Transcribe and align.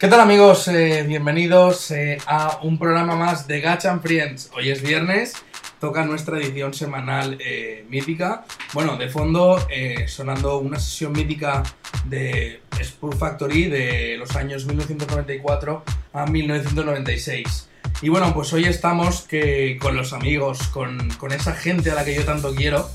¿Qué 0.00 0.08
tal 0.08 0.20
amigos? 0.20 0.66
Eh, 0.68 1.04
bienvenidos 1.06 1.90
eh, 1.90 2.16
a 2.24 2.60
un 2.62 2.78
programa 2.78 3.16
más 3.16 3.46
de 3.46 3.60
Gacha 3.60 3.92
and 3.92 4.00
Friends. 4.00 4.50
Hoy 4.56 4.70
es 4.70 4.80
viernes, 4.80 5.34
toca 5.78 6.06
nuestra 6.06 6.38
edición 6.38 6.72
semanal 6.72 7.36
eh, 7.38 7.84
mítica. 7.86 8.46
Bueno, 8.72 8.96
de 8.96 9.10
fondo 9.10 9.58
sonando 10.06 10.56
una 10.56 10.78
sesión 10.78 11.12
mítica 11.12 11.62
de 12.06 12.62
Spur 12.82 13.14
Factory 13.14 13.66
de 13.66 14.16
los 14.16 14.36
años 14.36 14.64
1994 14.64 15.84
a 16.14 16.24
1996. 16.24 17.68
Y 18.00 18.08
bueno, 18.08 18.32
pues 18.32 18.54
hoy 18.54 18.64
estamos 18.64 19.20
que, 19.20 19.76
con 19.82 19.96
los 19.96 20.14
amigos, 20.14 20.62
con, 20.68 21.10
con 21.18 21.30
esa 21.32 21.52
gente 21.52 21.90
a 21.90 21.94
la 21.94 22.06
que 22.06 22.14
yo 22.14 22.24
tanto 22.24 22.54
quiero. 22.54 22.88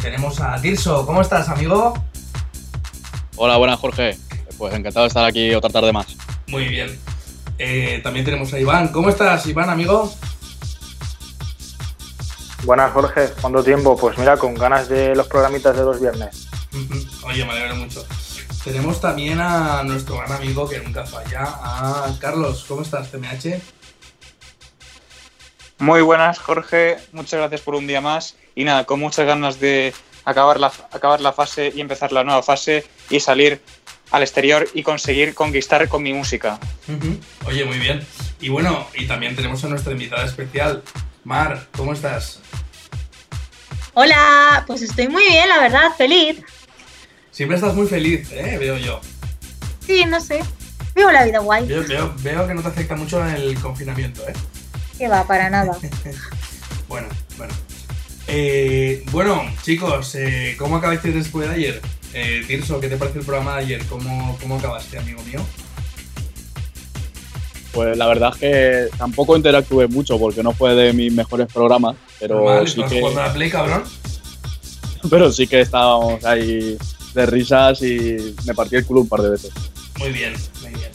tenemos 0.00 0.40
a 0.40 0.58
Tirso. 0.62 1.04
¿Cómo 1.04 1.20
estás, 1.20 1.50
amigo? 1.50 1.92
Hola, 3.36 3.58
buenas, 3.58 3.78
Jorge. 3.78 4.16
Pues 4.58 4.74
encantado 4.74 5.04
de 5.04 5.08
estar 5.08 5.24
aquí 5.24 5.54
otra 5.54 5.70
tarde 5.70 5.92
más. 5.92 6.06
Muy 6.46 6.68
bien. 6.68 6.98
Eh, 7.58 8.00
también 8.02 8.24
tenemos 8.24 8.52
a 8.52 8.58
Iván. 8.58 8.88
¿Cómo 8.88 9.08
estás, 9.08 9.46
Iván, 9.46 9.70
amigo? 9.70 10.12
Buenas, 12.64 12.92
Jorge. 12.92 13.28
¿Cuánto 13.40 13.62
tiempo? 13.62 13.96
Pues 13.96 14.16
mira, 14.18 14.36
con 14.36 14.54
ganas 14.54 14.88
de 14.88 15.14
los 15.14 15.28
programitas 15.28 15.76
de 15.76 15.82
los 15.82 16.00
viernes. 16.00 16.48
Oye, 17.24 17.44
me 17.44 17.52
alegro 17.52 17.76
mucho. 17.76 18.04
Tenemos 18.64 19.00
también 19.00 19.40
a 19.40 19.82
nuestro 19.82 20.16
gran 20.16 20.32
amigo 20.32 20.66
que 20.68 20.80
nunca 20.80 21.04
falla, 21.04 21.42
a 21.42 22.16
Carlos. 22.18 22.64
¿Cómo 22.66 22.80
estás, 22.80 23.10
TMH? 23.10 23.60
Muy 25.78 26.00
buenas, 26.00 26.38
Jorge. 26.38 26.96
Muchas 27.12 27.40
gracias 27.40 27.60
por 27.60 27.74
un 27.74 27.86
día 27.86 28.00
más. 28.00 28.36
Y 28.54 28.64
nada, 28.64 28.84
con 28.84 29.00
muchas 29.00 29.26
ganas 29.26 29.60
de 29.60 29.92
acabar 30.24 30.58
la, 30.58 30.72
acabar 30.92 31.20
la 31.20 31.32
fase 31.32 31.72
y 31.74 31.82
empezar 31.82 32.12
la 32.12 32.24
nueva 32.24 32.42
fase 32.42 32.86
y 33.10 33.20
salir 33.20 33.60
al 34.14 34.22
exterior 34.22 34.68
y 34.74 34.84
conseguir 34.84 35.34
conquistar 35.34 35.88
con 35.88 36.00
mi 36.00 36.12
música. 36.12 36.60
Oye, 37.46 37.64
muy 37.64 37.80
bien. 37.80 38.00
Y 38.40 38.48
bueno, 38.48 38.86
y 38.94 39.08
también 39.08 39.34
tenemos 39.34 39.64
a 39.64 39.68
nuestra 39.68 39.90
invitada 39.90 40.24
especial, 40.24 40.84
Mar, 41.24 41.66
¿cómo 41.76 41.94
estás? 41.94 42.38
Hola, 43.94 44.62
pues 44.68 44.82
estoy 44.82 45.08
muy 45.08 45.24
bien, 45.26 45.48
la 45.48 45.58
verdad, 45.58 45.90
feliz. 45.98 46.40
Siempre 47.32 47.56
estás 47.56 47.74
muy 47.74 47.88
feliz, 47.88 48.30
¿eh? 48.30 48.56
Veo 48.60 48.78
yo. 48.78 49.00
Sí, 49.84 50.04
no 50.04 50.20
sé. 50.20 50.44
Vivo 50.94 51.10
la 51.10 51.24
vida 51.24 51.40
guay. 51.40 51.66
Veo, 51.66 52.46
que 52.46 52.54
no 52.54 52.62
te 52.62 52.68
afecta 52.68 52.94
mucho 52.94 53.24
el 53.26 53.58
confinamiento, 53.58 54.22
¿eh? 54.28 54.32
Que 54.96 55.08
va, 55.08 55.26
para 55.26 55.50
nada. 55.50 55.76
bueno, 56.88 57.08
bueno. 57.36 57.52
Eh, 58.28 59.04
bueno, 59.10 59.42
chicos, 59.62 60.14
eh, 60.14 60.54
¿cómo 60.56 60.76
acabaste 60.76 61.10
después 61.10 61.48
de 61.48 61.54
ayer? 61.56 61.82
Eh, 62.14 62.44
Tirso, 62.46 62.78
¿qué 62.78 62.88
te 62.88 62.96
parece 62.96 63.18
el 63.18 63.24
programa 63.24 63.56
de 63.56 63.64
ayer? 63.64 63.84
¿Cómo, 63.86 64.38
¿Cómo 64.40 64.56
acabaste, 64.56 64.98
amigo 64.98 65.20
mío? 65.24 65.44
Pues 67.72 67.96
la 67.98 68.06
verdad 68.06 68.30
es 68.34 68.38
que 68.38 68.96
tampoco 68.96 69.36
interactué 69.36 69.88
mucho 69.88 70.16
porque 70.16 70.44
no 70.44 70.52
fue 70.52 70.76
de 70.76 70.92
mis 70.92 71.12
mejores 71.12 71.52
programas, 71.52 71.96
pero 72.20 72.64
sí 72.68 72.84
que... 72.84 73.00
la 73.00 73.32
Play, 73.32 73.50
cabrón? 73.50 73.82
pero 75.10 75.32
sí 75.32 75.48
que 75.48 75.60
estábamos 75.60 76.24
ahí 76.24 76.78
de 77.14 77.26
risas 77.26 77.82
y 77.82 78.36
me 78.46 78.54
partí 78.54 78.76
el 78.76 78.86
culo 78.86 79.00
un 79.00 79.08
par 79.08 79.20
de 79.22 79.30
veces. 79.30 79.50
Muy 79.98 80.10
bien, 80.10 80.34
muy 80.62 80.70
bien. 80.70 80.90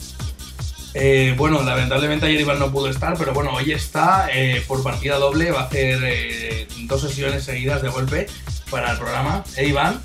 Eh, 0.94 1.34
bueno, 1.36 1.62
lamentablemente 1.62 2.26
ayer 2.26 2.40
Iván 2.40 2.58
no 2.58 2.72
pudo 2.72 2.88
estar, 2.88 3.16
pero 3.18 3.34
bueno, 3.34 3.52
hoy 3.52 3.72
está 3.72 4.28
eh, 4.32 4.62
por 4.66 4.82
partida 4.82 5.18
doble, 5.18 5.50
va 5.50 5.60
a 5.60 5.64
hacer 5.64 6.00
eh, 6.02 6.66
dos 6.84 7.02
sesiones 7.02 7.44
seguidas 7.44 7.82
de 7.82 7.90
golpe 7.90 8.26
para 8.70 8.92
el 8.92 8.98
programa. 8.98 9.44
¿Eh, 9.56 9.68
Iván? 9.68 10.00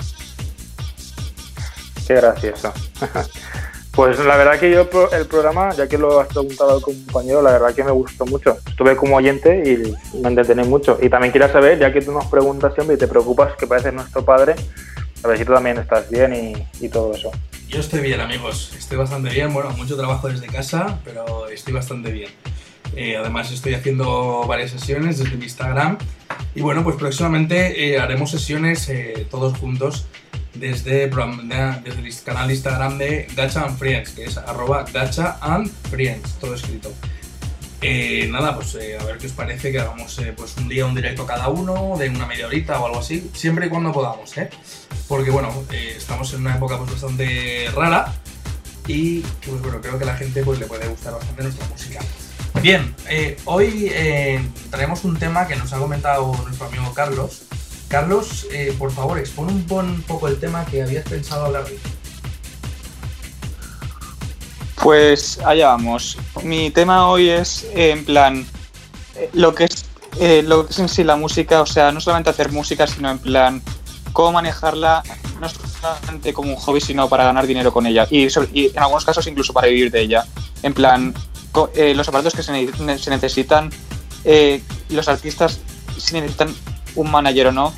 Qué 2.08 2.16
gracioso. 2.16 2.74
Pues 3.96 4.20
la 4.20 4.36
verdad 4.36 4.60
que 4.60 4.70
yo 4.70 4.90
el 5.14 5.26
programa, 5.26 5.74
ya 5.74 5.88
que 5.88 5.98
lo 5.98 6.20
has 6.20 6.28
preguntado 6.28 6.76
al 6.76 6.82
compañero, 6.82 7.42
la 7.42 7.54
verdad 7.54 7.74
que 7.74 7.82
me 7.82 7.92
gustó 7.92 8.26
mucho. 8.26 8.58
Estuve 8.68 8.98
como 8.98 9.16
oyente 9.16 9.64
y 9.66 10.18
me 10.18 10.28
entretené 10.28 10.66
mucho. 10.66 11.00
Y 11.02 11.08
también 11.08 11.32
quería 11.32 11.50
saber, 11.50 11.80
ya 11.80 11.94
que 11.94 12.02
tú 12.02 12.12
nos 12.12 12.26
preguntas 12.26 12.74
siempre 12.74 12.98
y 12.98 13.00
te 13.00 13.08
preocupas 13.08 13.56
que 13.56 13.68
pareces 13.68 13.94
nuestro 13.94 14.26
padre, 14.26 14.56
a 15.24 15.28
ver 15.30 15.38
si 15.38 15.46
tú 15.46 15.54
también 15.54 15.78
estás 15.78 16.10
bien 16.10 16.68
y, 16.82 16.90
todo 16.90 17.14
eso. 17.14 17.32
Yo 17.70 17.80
estoy 17.80 18.02
bien, 18.02 18.20
amigos. 18.20 18.74
Estoy 18.78 18.98
bastante 18.98 19.30
bien. 19.30 19.54
Bueno, 19.54 19.70
mucho 19.78 19.96
trabajo 19.96 20.28
desde 20.28 20.48
casa, 20.48 21.00
pero 21.06 21.48
estoy 21.48 21.74
bastante 21.74 22.12
bien. 22.12 22.32
Eh, 22.98 23.16
además, 23.16 23.50
estoy 23.50 23.76
haciendo 23.76 24.44
varias 24.46 24.72
sesiones 24.72 25.20
desde 25.20 25.38
mi 25.38 25.46
Instagram. 25.46 26.00
Y 26.54 26.60
bueno, 26.60 26.84
pues 26.84 26.98
próximamente 26.98 27.88
eh, 27.88 27.98
haremos 27.98 28.30
sesiones 28.32 28.90
eh, 28.90 29.26
todos 29.32 29.58
juntos 29.58 30.06
desde, 30.56 31.04
el 31.04 31.12
canal 32.24 32.52
Instagram 32.52 32.98
de 32.98 33.28
Gacha 33.36 33.66
and 33.66 33.78
Friends, 33.78 34.12
que 34.12 34.26
es 34.26 34.38
arroba 34.38 34.86
Gacha 34.92 35.38
and 35.42 35.72
Friends, 35.90 36.34
todo 36.40 36.56
escrito. 36.56 36.94
Eh, 37.82 38.28
nada, 38.32 38.56
pues 38.56 38.74
eh, 38.76 38.98
a 39.00 39.04
ver 39.04 39.18
qué 39.18 39.28
os 39.28 39.34
parece 39.34 39.72
que 39.72 39.80
hagamos 39.80 40.18
eh, 40.20 40.34
pues 40.36 40.56
un 40.58 40.68
día 40.68 40.86
un 40.86 40.96
directo 40.96 41.26
cada 41.26 41.50
uno, 41.50 41.96
de 41.98 42.10
una 42.10 42.26
media 42.26 42.48
horita 42.48 42.80
o 42.80 42.88
algo 42.88 43.00
así, 43.00 43.30
siempre 43.34 43.68
y 43.68 43.70
cuando 43.70 43.92
podamos, 43.92 44.36
¿eh? 44.38 44.50
Porque 45.08 45.30
bueno, 45.30 45.50
estamos 45.72 46.34
en 46.34 46.42
una 46.42 46.56
época 46.56 46.78
pues 46.78 46.92
bastante 46.92 47.70
rara 47.76 48.12
y 48.88 49.20
pues 49.20 49.62
bueno, 49.62 49.82
creo 49.82 49.98
que 49.98 50.04
a 50.04 50.08
la 50.08 50.18
gente 50.18 50.42
pues 50.44 50.58
le 50.60 50.66
puede 50.66 50.88
gustar 50.88 51.14
bastante 51.14 51.44
nuestra 51.44 51.68
música. 51.68 52.00
Bien, 52.62 52.96
hoy 53.44 53.92
traemos 54.72 55.04
un 55.04 55.18
tema 55.18 55.46
que 55.48 55.56
nos 55.56 55.72
ha 55.74 55.78
comentado 55.78 56.34
nuestro 56.44 56.66
amigo 56.66 56.92
Carlos, 56.94 57.44
Carlos, 57.96 58.46
eh, 58.52 58.76
por 58.78 58.92
favor, 58.92 59.18
expone 59.18 59.54
un, 59.54 60.04
poco 60.06 60.28
el 60.28 60.38
tema 60.38 60.66
que 60.66 60.84
habías 60.84 61.08
pensado 61.08 61.46
hablar 61.46 61.64
hoy. 61.64 61.80
Pues 64.84 65.40
allá 65.40 65.68
vamos. 65.68 66.18
Mi 66.44 66.72
tema 66.72 67.08
hoy 67.08 67.30
es 67.30 67.64
eh, 67.74 67.92
en 67.92 68.04
plan 68.04 68.46
eh, 69.16 69.30
lo 69.32 69.56
que 69.56 69.64
es 69.64 69.86
lo 70.44 70.66
que 70.66 70.74
es 70.74 70.80
en 70.80 70.90
sí 70.90 71.06
la 71.06 71.16
música, 71.16 71.62
o 71.62 71.66
sea, 71.66 71.94
no 71.94 72.02
solamente 72.02 72.30
hacer 72.30 72.52
música, 72.52 72.86
sino 72.86 73.10
en 73.10 73.20
plan 73.20 73.62
cómo 74.12 74.34
manejarla 74.34 75.02
no 75.40 75.48
solamente 75.48 76.34
como 76.34 76.50
un 76.50 76.58
hobby, 76.58 76.82
sino 76.82 77.08
para 77.08 77.24
ganar 77.24 77.48
dinero 77.48 77.72
con 77.72 77.86
ella 77.86 78.06
y, 78.12 78.28
en 78.28 78.80
algunos 78.80 79.06
casos 79.06 79.26
incluso 79.28 79.54
para 79.54 79.68
vivir 79.68 79.90
de 79.90 80.02
ella. 80.02 80.26
En 80.64 80.74
plan, 80.74 81.14
los 81.54 82.08
aparatos 82.10 82.34
que 82.34 82.44
se, 82.44 82.98
se 82.98 83.10
necesitan, 83.10 83.70
los 84.90 85.08
artistas 85.08 85.62
si 85.98 86.16
necesitan 86.16 86.54
un 86.96 87.12
manager 87.12 87.48
o 87.48 87.52
no, 87.52 87.74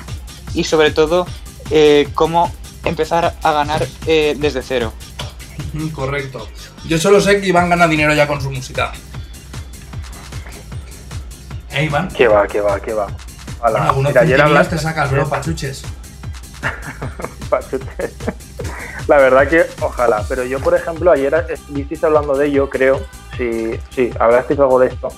y 0.54 0.64
sobre 0.64 0.90
todo 0.90 1.26
eh, 1.70 2.08
cómo 2.14 2.52
empezar 2.84 3.34
a 3.42 3.52
ganar 3.52 3.86
eh, 4.06 4.36
desde 4.38 4.62
cero. 4.62 4.92
Correcto. 5.94 6.48
Yo 6.86 6.98
solo 6.98 7.20
sé 7.20 7.40
que 7.40 7.48
Iván 7.48 7.68
gana 7.68 7.86
dinero 7.86 8.14
ya 8.14 8.26
con 8.26 8.40
su 8.40 8.50
música. 8.50 8.92
¿Eh, 11.70 11.84
Iván? 11.84 12.08
Que 12.08 12.28
va, 12.28 12.46
que 12.46 12.60
va, 12.60 12.80
que 12.80 12.92
va. 12.94 13.06
Hola. 13.60 13.92
Bueno, 13.92 14.10
ayer 14.18 14.40
hablaste 14.40 14.76
te 14.76 14.82
sacas, 14.82 15.10
bro, 15.10 15.28
pachuches. 15.28 15.82
pachuches. 17.50 18.14
La 19.08 19.16
verdad 19.18 19.48
que 19.48 19.66
ojalá, 19.80 20.22
pero 20.28 20.44
yo 20.44 20.60
por 20.60 20.74
ejemplo 20.74 21.10
ayer 21.10 21.46
estuvisteis 21.48 22.04
hablando 22.04 22.36
de 22.36 22.46
ello, 22.46 22.68
creo, 22.68 23.00
sí, 23.36 23.72
sí, 23.90 24.10
hablasteis 24.18 24.60
algo 24.60 24.78
de 24.78 24.88
esto. 24.88 25.08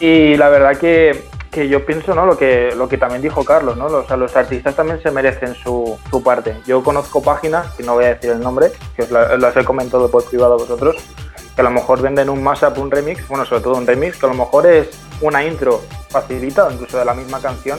Y 0.00 0.36
la 0.36 0.48
verdad 0.48 0.76
que 0.76 1.24
que 1.54 1.68
yo 1.68 1.86
pienso, 1.86 2.14
¿no? 2.14 2.26
Lo 2.26 2.36
que, 2.36 2.74
lo 2.76 2.88
que 2.88 2.98
también 2.98 3.22
dijo 3.22 3.44
Carlos, 3.44 3.76
¿no? 3.76 3.86
O 3.86 4.06
sea, 4.06 4.16
los 4.16 4.34
artistas 4.34 4.74
también 4.74 5.00
se 5.00 5.12
merecen 5.12 5.54
su, 5.54 5.96
su 6.10 6.22
parte. 6.22 6.56
Yo 6.66 6.82
conozco 6.82 7.22
páginas, 7.22 7.68
que 7.74 7.84
no 7.84 7.94
voy 7.94 8.06
a 8.06 8.14
decir 8.14 8.30
el 8.30 8.40
nombre, 8.40 8.72
que 8.96 9.02
os 9.02 9.10
las 9.10 9.56
he 9.56 9.64
comentado 9.64 10.10
por 10.10 10.24
privado 10.24 10.54
a 10.54 10.56
vosotros, 10.56 10.96
que 11.54 11.60
a 11.60 11.64
lo 11.64 11.70
mejor 11.70 12.02
venden 12.02 12.28
un 12.28 12.42
mashup, 12.42 12.76
un 12.78 12.90
remix, 12.90 13.26
bueno, 13.28 13.44
sobre 13.44 13.62
todo 13.62 13.76
un 13.76 13.86
remix, 13.86 14.16
que 14.18 14.26
a 14.26 14.30
lo 14.30 14.34
mejor 14.34 14.66
es 14.66 14.88
una 15.20 15.44
intro 15.44 15.80
facilita, 16.08 16.68
incluso 16.72 16.98
de 16.98 17.04
la 17.04 17.14
misma 17.14 17.40
canción, 17.40 17.78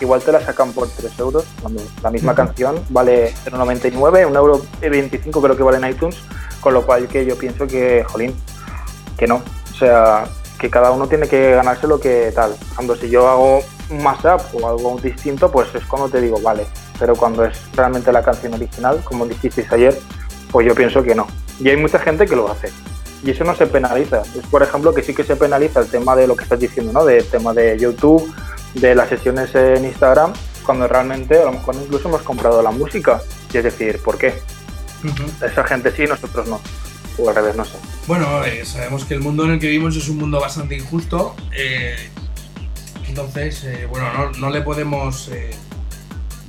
igual 0.00 0.22
te 0.22 0.32
la 0.32 0.40
sacan 0.40 0.72
por 0.72 0.88
3 0.88 1.18
euros, 1.18 1.44
cuando 1.60 1.82
la 2.02 2.10
misma 2.10 2.34
canción 2.34 2.82
vale 2.88 3.34
0,99, 3.44 4.26
1,25 4.30 5.26
euro 5.26 5.42
creo 5.42 5.56
que 5.56 5.62
vale 5.62 5.76
en 5.76 5.92
iTunes, 5.92 6.16
con 6.60 6.72
lo 6.72 6.86
cual 6.86 7.06
que 7.06 7.26
yo 7.26 7.36
pienso 7.36 7.66
que, 7.66 8.02
jolín, 8.04 8.34
que 9.18 9.26
no. 9.26 9.42
O 9.72 9.74
sea, 9.74 10.24
que 10.58 10.70
cada 10.70 10.90
uno 10.90 11.06
tiene 11.08 11.28
que 11.28 11.52
ganarse 11.52 11.86
lo 11.86 12.00
que 12.00 12.32
tal. 12.34 12.54
Cuando 12.74 12.96
si 12.96 13.08
yo 13.08 13.28
hago 13.28 13.60
un 13.90 14.02
mashup 14.02 14.42
o 14.54 14.68
algo 14.68 14.98
distinto, 15.02 15.50
pues 15.50 15.72
es 15.74 15.84
cuando 15.84 16.08
te 16.08 16.20
digo, 16.20 16.40
vale. 16.40 16.66
Pero 16.98 17.14
cuando 17.14 17.44
es 17.44 17.58
realmente 17.74 18.12
la 18.12 18.22
canción 18.22 18.54
original, 18.54 19.00
como 19.04 19.26
dijisteis 19.26 19.70
ayer, 19.72 19.98
pues 20.50 20.66
yo 20.66 20.74
pienso 20.74 21.02
que 21.02 21.14
no. 21.14 21.26
Y 21.60 21.68
hay 21.68 21.76
mucha 21.76 21.98
gente 21.98 22.26
que 22.26 22.34
lo 22.34 22.50
hace. 22.50 22.70
Y 23.22 23.30
eso 23.30 23.44
no 23.44 23.54
se 23.54 23.66
penaliza. 23.66 24.22
Es 24.36 24.46
por 24.50 24.62
ejemplo 24.62 24.92
que 24.92 25.02
sí 25.02 25.14
que 25.14 25.24
se 25.24 25.36
penaliza 25.36 25.80
el 25.80 25.88
tema 25.88 26.16
de 26.16 26.26
lo 26.26 26.36
que 26.36 26.44
estás 26.44 26.58
diciendo, 26.58 26.92
¿no? 26.92 27.04
Del 27.04 27.24
tema 27.24 27.52
de 27.52 27.78
YouTube, 27.78 28.32
de 28.74 28.94
las 28.94 29.08
sesiones 29.08 29.54
en 29.54 29.84
Instagram, 29.84 30.32
cuando 30.64 30.86
realmente 30.86 31.40
a 31.40 31.44
lo 31.46 31.52
mejor 31.52 31.76
incluso 31.76 32.08
hemos 32.08 32.22
comprado 32.22 32.62
la 32.62 32.70
música. 32.70 33.20
Y 33.52 33.58
es 33.58 33.64
decir, 33.64 34.00
¿por 34.02 34.18
qué? 34.18 34.34
Esa 35.40 35.64
gente 35.64 35.92
sí, 35.92 36.04
nosotros 36.04 36.48
no 36.48 36.60
o 37.18 37.28
al 37.28 37.34
revés, 37.34 37.56
no 37.56 37.64
sé. 37.64 37.72
Bueno, 38.06 38.44
eh, 38.44 38.64
sabemos 38.64 39.04
que 39.04 39.14
el 39.14 39.20
mundo 39.20 39.44
en 39.44 39.52
el 39.52 39.58
que 39.58 39.66
vivimos 39.66 39.96
es 39.96 40.08
un 40.08 40.18
mundo 40.18 40.40
bastante 40.40 40.76
injusto. 40.76 41.34
Eh, 41.52 41.96
entonces, 43.06 43.64
eh, 43.64 43.86
bueno, 43.88 44.30
no, 44.38 44.50
le 44.50 44.62
podemos 44.62 45.30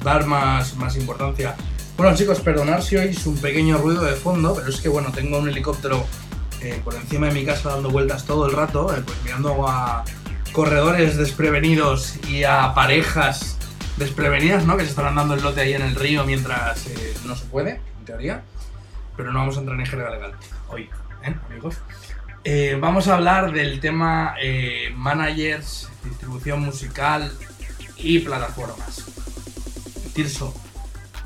dar 0.04 0.26
más, 0.26 0.76
más 0.76 0.96
importancia. 0.96 1.56
Bueno 1.98 2.16
chicos, 2.16 2.40
perdonad 2.40 2.82
si 2.82 2.96
oís 2.96 3.26
un 3.26 3.38
pequeño 3.38 3.78
ruido 3.78 4.04
de 4.04 4.14
fondo, 4.14 4.56
pero 4.56 4.70
es 4.70 4.80
que 4.80 4.88
bueno, 4.88 5.12
tengo 5.12 5.38
un 5.40 5.50
helicóptero 5.50 6.06
por 6.84 6.96
encima 6.96 7.28
de 7.28 7.34
mi 7.34 7.46
casa 7.46 7.72
dando 7.72 7.90
vueltas 7.90 8.26
todo 8.26 8.46
el 8.46 8.54
rato, 8.54 8.88
pues 8.88 9.18
mirando 9.24 9.68
a 9.68 10.06
corredores 10.54 11.18
desprevenidos 11.18 12.16
y 12.30 12.44
a 12.46 12.74
parejas 12.74 13.58
desprevenidas, 13.98 14.66
¿no? 14.66 14.78
Que 14.78 14.84
se 14.84 14.90
estarán 14.90 15.16
dando 15.16 15.34
el 15.34 15.42
lote 15.42 15.62
ahí 15.62 15.74
en 15.74 15.82
el 15.82 15.96
río 15.96 16.26
mientras 16.26 16.86
no 17.26 17.36
se 17.36 17.46
puede, 17.46 17.82
en 18.00 18.06
teoría. 18.06 18.44
Pero 19.20 19.34
no 19.34 19.40
vamos 19.40 19.58
a 19.58 19.60
entrar 19.60 19.78
en 19.78 19.86
jerga 19.86 20.12
legal 20.12 20.32
hoy, 20.70 20.84
¿eh, 21.26 21.36
amigos? 21.50 21.76
Eh, 22.46 22.78
vamos 22.80 23.10
a 23.10 23.16
hablar 23.16 23.52
del 23.52 23.82
tema 23.82 24.36
eh, 24.42 24.94
managers, 24.96 25.90
distribución 26.06 26.62
musical 26.62 27.30
y 27.98 28.20
plataformas. 28.20 29.04
Tirso, 30.14 30.54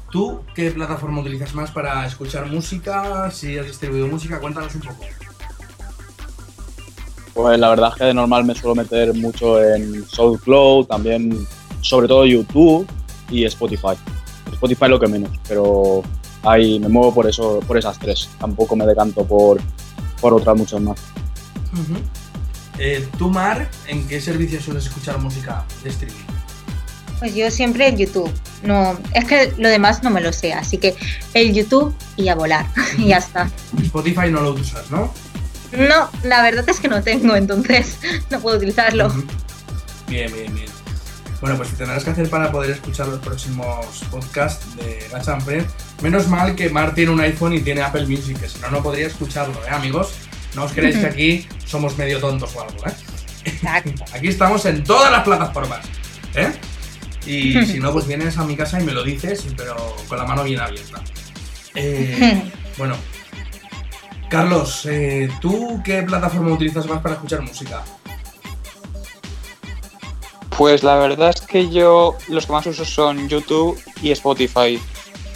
¿tú 0.09 0.41
qué 0.55 0.71
plataforma 0.71 1.21
utilizas 1.21 1.53
más 1.53 1.69
para 1.69 2.03
escuchar 2.07 2.47
música? 2.47 3.29
Si 3.29 3.59
has 3.59 3.67
distribuido 3.67 4.07
música, 4.07 4.39
cuéntanos 4.39 4.73
un 4.73 4.81
poco. 4.81 5.05
Pues 7.35 7.59
la 7.59 7.69
verdad 7.69 7.89
es 7.91 7.95
que 7.99 8.05
de 8.05 8.15
normal 8.15 8.43
me 8.43 8.55
suelo 8.55 8.73
meter 8.73 9.13
mucho 9.13 9.63
en 9.63 10.03
SoundCloud, 10.09 10.87
también 10.87 11.47
sobre 11.81 12.07
todo 12.07 12.25
YouTube 12.25 12.87
y 13.29 13.45
Spotify. 13.45 13.93
Spotify 14.51 14.87
lo 14.87 14.99
que 14.99 15.07
menos, 15.07 15.29
pero 15.47 16.01
ahí 16.43 16.79
me 16.79 16.89
muevo 16.89 17.13
por 17.13 17.27
eso, 17.27 17.59
por 17.67 17.77
esas 17.77 17.97
tres. 17.99 18.29
Tampoco 18.39 18.75
me 18.75 18.85
decanto 18.85 19.25
por, 19.25 19.61
por 20.21 20.33
otras 20.33 20.57
muchas 20.57 20.81
más. 20.81 20.99
Eh, 22.79 23.07
¿Tú, 23.17 23.29
Mar, 23.29 23.69
en 23.87 24.07
qué 24.07 24.19
servicio 24.19 24.61
sueles 24.61 24.85
escuchar 24.85 25.19
música 25.19 25.65
de 25.83 25.89
streaming? 25.89 26.23
Pues 27.19 27.35
yo 27.35 27.49
siempre 27.51 27.87
el 27.87 27.97
YouTube. 27.97 28.31
No, 28.63 28.97
es 29.13 29.25
que 29.25 29.53
lo 29.57 29.69
demás 29.69 30.03
no 30.03 30.09
me 30.09 30.21
lo 30.21 30.33
sé, 30.33 30.53
así 30.53 30.77
que 30.77 30.95
el 31.33 31.53
YouTube 31.53 31.95
y 32.17 32.27
a 32.29 32.35
volar. 32.35 32.65
y 32.97 33.07
ya 33.07 33.17
está. 33.17 33.49
Spotify 33.81 34.29
no 34.29 34.41
lo 34.41 34.53
usas, 34.53 34.89
¿no? 34.91 35.11
No, 35.71 36.09
la 36.23 36.43
verdad 36.43 36.67
es 36.67 36.79
que 36.79 36.87
no 36.87 37.01
tengo, 37.01 37.35
entonces 37.35 37.97
no 38.29 38.39
puedo 38.39 38.57
utilizarlo. 38.57 39.11
Bien, 40.07 40.31
bien, 40.31 40.53
bien. 40.53 40.72
Bueno, 41.43 41.57
pues 41.57 41.71
tendrás 41.71 42.05
que 42.05 42.11
hacer 42.11 42.29
para 42.29 42.53
poder 42.53 42.69
escuchar 42.69 43.05
los 43.09 43.19
próximos 43.19 43.85
podcasts 44.09 44.77
de 44.77 45.05
and 45.13 45.43
Friends. 45.43 45.73
Menos 46.01 46.29
mal 46.29 46.55
que 46.55 46.69
Mar 46.69 46.95
tiene 46.95 47.11
un 47.11 47.19
iPhone 47.19 47.51
y 47.51 47.59
tiene 47.59 47.81
Apple 47.81 48.05
Music, 48.05 48.39
que 48.39 48.47
si 48.47 48.59
no, 48.59 48.71
no 48.71 48.81
podría 48.81 49.07
escucharlo, 49.07 49.53
¿eh, 49.65 49.69
amigos? 49.69 50.13
No 50.55 50.63
os 50.63 50.71
creéis 50.71 50.99
que 50.99 51.05
aquí 51.07 51.47
somos 51.65 51.97
medio 51.97 52.21
tontos 52.21 52.55
o 52.55 52.61
algo, 52.61 52.87
¿eh? 52.87 53.53
Aquí 54.13 54.29
estamos 54.29 54.65
en 54.65 54.85
todas 54.85 55.11
las 55.11 55.23
plataformas, 55.23 55.85
¿eh? 56.33 56.49
Y 57.25 57.61
si 57.65 57.77
no, 57.77 57.91
pues 57.91 58.07
vienes 58.07 58.37
a 58.37 58.45
mi 58.45 58.55
casa 58.55 58.79
y 58.79 58.85
me 58.85 58.93
lo 58.93 59.03
dices, 59.03 59.45
pero 59.57 59.97
con 60.07 60.17
la 60.17 60.23
mano 60.23 60.45
bien 60.45 60.61
abierta. 60.61 61.01
Eh, 61.75 62.41
bueno, 62.77 62.95
Carlos, 64.29 64.85
eh, 64.85 65.29
¿tú 65.41 65.81
qué 65.83 66.03
plataforma 66.03 66.53
utilizas 66.53 66.87
más 66.87 67.01
para 67.01 67.15
escuchar 67.15 67.41
música? 67.41 67.83
Pues 70.57 70.83
la 70.83 70.95
verdad 70.95 71.31
es 71.33 71.41
que 71.41 71.69
yo 71.69 72.17
los 72.27 72.45
que 72.45 72.51
más 72.51 72.65
uso 72.67 72.85
son 72.85 73.27
YouTube 73.27 73.79
y 74.01 74.11
Spotify. 74.11 74.79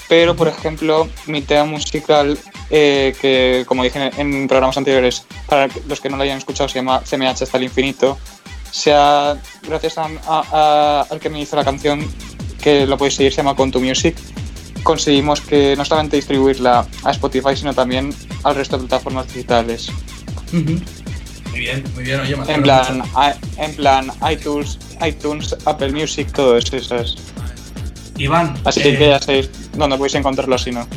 Pero, 0.07 0.35
por 0.35 0.47
ejemplo, 0.47 1.07
mi 1.25 1.41
tema 1.41 1.65
musical, 1.65 2.37
eh, 2.69 3.13
que 3.19 3.65
como 3.67 3.83
dije 3.83 4.11
en, 4.17 4.47
programas 4.47 4.77
anteriores, 4.77 5.25
para 5.47 5.67
los 5.87 5.99
que 5.99 6.09
no 6.09 6.15
lo 6.17 6.23
hayan 6.23 6.37
escuchado, 6.37 6.69
se 6.69 6.75
llama 6.79 7.01
CMH 7.03 7.41
hasta 7.43 7.57
el 7.57 7.63
infinito. 7.63 8.17
sea 8.71 9.37
gracias 9.67 9.97
a, 9.97 10.07
a- 10.27 11.05
al 11.09 11.19
que 11.19 11.29
me 11.29 11.41
hizo 11.41 11.55
la 11.55 11.65
canción, 11.65 12.05
que 12.61 12.85
lo 12.85 12.97
podéis 12.97 13.15
seguir, 13.15 13.31
se 13.33 13.37
llama 13.37 13.55
Conto 13.55 13.79
Music, 13.79 14.15
conseguimos 14.83 15.41
que 15.41 15.75
no 15.75 15.83
solamente 15.83 16.15
distribuirla 16.17 16.85
a 17.03 17.11
Spotify, 17.11 17.55
sino 17.55 17.73
también 17.73 18.13
al 18.43 18.55
resto 18.55 18.77
de 18.77 18.87
plataformas 18.87 19.27
digitales. 19.33 19.89
Muy 21.57 21.65
bien, 21.65 21.83
muy 21.95 22.03
bien, 22.03 22.19
oye, 22.19 22.35
En 22.53 22.61
plan, 22.61 23.01
en 23.57 23.75
plan 23.75 24.11
iTunes, 24.31 24.77
iTunes, 25.03 25.55
Apple 25.65 25.91
Music, 25.91 26.31
todo 26.31 26.55
eso. 26.55 26.77
esas. 26.77 27.15
Iván, 28.15 28.55
Así 28.63 28.81
eh, 28.81 28.95
que 28.95 29.07
ya 29.07 29.19
sabéis 29.19 29.49
dónde 29.75 29.97
podéis 29.97 30.13
encontrarlo 30.13 30.55
si 30.59 30.69
no. 30.69 30.87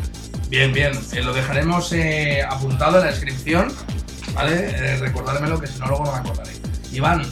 bien, 0.50 0.70
bien, 0.74 0.92
eh, 1.14 1.22
lo 1.22 1.32
dejaremos 1.32 1.90
eh, 1.94 2.42
apuntado 2.46 2.98
en 2.98 3.06
la 3.06 3.10
descripción, 3.10 3.72
¿vale? 4.34 4.68
Eh, 4.68 4.96
recordármelo 4.98 5.58
que 5.58 5.66
si 5.66 5.78
no 5.78 5.86
luego 5.86 6.04
no 6.04 6.12
me 6.12 6.18
acordaré. 6.18 6.52
Iván, 6.92 7.22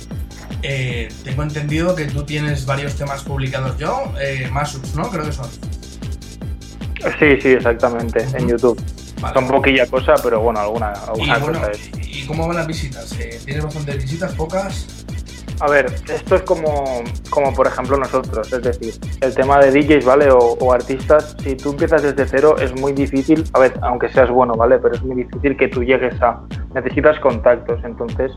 eh, 0.62 1.08
tengo 1.22 1.42
entendido 1.42 1.94
que 1.94 2.06
tú 2.06 2.22
tienes 2.22 2.64
varios 2.64 2.94
temas 2.94 3.22
publicados 3.24 3.76
yo, 3.76 4.10
eh, 4.18 4.48
Masups, 4.50 4.94
¿no? 4.94 5.10
Creo 5.10 5.26
que 5.26 5.32
son. 5.32 5.50
Sí, 7.18 7.40
sí, 7.42 7.48
exactamente, 7.48 8.26
en. 8.34 8.48
YouTube. 8.48 8.80
Vale. 9.20 9.34
Son 9.34 9.48
poquilla 9.48 9.86
cosa, 9.86 10.14
pero 10.22 10.40
bueno, 10.40 10.60
alguna, 10.60 10.92
Y 11.16 11.28
alguna 11.30 11.38
bueno, 11.38 11.58
cosa 11.58 11.70
es. 11.72 11.90
¿y 12.08 12.26
cómo 12.26 12.46
van 12.46 12.56
las 12.56 12.66
visitas? 12.66 13.18
Eh, 13.18 13.40
¿Tienes 13.44 13.64
bastantes 13.64 14.02
visitas, 14.02 14.32
pocas? 14.34 15.04
A 15.60 15.68
ver, 15.68 15.86
esto 16.08 16.36
es 16.36 16.42
como, 16.42 17.02
como 17.30 17.52
por 17.52 17.66
ejemplo 17.66 17.96
nosotros, 17.96 18.52
es 18.52 18.62
decir, 18.62 18.94
el 19.20 19.34
tema 19.34 19.58
de 19.58 19.72
DJs, 19.72 20.04
¿vale? 20.04 20.30
O, 20.30 20.38
o 20.38 20.72
artistas, 20.72 21.36
si 21.42 21.56
tú 21.56 21.70
empiezas 21.70 22.02
desde 22.02 22.28
cero 22.28 22.56
es 22.60 22.78
muy 22.80 22.92
difícil, 22.92 23.42
a 23.54 23.58
ver, 23.58 23.74
aunque 23.82 24.08
seas 24.08 24.30
bueno, 24.30 24.54
¿vale? 24.54 24.78
Pero 24.78 24.94
es 24.94 25.02
muy 25.02 25.24
difícil 25.24 25.56
que 25.56 25.66
tú 25.66 25.82
llegues 25.82 26.20
a... 26.22 26.40
Necesitas 26.74 27.18
contactos, 27.18 27.80
entonces 27.82 28.30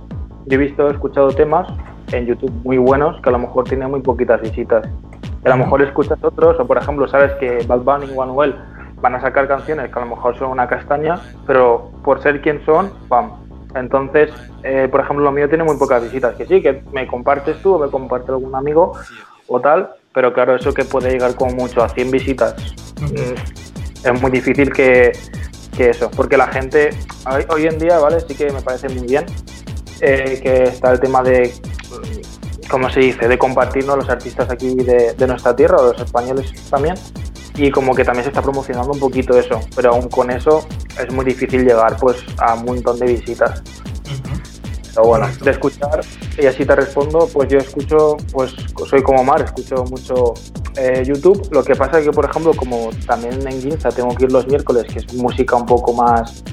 yo 0.48 0.56
he 0.56 0.58
visto, 0.58 0.88
he 0.88 0.92
escuchado 0.92 1.30
temas 1.30 1.68
en 2.12 2.26
YouTube 2.26 2.52
muy 2.64 2.78
buenos 2.78 3.22
que 3.22 3.30
a 3.30 3.32
lo 3.32 3.40
mejor 3.40 3.66
tienen 3.66 3.92
muy 3.92 4.02
poquitas 4.02 4.42
visitas. 4.42 4.88
Y 5.46 5.48
a 5.48 5.52
lo 5.52 5.58
mejor 5.58 5.82
escuchas 5.84 6.18
otros, 6.24 6.60
o 6.60 6.66
por 6.66 6.78
ejemplo, 6.78 7.08
sabes 7.08 7.32
que 7.34 7.64
Bad 7.68 7.82
Bunny 7.82 8.12
y 8.12 8.16
Manuel 8.16 8.56
van 9.02 9.16
a 9.16 9.22
sacar 9.22 9.48
canciones 9.48 9.92
que 9.92 10.00
a 10.00 10.04
lo 10.04 10.16
mejor 10.16 10.38
son 10.38 10.52
una 10.52 10.68
castaña, 10.68 11.20
pero 11.48 11.92
por 12.04 12.22
ser 12.22 12.42
quien 12.42 12.64
son, 12.66 12.92
¡pam! 13.10 13.32
Entonces, 13.76 14.32
eh, 14.64 14.88
por 14.92 15.02
ejemplo, 15.02 15.24
lo 15.26 15.32
mío 15.32 15.48
tiene 15.48 15.64
muy 15.64 15.78
pocas 15.78 16.04
visitas, 16.04 16.36
que 16.36 16.46
sí, 16.46 16.62
que 16.62 16.84
me 16.92 17.08
compartes 17.08 17.62
tú 17.62 17.76
o 17.76 17.80
me 17.80 17.90
comparte 17.90 18.32
algún 18.32 18.54
amigo 18.54 18.94
o 19.48 19.60
tal, 19.60 19.90
pero 20.14 20.34
claro, 20.34 20.56
eso 20.56 20.74
que 20.74 20.84
puede 20.84 21.12
llegar 21.12 21.36
como 21.36 21.52
mucho 21.54 21.82
a 21.82 21.90
100 21.90 22.12
visitas, 22.12 22.56
mm, 23.02 24.08
es 24.08 24.22
muy 24.22 24.32
difícil 24.32 24.72
que, 24.72 25.12
eso, 25.78 26.12
porque 26.12 26.38
la 26.38 26.46
gente, 26.46 26.92
hoy, 27.50 27.66
en 27.66 27.80
día, 27.80 27.98
¿vale? 27.98 28.20
Sí 28.20 28.36
que 28.36 28.52
me 28.52 28.62
parece 28.62 28.88
muy 28.90 29.08
bien 29.08 29.26
eh, 30.00 30.40
que 30.44 30.64
está 30.66 30.92
el 30.92 31.00
tema 31.00 31.24
de, 31.24 31.52
¿cómo 32.70 32.88
se 32.88 33.00
dice?, 33.00 33.28
de 33.28 33.36
compartirnos 33.40 33.98
los 33.98 34.08
artistas 34.08 34.48
aquí 34.52 34.76
de, 34.76 35.16
de 35.16 35.28
nuestra 35.28 35.56
tierra, 35.56 35.78
o 35.78 35.92
los 35.92 36.00
españoles 36.00 36.54
también, 36.70 36.94
y 37.62 37.70
como 37.70 37.94
que 37.94 38.04
también 38.04 38.24
se 38.24 38.30
está 38.30 38.42
promocionando 38.42 38.92
un 38.92 39.00
poquito 39.00 39.38
eso, 39.38 39.60
pero 39.76 39.92
aún 39.92 40.10
con 40.10 40.32
eso 40.32 40.68
es 41.00 41.14
muy 41.14 41.24
difícil 41.24 41.64
llegar 41.64 41.96
pues 41.98 42.18
a 42.40 42.56
un 42.56 42.66
montón 42.66 42.98
de 42.98 43.06
visitas. 43.06 43.62
Pero 44.94 45.08
bueno, 45.08 45.26
Correcto. 45.26 45.46
de 45.46 45.52
escuchar, 45.52 46.02
y 46.42 46.46
así 46.48 46.66
te 46.66 46.76
respondo, 46.76 47.30
pues 47.32 47.50
yo 47.50 47.60
escucho, 47.60 48.18
pues 48.34 48.54
soy 48.90 49.04
como 49.04 49.24
Mar, 49.24 49.42
escucho 49.42 49.86
mucho 49.86 50.34
eh, 50.76 51.04
YouTube. 51.06 51.48
Lo 51.52 51.64
que 51.64 51.76
pasa 51.76 52.00
es 52.00 52.06
que, 52.06 52.12
por 52.12 52.26
ejemplo, 52.26 52.52
como 52.56 52.90
también 53.06 53.48
en 53.48 53.62
Ginza 53.62 53.90
tengo 53.90 54.14
que 54.16 54.26
ir 54.26 54.32
los 54.32 54.48
miércoles, 54.48 54.86
que 54.92 55.00
es 55.00 55.14
música 55.14 55.56
un 55.56 55.68
poco 55.68 55.94
más, 55.94 56.44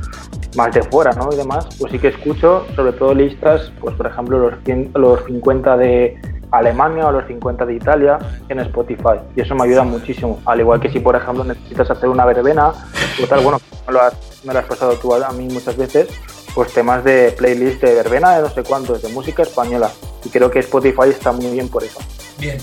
más 0.57 0.73
de 0.75 0.83
fuera, 0.83 1.13
¿no? 1.13 1.31
Y 1.33 1.37
demás, 1.37 1.67
pues 1.79 1.91
sí 1.91 1.99
que 1.99 2.09
escucho, 2.09 2.67
sobre 2.77 2.93
todo 2.93 3.15
listas, 3.15 3.73
pues 3.81 3.97
por 3.97 4.07
ejemplo, 4.07 4.39
los, 4.39 4.55
100 4.65 4.93
los 4.95 5.25
50 5.25 5.77
de 5.79 6.21
Alemania 6.51 7.07
o 7.07 7.13
los 7.13 7.27
50 7.27 7.67
de 7.67 7.75
Italia 7.75 8.19
en 8.49 8.61
Spotify. 8.61 9.21
Y 9.37 9.41
eso 9.41 9.55
me 9.55 9.65
ayuda 9.65 9.85
muchísimo. 9.85 10.41
Al 10.47 10.61
igual 10.61 10.81
que 10.81 10.91
si, 10.91 11.01
por 11.01 11.17
ejemplo, 11.17 11.45
necesitas 11.45 11.91
hacer 11.91 12.09
una 12.09 12.25
verbena 12.25 12.73
o 13.23 13.27
tal, 13.27 13.41
bueno, 13.41 13.61
me 13.87 13.93
lo 13.93 14.01
has, 14.01 14.65
pasado 14.65 14.95
tú 14.95 15.15
a 15.15 15.27
a 15.27 15.33
mí 15.33 15.49
muchas 15.51 15.77
veces, 15.77 16.09
pues 16.55 16.73
temas 16.73 17.05
de 17.05 17.35
playlist 17.37 17.83
de 17.83 17.95
verbena 17.95 18.37
de 18.37 18.43
no 18.43 18.51
sé 18.51 18.63
cuántos, 18.63 19.03
de 19.03 19.09
música 19.09 19.43
española. 19.43 19.91
Y 20.25 20.29
creo 20.31 20.51
que 20.51 20.61
Spotify 20.61 21.11
está 21.11 21.33
muy 21.33 21.51
bien 21.51 21.69
por 21.69 21.85
eso. 21.85 21.99
Bien. 22.39 22.59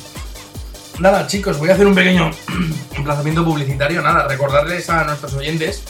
Nada, 1.00 1.28
chicos, 1.28 1.60
voy 1.60 1.70
a 1.70 1.74
hacer 1.74 1.86
un 1.86 1.96
pequeño 1.96 2.32
emplazamiento 2.96 3.44
publicitario. 3.44 4.02
Nada, 4.02 4.28
recordarles 4.28 4.90
a 4.90 5.04
nuestros 5.04 5.34
oyentes 5.34 5.84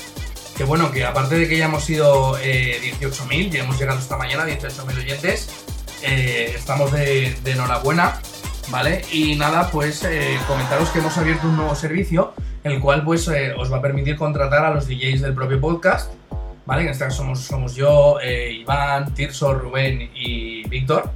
que, 0.57 0.63
bueno, 0.63 0.91
que 0.91 1.05
aparte 1.05 1.35
de 1.35 1.47
que 1.47 1.57
ya 1.57 1.65
hemos 1.65 1.83
sido 1.83 2.37
eh, 2.41 2.79
18.000, 2.99 3.51
ya 3.51 3.63
hemos 3.63 3.77
llegado 3.77 3.99
esta 3.99 4.17
mañana 4.17 4.43
a 4.43 4.47
18.000 4.47 4.97
oyentes, 4.97 5.64
eh, 6.05 6.53
estamos 6.55 6.91
de, 6.91 7.35
de 7.43 7.51
enhorabuena, 7.51 8.19
¿vale? 8.69 9.01
Y 9.11 9.35
nada, 9.35 9.69
pues 9.71 10.03
eh, 10.03 10.37
comentaros 10.47 10.89
que 10.89 10.99
hemos 10.99 11.17
abierto 11.17 11.47
un 11.47 11.57
nuevo 11.57 11.75
servicio, 11.75 12.33
el 12.63 12.79
cual 12.79 13.03
pues 13.03 13.27
eh, 13.27 13.53
os 13.57 13.71
va 13.71 13.77
a 13.77 13.81
permitir 13.81 14.15
contratar 14.15 14.65
a 14.65 14.71
los 14.71 14.87
DJs 14.87 15.21
del 15.21 15.33
propio 15.33 15.59
podcast, 15.59 16.13
¿vale? 16.65 16.83
En 16.83 16.89
este 16.89 17.05
caso 17.05 17.17
somos, 17.17 17.39
somos 17.39 17.75
yo, 17.75 18.17
Iván, 18.21 19.13
Tirso, 19.13 19.53
Rubén 19.53 20.11
y 20.13 20.67
Víctor. 20.67 21.11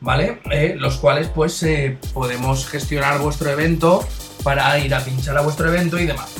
¿vale? 0.00 0.38
Los 0.76 0.98
cuales 0.98 1.26
pues 1.26 1.66
podemos 2.14 2.68
gestionar 2.68 3.18
vuestro 3.18 3.50
evento 3.50 4.06
para 4.44 4.78
ir 4.78 4.94
a 4.94 5.00
pinchar 5.00 5.36
a 5.36 5.40
vuestro 5.40 5.68
evento 5.68 5.98
y 5.98 6.06
demás. 6.06 6.32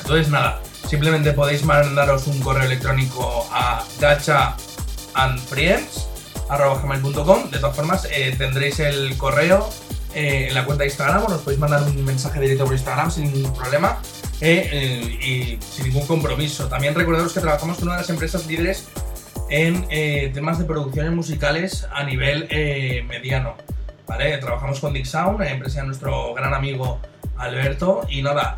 Entonces 0.00 0.30
nada, 0.30 0.62
simplemente 0.88 1.32
podéis 1.32 1.64
mandaros 1.64 2.26
un 2.28 2.40
correo 2.40 2.64
electrónico 2.64 3.46
a 3.52 3.84
gachaandfriends.com. 6.48 7.50
De 7.50 7.58
todas 7.58 7.76
formas, 7.76 8.08
eh, 8.10 8.34
tendréis 8.36 8.80
el 8.80 9.16
correo 9.16 9.68
eh, 10.14 10.46
en 10.48 10.54
la 10.54 10.64
cuenta 10.64 10.82
de 10.82 10.88
Instagram 10.88 11.24
o 11.24 11.28
nos 11.28 11.42
podéis 11.42 11.60
mandar 11.60 11.82
un 11.82 12.04
mensaje 12.04 12.40
directo 12.40 12.64
por 12.64 12.74
Instagram 12.74 13.10
sin 13.10 13.32
ningún 13.32 13.52
problema. 13.54 14.00
eh, 14.40 15.18
y 15.20 15.58
sin 15.64 15.86
ningún 15.86 16.06
compromiso. 16.06 16.68
También 16.68 16.94
recordaros 16.94 17.32
que 17.32 17.40
trabajamos 17.40 17.78
con 17.78 17.88
una 17.88 17.96
de 17.96 18.02
las 18.02 18.10
empresas 18.10 18.46
líderes 18.46 18.86
en 19.50 19.88
temas 20.32 20.58
de 20.58 20.64
producciones 20.64 21.10
musicales 21.12 21.86
a 21.92 22.04
nivel 22.04 22.46
mediano. 23.08 23.56
¿vale? 24.06 24.38
Trabajamos 24.38 24.78
con 24.78 24.92
Dick 24.92 25.06
Sound, 25.06 25.42
empresa 25.42 25.80
de 25.80 25.86
nuestro 25.88 26.34
gran 26.34 26.54
amigo 26.54 27.00
Alberto. 27.36 28.02
Y 28.08 28.22
nada, 28.22 28.56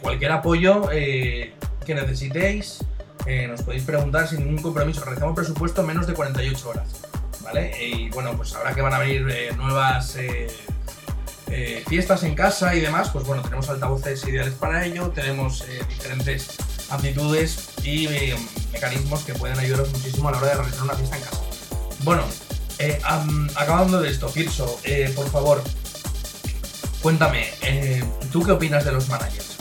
cualquier 0.00 0.32
apoyo 0.32 0.88
que 0.88 1.94
necesitéis, 1.94 2.84
nos 3.48 3.62
podéis 3.62 3.84
preguntar 3.84 4.26
sin 4.26 4.40
ningún 4.40 4.60
compromiso. 4.60 5.04
Realizamos 5.04 5.36
presupuesto 5.36 5.82
en 5.82 5.86
menos 5.86 6.08
de 6.08 6.14
48 6.14 6.68
horas. 6.68 7.11
Y 7.80 8.08
bueno, 8.10 8.34
pues 8.36 8.54
ahora 8.54 8.74
que 8.74 8.80
van 8.80 8.94
a 8.94 8.98
venir 8.98 9.28
eh, 9.30 9.52
nuevas 9.56 10.16
eh, 10.16 10.46
eh, 11.50 11.84
fiestas 11.86 12.22
en 12.22 12.34
casa 12.34 12.74
y 12.74 12.80
demás, 12.80 13.10
pues 13.10 13.26
bueno, 13.26 13.42
tenemos 13.42 13.68
altavoces 13.68 14.26
ideales 14.26 14.54
para 14.54 14.86
ello, 14.86 15.10
tenemos 15.10 15.64
diferentes 15.88 16.56
aptitudes 16.88 17.70
y 17.84 18.08
mecanismos 18.72 19.22
que 19.24 19.34
pueden 19.34 19.58
ayudaros 19.58 19.92
muchísimo 19.92 20.28
a 20.28 20.32
la 20.32 20.38
hora 20.38 20.46
de 20.48 20.54
realizar 20.54 20.82
una 20.84 20.94
fiesta 20.94 21.16
en 21.16 21.22
casa. 21.22 21.40
Bueno, 22.04 22.22
acabando 23.54 24.00
de 24.00 24.10
esto, 24.10 24.30
Pirso, 24.30 24.80
por 25.14 25.28
favor, 25.30 25.62
cuéntame, 27.02 27.50
¿tú 28.30 28.42
qué 28.42 28.52
opinas 28.52 28.84
de 28.84 28.92
los 28.92 29.08
managers? 29.08 29.56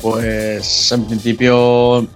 Pues 0.00 0.92
en 0.92 1.06
principio, 1.06 2.06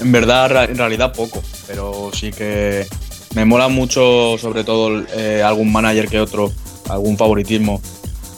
en 0.00 0.12
verdad, 0.12 0.70
en 0.70 0.76
realidad 0.76 1.12
poco, 1.12 1.42
pero 1.68 2.10
sí 2.12 2.32
que 2.32 2.86
me 3.34 3.44
mola 3.44 3.68
mucho, 3.68 4.36
sobre 4.38 4.64
todo, 4.64 5.04
eh, 5.14 5.42
algún 5.44 5.70
manager 5.70 6.08
que 6.08 6.18
otro, 6.18 6.50
algún 6.88 7.16
favoritismo 7.16 7.80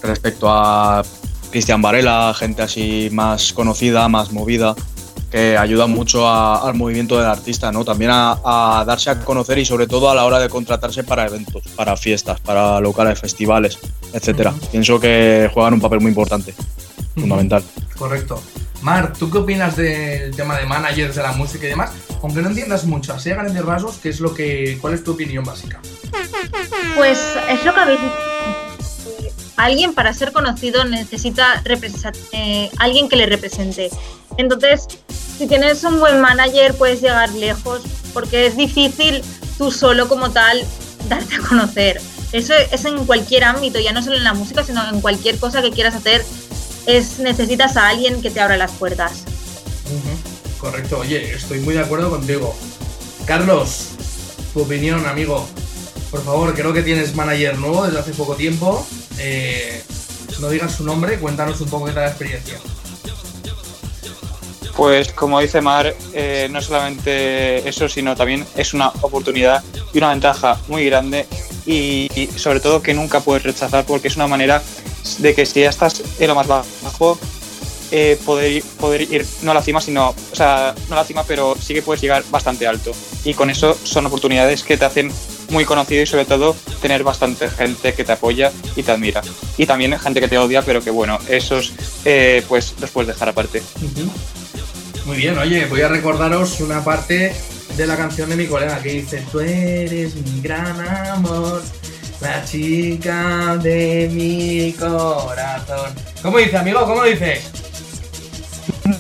respecto 0.02 0.49
a 0.50 1.02
Cristian 1.50 1.80
Varela, 1.80 2.34
gente 2.37 2.62
así 2.62 3.08
más 3.12 3.52
conocida, 3.52 4.08
más 4.08 4.32
movida, 4.32 4.75
que 5.30 5.56
ayuda 5.56 5.87
mucho 5.87 6.26
a- 6.26 6.66
al 6.68 6.75
movimiento 6.75 7.16
del 7.16 7.26
artista, 7.26 7.70
¿no? 7.70 7.84
También 7.84 8.10
a, 8.12 8.38
a 8.44 8.84
darse 8.84 9.10
a 9.10 9.20
conocer 9.20 9.58
y 9.58 9.64
sobre 9.64 9.87
todo 9.87 10.10
a 10.10 10.14
la 10.14 10.25
hora 10.25 10.40
de 10.40 10.49
contratarse 10.49 11.04
para 11.04 11.26
eventos, 11.26 11.62
para 11.76 11.96
fiestas, 11.96 12.40
para 12.40 12.80
locales, 12.80 13.20
festivales, 13.20 13.78
etcétera. 14.12 14.52
Pienso 14.72 14.99
que 14.99 15.49
juegan 15.54 15.75
un 15.75 15.80
papel 15.80 16.00
muy 16.00 16.08
importante, 16.08 16.52
fundamental. 17.14 17.62
Correcto. 17.96 18.42
Mar, 18.82 19.12
¿tú 19.12 19.30
qué 19.30 19.38
opinas 19.38 19.76
del 19.76 20.34
tema 20.34 20.58
de 20.58 20.66
managers 20.66 21.14
de 21.14 21.22
la 21.22 21.32
música 21.32 21.66
y 21.66 21.70
demás? 21.70 21.90
Aunque 22.22 22.40
no 22.40 22.49
entiendas 22.49 22.84
mucho, 22.84 23.14
así 23.14 23.30
a 23.30 23.34
grandes 23.34 23.64
rasgos, 23.64 23.99
¿qué 23.99 24.08
es 24.08 24.20
lo 24.20 24.34
que, 24.34 24.78
¿cuál 24.80 24.94
es 24.94 25.04
tu 25.04 25.12
opinión 25.12 25.44
básica? 25.44 25.80
Pues 26.96 27.18
es 27.49 27.64
lo 27.64 27.75
que 27.75 27.80
habéis 27.80 28.00
dicho. 28.00 28.30
Alguien 29.56 29.92
para 29.92 30.14
ser 30.14 30.32
conocido 30.32 30.84
necesita 30.84 31.62
eh, 32.32 32.70
alguien 32.78 33.08
que 33.10 33.16
le 33.16 33.26
represente. 33.26 33.90
Entonces, 34.38 34.87
si 35.37 35.46
tienes 35.46 35.84
un 35.84 36.00
buen 36.00 36.20
manager 36.20 36.75
puedes 36.75 37.02
llegar 37.02 37.30
lejos 37.30 37.82
porque 38.14 38.46
es 38.46 38.56
difícil 38.56 39.22
tú 39.58 39.70
solo 39.70 40.08
como 40.08 40.30
tal 40.30 40.64
darte 41.08 41.34
a 41.34 41.40
conocer. 41.40 42.00
Eso 42.32 42.54
es 42.54 42.84
en 42.84 43.04
cualquier 43.06 43.44
ámbito, 43.44 43.80
ya 43.80 43.92
no 43.92 44.02
solo 44.02 44.16
en 44.16 44.25
la 44.25 44.34
música, 44.34 44.62
sino 44.62 44.88
en 44.88 45.00
cualquier 45.00 45.38
cosa 45.38 45.62
que 45.62 45.70
quieras 45.70 45.94
hacer. 45.94 46.25
Es, 46.87 47.18
necesitas 47.18 47.76
a 47.76 47.88
alguien 47.88 48.22
que 48.22 48.30
te 48.30 48.40
abra 48.40 48.56
las 48.56 48.72
puertas. 48.72 49.25
Correcto, 50.58 50.99
oye, 50.99 51.32
estoy 51.32 51.60
muy 51.60 51.75
de 51.75 51.80
acuerdo 51.80 52.10
contigo. 52.10 52.54
Carlos, 53.25 53.88
tu 54.52 54.62
opinión, 54.62 55.06
amigo. 55.06 55.49
Por 56.10 56.22
favor, 56.25 56.54
creo 56.54 56.72
que 56.72 56.82
tienes 56.82 57.14
manager 57.14 57.58
nuevo 57.58 57.84
desde 57.84 57.99
hace 57.99 58.12
poco 58.12 58.34
tiempo. 58.34 58.87
Eh, 59.18 59.82
no 60.40 60.49
digas 60.49 60.72
su 60.72 60.84
nombre, 60.84 61.18
cuéntanos 61.18 61.60
un 61.60 61.68
poco 61.68 61.87
tal 61.87 61.96
la 61.96 62.08
experiencia. 62.08 62.58
Pues 64.76 65.12
como 65.12 65.40
dice 65.40 65.60
Mar, 65.60 65.94
eh, 66.12 66.49
no 66.50 66.62
solamente 66.62 67.68
eso, 67.68 67.88
sino 67.88 68.16
también 68.16 68.46
es 68.56 68.72
una 68.72 68.88
oportunidad 69.02 69.62
y 69.92 69.99
una 69.99 70.10
ventaja 70.10 70.58
muy 70.68 70.87
grande 70.87 71.26
y, 71.66 72.08
y 72.14 72.26
sobre 72.38 72.60
todo 72.60 72.80
que 72.80 72.94
nunca 72.94 73.20
puedes 73.20 73.42
rechazar 73.42 73.84
porque 73.84 74.08
es 74.08 74.16
una 74.16 74.26
manera 74.26 74.62
de 75.19 75.35
que 75.35 75.47
si 75.47 75.61
ya 75.61 75.71
estás 75.71 76.02
en 76.19 76.28
lo 76.28 76.35
más 76.35 76.47
bajo, 76.47 77.19
eh, 77.92 78.19
poder, 78.25 78.62
poder 78.78 79.02
ir 79.02 79.26
no 79.42 79.50
a 79.50 79.54
la 79.54 79.62
cima, 79.62 79.80
sino, 79.80 80.11
o 80.11 80.35
sea, 80.37 80.75
no 80.88 80.95
a 80.95 80.99
la 80.99 81.04
cima, 81.04 81.25
pero 81.25 81.57
sí 81.61 81.75
que 81.75 81.83
puedes 81.83 82.00
llegar 82.00 82.23
bastante 82.30 82.66
alto. 82.66 82.92
Y 83.25 83.35
con 83.35 83.50
eso 83.50 83.76
son 83.83 84.07
oportunidades 84.07 84.62
que 84.62 84.76
te 84.76 84.85
hacen 84.85 85.12
muy 85.50 85.64
conocido 85.64 86.02
y 86.02 86.07
sobre 86.07 86.25
todo 86.25 86.54
tener 86.80 87.02
bastante 87.02 87.49
gente 87.50 87.92
que 87.95 88.04
te 88.04 88.12
apoya 88.12 88.52
y 88.76 88.83
te 88.83 88.92
admira. 88.92 89.23
Y 89.57 89.66
también 89.66 89.99
gente 89.99 90.21
que 90.21 90.28
te 90.28 90.38
odia, 90.38 90.62
pero 90.62 90.83
que 90.83 90.90
bueno, 90.90 91.19
esos 91.28 91.73
eh, 92.04 92.45
pues 92.49 92.75
los 92.80 92.90
puedes 92.90 93.09
dejar 93.09 93.28
aparte. 93.28 93.62
Muy 95.04 95.16
bien, 95.16 95.37
oye, 95.38 95.66
voy 95.66 95.80
a 95.80 95.88
recordaros 95.88 96.61
una 96.61 96.85
parte 96.85 97.35
de 97.76 97.87
la 97.87 97.97
canción 97.97 98.28
de 98.28 98.37
mi 98.37 98.47
colega 98.47 98.80
que 98.83 98.90
dice 98.90 99.25
Tú 99.33 99.40
eres 99.40 100.14
mi 100.14 100.40
gran 100.40 100.78
amor, 101.09 101.62
la 102.21 102.45
chica 102.45 103.57
de 103.57 104.09
mi 104.12 104.73
corazón. 104.73 105.93
¿Cómo 106.23 106.39
dice, 106.39 106.57
amigo? 106.57 106.85
¿Cómo 106.85 107.05
dice? 107.05 107.41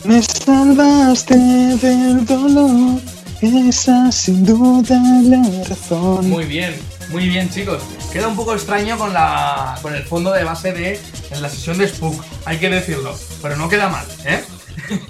Me 0.04 0.22
salvaste 0.22 1.34
del 1.34 2.24
dolor, 2.24 3.00
esa 3.40 4.10
sin 4.10 4.44
duda 4.44 5.00
la 5.22 5.64
razón. 5.68 6.28
Muy 6.28 6.44
bien, 6.44 6.74
muy 7.10 7.28
bien, 7.28 7.50
chicos. 7.50 7.82
Queda 8.12 8.28
un 8.28 8.36
poco 8.36 8.54
extraño 8.54 8.96
con, 8.98 9.12
la, 9.12 9.78
con 9.82 9.94
el 9.94 10.02
fondo 10.02 10.32
de 10.32 10.44
base 10.44 10.72
de 10.72 11.00
en 11.30 11.42
la 11.42 11.48
sesión 11.48 11.78
de 11.78 11.88
Spook, 11.88 12.22
hay 12.44 12.58
que 12.58 12.68
decirlo, 12.68 13.14
pero 13.40 13.56
no 13.56 13.68
queda 13.68 13.88
mal, 13.88 14.06
¿eh? 14.24 14.44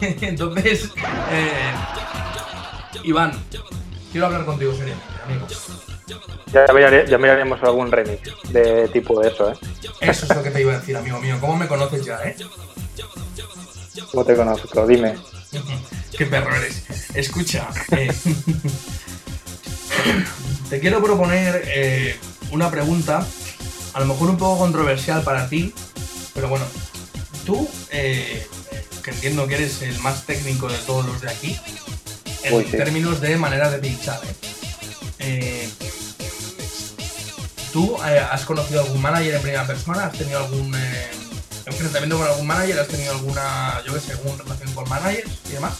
Entonces, 0.20 0.90
eh, 1.30 1.72
Iván, 3.04 3.32
quiero 4.12 4.26
hablar 4.26 4.44
contigo 4.44 4.72
seriamente, 4.72 5.06
amigo. 5.24 5.46
Ya, 6.52 6.66
ya 7.04 7.18
miraremos 7.18 7.62
algún 7.62 7.92
remix 7.92 8.20
de 8.50 8.88
tipo 8.88 9.20
de 9.20 9.28
eso, 9.28 9.52
¿eh? 9.52 9.56
Eso 10.00 10.26
es 10.26 10.36
lo 10.36 10.42
que 10.42 10.50
te 10.50 10.60
iba 10.60 10.72
a 10.72 10.78
decir, 10.78 10.96
amigo 10.96 11.20
mío. 11.20 11.36
¿Cómo 11.40 11.56
me 11.56 11.68
conoces 11.68 12.04
ya, 12.04 12.20
eh? 12.24 12.36
No 14.12 14.24
te 14.24 14.34
conozco, 14.34 14.86
dime. 14.86 15.16
Qué 16.16 16.26
perro 16.26 16.54
eres. 16.54 16.84
Escucha, 17.14 17.68
eh, 17.92 18.12
te 20.68 20.80
quiero 20.80 21.02
proponer 21.02 21.62
eh, 21.66 22.16
una 22.50 22.70
pregunta, 22.70 23.26
a 23.94 24.00
lo 24.00 24.06
mejor 24.06 24.30
un 24.30 24.36
poco 24.36 24.58
controversial 24.58 25.22
para 25.22 25.48
ti, 25.48 25.72
pero 26.34 26.48
bueno, 26.48 26.64
tú, 27.46 27.68
eh, 27.90 28.46
que 29.02 29.10
entiendo 29.10 29.46
que 29.46 29.54
eres 29.54 29.82
el 29.82 29.98
más 30.00 30.26
técnico 30.26 30.68
de 30.68 30.78
todos 30.78 31.06
los 31.06 31.20
de 31.20 31.30
aquí, 31.30 31.58
en 32.42 32.54
Uy, 32.54 32.64
sí. 32.64 32.76
términos 32.76 33.20
de 33.20 33.36
manera 33.36 33.70
de 33.70 33.78
pinchar, 33.78 34.20
¿eh? 34.24 34.34
Eh, 35.20 35.68
¿Tú 37.72 37.96
eh, 38.04 38.18
has 38.18 38.44
conocido 38.44 38.80
algún 38.80 39.00
manager 39.00 39.34
en 39.34 39.42
primera 39.42 39.64
persona? 39.64 40.06
¿Has 40.06 40.18
tenido 40.18 40.40
algún 40.40 40.74
eh, 40.74 41.10
enfrentamiento 41.66 42.18
con 42.18 42.26
algún 42.26 42.46
manager? 42.46 42.80
¿Has 42.80 42.88
tenido 42.88 43.12
alguna, 43.12 43.80
yo 43.86 43.94
qué 43.94 44.00
sé, 44.00 44.12
alguna 44.12 44.42
relación 44.42 44.72
con 44.74 44.88
managers 44.88 45.30
y 45.48 45.52
demás? 45.52 45.74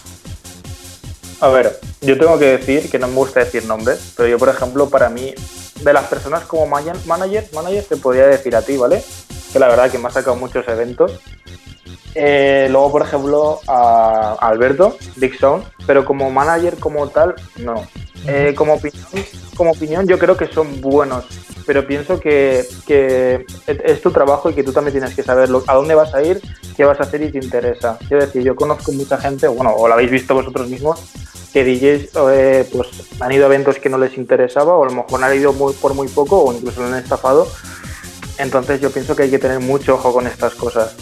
A 1.41 1.49
ver, 1.49 1.79
yo 1.99 2.17
tengo 2.17 2.39
que 2.39 2.57
decir 2.57 2.89
que 2.89 2.97
no 2.97 3.07
me 3.07 3.15
gusta 3.15 3.41
decir 3.41 3.65
nombres, 3.65 4.13
pero 4.15 4.29
yo, 4.29 4.39
por 4.39 4.47
ejemplo, 4.47 4.89
para 4.89 5.09
mí, 5.09 5.33
de 5.81 5.93
las 5.93 6.05
personas 6.05 6.43
como 6.45 6.65
manager, 6.65 6.95
manager, 7.05 7.49
manager 7.53 7.83
te 7.83 7.97
podría 7.97 8.27
decir 8.27 8.55
a 8.55 8.61
ti, 8.61 8.77
¿vale? 8.77 9.03
Que 9.51 9.59
la 9.59 9.67
verdad 9.67 9.91
que 9.91 9.97
me 9.97 10.07
ha 10.07 10.11
sacado 10.11 10.37
muchos 10.37 10.65
eventos. 10.69 11.19
Eh, 12.15 12.67
luego, 12.69 12.91
por 12.91 13.01
ejemplo, 13.03 13.59
a 13.67 14.33
Alberto, 14.41 14.97
Big 15.15 15.37
Sound, 15.39 15.63
pero 15.87 16.03
como 16.05 16.29
manager 16.29 16.75
como 16.77 17.07
tal, 17.09 17.35
no. 17.57 17.85
Eh, 18.27 18.53
como, 18.55 18.73
opinión, 18.75 19.01
como 19.55 19.71
opinión, 19.71 20.05
yo 20.07 20.19
creo 20.19 20.37
que 20.37 20.45
son 20.47 20.79
buenos, 20.79 21.25
pero 21.65 21.87
pienso 21.87 22.19
que, 22.19 22.63
que 22.85 23.45
es 23.65 24.01
tu 24.01 24.11
trabajo 24.11 24.49
y 24.49 24.53
que 24.53 24.63
tú 24.63 24.71
también 24.73 24.93
tienes 24.93 25.15
que 25.15 25.23
saber 25.23 25.49
lo- 25.49 25.63
a 25.65 25.73
dónde 25.73 25.95
vas 25.95 26.13
a 26.13 26.21
ir, 26.21 26.39
qué 26.77 26.85
vas 26.85 26.99
a 26.99 27.03
hacer 27.03 27.23
y 27.23 27.31
te 27.31 27.39
interesa. 27.39 27.97
Quiero 28.07 28.23
decir, 28.25 28.43
yo 28.43 28.55
conozco 28.55 28.91
mucha 28.91 29.17
gente, 29.17 29.47
bueno, 29.47 29.73
o 29.75 29.87
lo 29.87 29.93
habéis 29.95 30.11
visto 30.11 30.35
vosotros 30.35 30.67
mismos, 30.69 30.99
que 31.51 31.63
DJs 31.63 32.09
eh, 32.31 32.69
pues, 32.71 32.89
han 33.19 33.31
ido 33.31 33.45
a 33.45 33.47
eventos 33.47 33.77
que 33.79 33.89
no 33.89 33.97
les 33.97 34.15
interesaba, 34.17 34.75
o 34.75 34.83
a 34.83 34.87
lo 34.87 34.93
mejor 34.93 35.23
han 35.23 35.35
ido 35.35 35.51
muy, 35.53 35.73
por 35.73 35.93
muy 35.95 36.07
poco, 36.07 36.43
o 36.43 36.53
incluso 36.53 36.81
lo 36.81 36.87
han 36.87 36.95
estafado. 37.01 37.47
Entonces 38.37 38.81
yo 38.81 38.91
pienso 38.91 39.15
que 39.15 39.23
hay 39.23 39.29
que 39.31 39.39
tener 39.39 39.59
mucho 39.59 39.95
ojo 39.95 40.13
con 40.13 40.27
estas 40.27 40.53
cosas. 40.55 40.95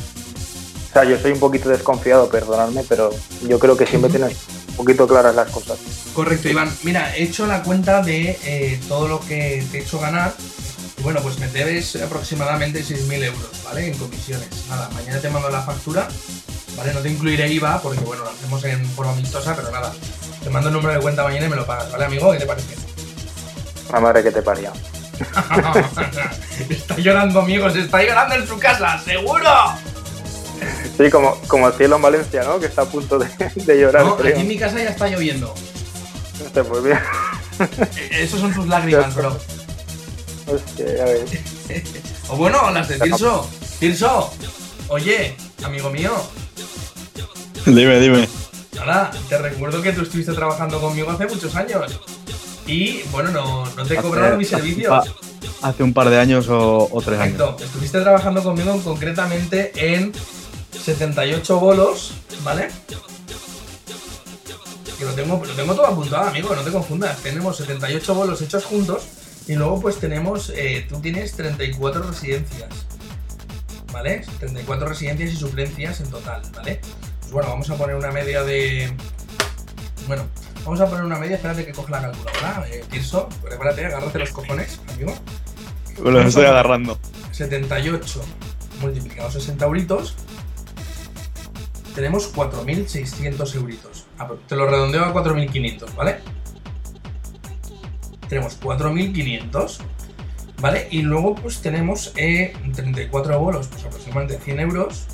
O 0.89 0.93
sea, 0.93 1.03
yo 1.03 1.19
soy 1.19 1.33
un 1.33 1.39
poquito 1.39 1.69
desconfiado, 1.69 2.29
perdonadme, 2.29 2.83
pero 2.89 3.11
yo 3.47 3.59
creo 3.59 3.77
que 3.77 3.85
siempre 3.85 4.09
tienes 4.09 4.35
un 4.69 4.75
poquito 4.75 5.07
claras 5.07 5.35
las 5.35 5.49
cosas. 5.51 5.77
Correcto, 6.13 6.49
Iván. 6.49 6.71
Mira, 6.83 7.15
he 7.15 7.23
hecho 7.23 7.45
la 7.45 7.61
cuenta 7.61 8.01
de 8.01 8.39
eh, 8.43 8.79
todo 8.87 9.07
lo 9.07 9.19
que 9.19 9.63
te 9.71 9.77
he 9.77 9.81
hecho 9.81 9.99
ganar. 9.99 10.33
Y 10.97 11.03
bueno, 11.03 11.21
pues 11.21 11.37
me 11.39 11.47
debes 11.47 11.95
aproximadamente 11.95 12.83
6.000 12.83 13.23
euros, 13.23 13.49
¿vale? 13.63 13.87
En 13.87 13.97
comisiones. 13.97 14.49
Nada, 14.67 14.89
mañana 14.89 15.19
te 15.19 15.29
mando 15.29 15.49
la 15.49 15.61
factura, 15.61 16.07
¿vale? 16.75 16.93
No 16.93 17.01
te 17.01 17.09
incluiré 17.09 17.47
IVA 17.53 17.81
porque, 17.81 18.01
bueno, 18.01 18.23
lo 18.23 18.31
hacemos 18.31 18.63
en 18.65 18.83
forma 18.87 19.11
amistosa, 19.11 19.55
pero 19.55 19.71
nada. 19.71 19.93
Te 20.43 20.49
mando 20.49 20.69
el 20.69 20.75
número 20.75 20.95
de 20.95 21.01
cuenta 21.01 21.23
mañana 21.23 21.45
y 21.45 21.49
me 21.49 21.55
lo 21.55 21.67
pagas, 21.67 21.91
¿vale, 21.91 22.05
amigo? 22.05 22.31
¿Qué 22.31 22.39
te 22.39 22.45
parece? 22.47 22.75
La 23.91 23.99
madre 23.99 24.23
que 24.23 24.31
te 24.31 24.41
paría. 24.41 24.73
está 26.69 26.97
llorando, 26.97 27.41
amigos. 27.41 27.75
Está 27.75 28.01
llorando 28.03 28.35
en 28.35 28.47
su 28.47 28.57
casa, 28.57 28.99
seguro. 28.99 29.49
Sí, 30.99 31.09
como, 31.09 31.33
como 31.47 31.65
el 31.69 31.73
cielo 31.75 31.95
en 31.95 32.01
Valencia, 32.01 32.43
¿no? 32.43 32.59
Que 32.59 32.65
está 32.65 32.81
a 32.81 32.85
punto 32.85 33.17
de, 33.17 33.25
de 33.55 33.79
llorar. 33.79 34.03
No, 34.03 34.15
aquí 34.15 34.41
en 34.41 34.47
mi 34.49 34.57
casa 34.57 34.79
ya 34.79 34.89
está 34.89 35.07
lloviendo. 35.07 35.53
Hostia, 36.45 36.63
pues 36.65 36.83
bien. 36.83 36.99
Eh, 37.95 38.23
Esos 38.23 38.41
son 38.41 38.53
tus 38.53 38.67
lágrimas, 38.67 39.15
bro. 39.15 39.29
Hostia, 40.47 40.97
ya 40.97 41.05
ves. 41.05 41.31
O 42.31 42.35
bueno, 42.35 42.69
las 42.71 42.89
de 42.89 42.99
Tirso. 42.99 43.49
Tirso, 43.79 44.31
oye, 44.89 45.35
amigo 45.63 45.89
mío. 45.89 46.11
Dime, 47.65 47.99
dime. 47.99 48.27
Ahora, 48.77 49.09
te 49.29 49.37
recuerdo 49.37 49.81
que 49.81 49.93
tú 49.93 50.01
estuviste 50.01 50.33
trabajando 50.33 50.79
conmigo 50.81 51.09
hace 51.09 51.27
muchos 51.27 51.55
años. 51.55 51.99
Y 52.67 53.01
bueno, 53.11 53.31
no, 53.31 53.65
no 53.65 53.85
te 53.85 53.95
he 53.95 53.97
cobrado 53.97 54.37
mis 54.37 54.49
servicios. 54.49 55.09
Hace 55.61 55.81
un 55.81 55.93
par 55.93 56.09
de 56.09 56.19
años 56.19 56.49
o, 56.49 56.87
o 56.91 57.01
tres 57.01 57.19
años. 57.19 57.39
Exacto. 57.39 57.63
Estuviste 57.63 58.01
trabajando 58.01 58.43
conmigo 58.43 58.79
concretamente 58.83 59.71
en 59.75 60.11
78 60.71 61.59
bolos, 61.59 62.13
¿vale? 62.43 62.69
Que 64.97 65.05
lo 65.05 65.13
tengo, 65.13 65.43
lo 65.45 65.53
tengo 65.53 65.73
todo 65.75 65.87
apuntado, 65.87 66.27
amigo, 66.27 66.53
no 66.55 66.61
te 66.61 66.71
confundas. 66.71 67.17
Tenemos 67.19 67.57
78 67.57 68.13
bolos 68.13 68.41
hechos 68.41 68.65
juntos 68.65 69.03
y 69.47 69.55
luego 69.55 69.79
pues 69.79 69.97
tenemos, 69.97 70.51
eh, 70.55 70.85
tú 70.87 70.99
tienes 70.99 71.33
34 71.33 72.03
residencias, 72.03 72.69
¿vale? 73.91 74.25
34 74.39 74.87
residencias 74.87 75.31
y 75.31 75.35
suplencias 75.35 76.01
en 76.01 76.09
total, 76.09 76.41
¿vale? 76.55 76.81
Pues 77.21 77.31
bueno, 77.31 77.49
vamos 77.49 77.69
a 77.69 77.75
poner 77.75 77.95
una 77.95 78.11
media 78.11 78.43
de... 78.43 78.93
Bueno, 80.07 80.23
vamos 80.65 80.81
a 80.81 80.87
poner 80.87 81.05
una 81.05 81.17
media, 81.17 81.37
espérate 81.37 81.65
que 81.65 81.71
coge 81.71 81.91
la 81.91 82.01
calculadora, 82.01 82.67
eh, 82.69 82.83
Tirso, 82.89 83.29
prepárate, 83.41 83.85
agárrate 83.85 84.19
los 84.19 84.31
cojones, 84.31 84.79
amigo. 84.89 85.13
Me 86.03 86.11
lo 86.11 86.21
estoy 86.21 86.45
agarrando. 86.45 86.99
78 87.31 88.21
multiplicado 88.79 89.31
60 89.31 89.65
euritos, 89.65 90.15
tenemos 91.89 92.33
4.600 92.33 93.55
euritos. 93.55 94.05
Ah, 94.17 94.27
pues 94.27 94.39
te 94.47 94.55
lo 94.55 94.67
redondeo 94.67 95.05
a 95.05 95.13
4.500, 95.13 95.95
¿vale? 95.95 96.19
Tenemos 98.27 98.59
4.500, 98.61 99.77
¿vale? 100.61 100.87
Y 100.91 101.01
luego 101.01 101.35
pues 101.35 101.61
tenemos 101.61 102.13
eh, 102.15 102.53
34 102.73 103.39
bolos, 103.39 103.67
pues 103.67 103.85
aproximadamente 103.85 104.43
100 104.43 104.59
euros. 104.59 105.05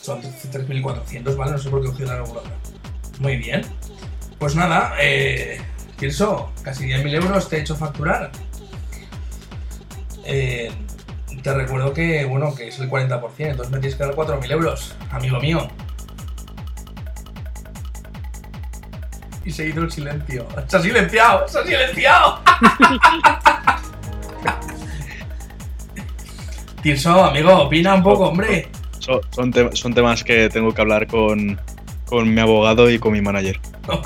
Son 0.00 0.20
3.400, 0.20 1.36
¿vale? 1.36 1.52
No 1.52 1.58
sé 1.58 1.70
por 1.70 1.82
qué 1.82 1.88
cogido 1.88 2.08
la 2.08 2.16
calculadora. 2.18 2.56
Muy 3.20 3.36
bien. 3.36 3.62
Pues 4.38 4.56
nada, 4.56 4.94
eh, 5.00 5.60
Tirso, 6.02 6.50
casi 6.62 6.86
10.000 6.86 7.14
euros 7.14 7.48
te 7.48 7.58
he 7.58 7.60
hecho 7.60 7.76
facturar. 7.76 8.32
Eh, 10.24 10.72
te 11.42 11.52
recuerdo 11.54 11.92
que, 11.92 12.24
bueno, 12.24 12.54
que 12.54 12.68
es 12.68 12.78
el 12.78 12.88
40%, 12.90 13.20
entonces 13.38 13.70
me 13.72 13.78
tienes 13.80 13.96
que 13.96 14.04
dar 14.04 14.14
4.000 14.14 14.50
euros, 14.52 14.94
amigo 15.10 15.40
mío. 15.40 15.68
Y 19.44 19.50
seguido 19.50 19.82
el 19.82 19.90
silencio. 19.90 20.46
¡Se 20.68 20.76
ha 20.76 20.80
silenciado! 20.80 21.48
¡Se 21.48 21.58
ha 21.58 21.64
silenciado! 21.64 22.40
Tirso, 26.82 27.24
amigo, 27.24 27.54
opina 27.62 27.94
un 27.94 28.02
poco, 28.02 28.28
hombre. 28.28 28.68
Son, 28.98 29.20
son, 29.30 29.50
te- 29.52 29.74
son 29.76 29.94
temas 29.94 30.22
que 30.24 30.48
tengo 30.48 30.72
que 30.74 30.80
hablar 30.80 31.06
con, 31.06 31.60
con 32.06 32.32
mi 32.32 32.40
abogado 32.40 32.90
y 32.90 32.98
con 32.98 33.12
mi 33.12 33.20
manager. 33.20 33.58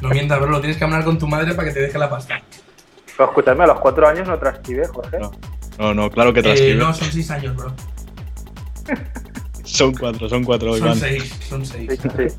No 0.00 0.08
mientas, 0.10 0.38
bro, 0.40 0.50
lo 0.50 0.60
tienes 0.60 0.76
que 0.76 0.84
hablar 0.84 1.04
con 1.04 1.18
tu 1.18 1.26
madre 1.26 1.54
para 1.54 1.68
que 1.68 1.74
te 1.74 1.80
deje 1.80 1.96
la 1.98 2.10
pasta. 2.10 2.42
Pero 3.16 3.28
escúchame, 3.28 3.64
a 3.64 3.68
los 3.68 3.80
cuatro 3.80 4.06
años 4.06 4.26
no 4.28 4.38
transcribe, 4.38 4.86
Jorge. 4.88 5.18
No. 5.18 5.30
No, 5.78 5.92
no, 5.94 6.10
claro 6.10 6.32
que 6.32 6.40
Eh, 6.40 6.42
transcribe. 6.44 6.74
no, 6.76 6.94
son 6.94 7.10
6 7.12 7.30
años, 7.30 7.56
bro. 7.56 7.74
Son 9.64 9.92
cuatro, 9.94 10.28
son 10.28 10.44
cuatro, 10.44 10.70
Son 10.76 10.86
Iván. 10.86 10.98
6, 10.98 11.34
son 11.48 11.66
6. 11.66 11.90
Sí, 12.00 12.08
sí. 12.16 12.34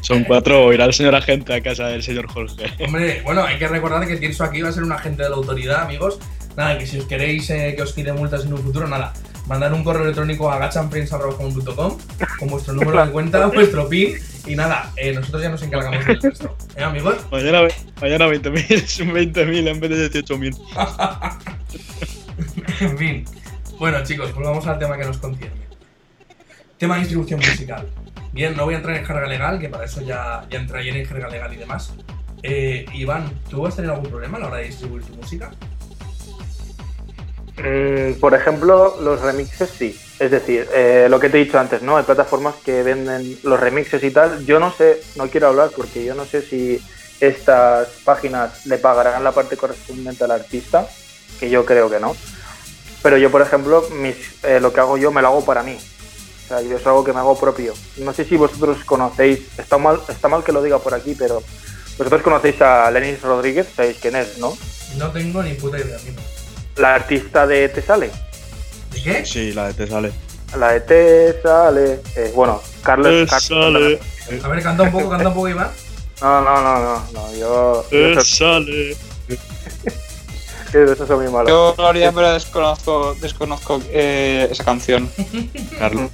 Son 0.00 0.24
cuatro, 0.24 0.64
o 0.64 0.72
irá 0.72 0.86
el 0.86 0.92
señor 0.94 1.14
agente 1.14 1.54
a 1.54 1.60
casa 1.62 1.86
del 1.86 2.02
señor 2.02 2.26
Jorge. 2.26 2.64
Hombre, 2.84 3.22
bueno, 3.24 3.44
hay 3.44 3.58
que 3.58 3.68
recordar 3.68 4.06
que 4.06 4.16
Tirso 4.16 4.42
aquí 4.44 4.60
va 4.62 4.70
a 4.70 4.72
ser 4.72 4.82
un 4.82 4.90
agente 4.92 5.22
de 5.22 5.28
la 5.30 5.36
autoridad, 5.36 5.82
amigos. 5.82 6.18
Nada, 6.56 6.76
que 6.76 6.86
si 6.86 6.98
os 6.98 7.04
queréis 7.06 7.48
eh, 7.50 7.74
que 7.76 7.82
os 7.82 7.92
quite 7.92 8.12
multas 8.12 8.44
en 8.44 8.52
un 8.52 8.58
futuro, 8.62 8.88
nada, 8.88 9.12
mandar 9.46 9.72
un 9.72 9.84
correo 9.84 10.02
electrónico 10.02 10.50
a 10.50 10.58
gachanprensa.com 10.58 11.96
con 12.38 12.48
vuestro 12.48 12.74
número 12.74 13.06
de 13.06 13.12
cuenta, 13.12 13.46
vuestro 13.54 13.88
PIN 13.88 14.16
y 14.46 14.56
nada, 14.56 14.92
eh, 14.96 15.12
nosotros 15.12 15.42
ya 15.42 15.48
nos 15.48 15.62
encargamos 15.62 16.04
del 16.06 16.20
resto. 16.20 16.56
¿Eh, 16.76 16.82
amigos? 16.82 17.16
Mañana, 17.30 17.68
mañana 18.00 18.26
20.000, 18.26 18.86
son 18.86 19.08
20.000 19.08 19.68
en 19.68 19.80
vez 19.80 19.90
de 19.90 20.24
18.000. 20.24 20.56
en 22.80 22.98
fin. 22.98 23.24
Bueno, 23.78 24.02
chicos, 24.04 24.34
volvamos 24.34 24.66
al 24.66 24.78
tema 24.78 24.96
que 24.96 25.04
nos 25.04 25.18
concierne. 25.18 25.62
Tema 26.78 26.94
de 26.94 27.00
distribución 27.00 27.40
musical. 27.40 27.88
Bien, 28.32 28.56
no 28.56 28.64
voy 28.64 28.74
a 28.74 28.78
entrar 28.78 28.96
en 28.96 29.04
jerga 29.04 29.26
legal, 29.26 29.58
que 29.58 29.68
para 29.68 29.84
eso 29.84 30.00
ya, 30.02 30.46
ya 30.50 30.58
entré 30.58 30.80
ayer 30.80 30.96
en 30.96 31.06
jerga 31.06 31.28
legal 31.28 31.52
y 31.52 31.56
demás. 31.56 31.92
Eh, 32.42 32.86
Iván, 32.94 33.30
¿tú 33.48 33.66
has 33.66 33.76
tenido 33.76 33.94
algún 33.94 34.10
problema 34.10 34.38
a 34.38 34.40
la 34.40 34.46
hora 34.48 34.56
de 34.56 34.64
distribuir 34.64 35.04
tu 35.04 35.14
música? 35.14 35.52
Mm, 37.62 38.14
por 38.18 38.34
ejemplo, 38.34 38.96
los 39.00 39.20
remixes 39.20 39.70
sí. 39.70 39.98
Es 40.18 40.30
decir, 40.30 40.68
eh, 40.72 41.06
lo 41.08 41.18
que 41.18 41.28
te 41.28 41.40
he 41.40 41.44
dicho 41.44 41.58
antes, 41.58 41.82
¿no? 41.82 41.96
Hay 41.96 42.04
plataformas 42.04 42.54
que 42.64 42.82
venden 42.82 43.38
los 43.42 43.58
remixes 43.58 44.02
y 44.02 44.10
tal. 44.10 44.44
Yo 44.44 44.60
no 44.60 44.72
sé, 44.72 45.00
no 45.16 45.28
quiero 45.28 45.48
hablar 45.48 45.70
porque 45.74 46.04
yo 46.04 46.14
no 46.14 46.24
sé 46.24 46.42
si 46.42 46.80
estas 47.20 47.88
páginas 48.04 48.66
le 48.66 48.78
pagarán 48.78 49.22
la 49.22 49.32
parte 49.32 49.56
correspondiente 49.56 50.24
al 50.24 50.32
artista, 50.32 50.86
que 51.38 51.50
yo 51.50 51.64
creo 51.64 51.88
que 51.88 52.00
no. 52.00 52.16
Pero 53.02 53.16
yo, 53.16 53.30
por 53.30 53.42
ejemplo, 53.42 53.86
mis, 53.90 54.16
eh, 54.44 54.60
lo 54.60 54.72
que 54.72 54.80
hago 54.80 54.96
yo 54.96 55.10
me 55.10 55.22
lo 55.22 55.28
hago 55.28 55.44
para 55.44 55.62
mí. 55.62 55.76
O 56.44 56.48
sea, 56.48 56.60
yo 56.62 56.76
es 56.76 56.86
algo 56.86 57.04
que 57.04 57.12
me 57.12 57.20
hago 57.20 57.38
propio. 57.38 57.74
No 57.98 58.12
sé 58.12 58.24
si 58.24 58.36
vosotros 58.36 58.84
conocéis, 58.84 59.40
está 59.58 59.78
mal, 59.78 60.00
está 60.08 60.28
mal 60.28 60.44
que 60.44 60.52
lo 60.52 60.62
diga 60.62 60.78
por 60.78 60.94
aquí, 60.94 61.14
pero 61.16 61.42
vosotros 61.98 62.22
conocéis 62.22 62.60
a 62.60 62.90
Lenis 62.90 63.22
Rodríguez, 63.22 63.68
sabéis 63.74 63.98
quién 64.00 64.16
es, 64.16 64.38
¿no? 64.38 64.56
No 64.98 65.10
tengo 65.10 65.42
ni 65.42 65.54
puta 65.54 65.78
idea, 65.78 65.96
amigo. 65.96 66.20
La 66.76 66.94
artista 66.94 67.46
de 67.46 67.68
Te 67.68 67.82
Sale. 67.82 68.10
¿De 68.92 69.02
qué? 69.02 69.24
Sí, 69.26 69.52
la 69.52 69.68
de 69.68 69.74
te 69.74 69.86
sale. 69.86 70.12
La 70.58 70.72
de 70.72 70.80
Te 70.80 71.42
Sale. 71.42 72.00
eh, 72.16 72.32
bueno, 72.34 72.60
Carlos. 72.82 73.08
Te 73.10 73.26
Carlos- 73.26 74.00
sale, 74.28 74.40
A 74.42 74.48
ver, 74.48 74.62
canta 74.62 74.82
un 74.84 74.92
poco, 74.92 75.08
canta 75.10 75.28
un 75.28 75.34
poco, 75.34 75.48
Iván. 75.48 75.70
No, 76.20 76.40
no, 76.40 76.60
no, 76.62 76.78
no, 76.80 77.04
no, 77.12 77.34
yo. 77.34 77.86
te 77.90 78.14
yo 78.14 78.20
sale. 78.22 78.96
soy- 80.72 80.90
eso 80.92 81.06
soy 81.06 81.16
muy 81.24 81.32
malo. 81.32 81.48
Yo, 81.48 81.74
Gloria, 81.76 82.12
pero 82.12 82.32
desconozco, 82.32 83.14
desconozco 83.20 83.80
eh, 83.90 84.48
esa 84.50 84.64
canción. 84.64 85.10
Carlos. 85.78 86.10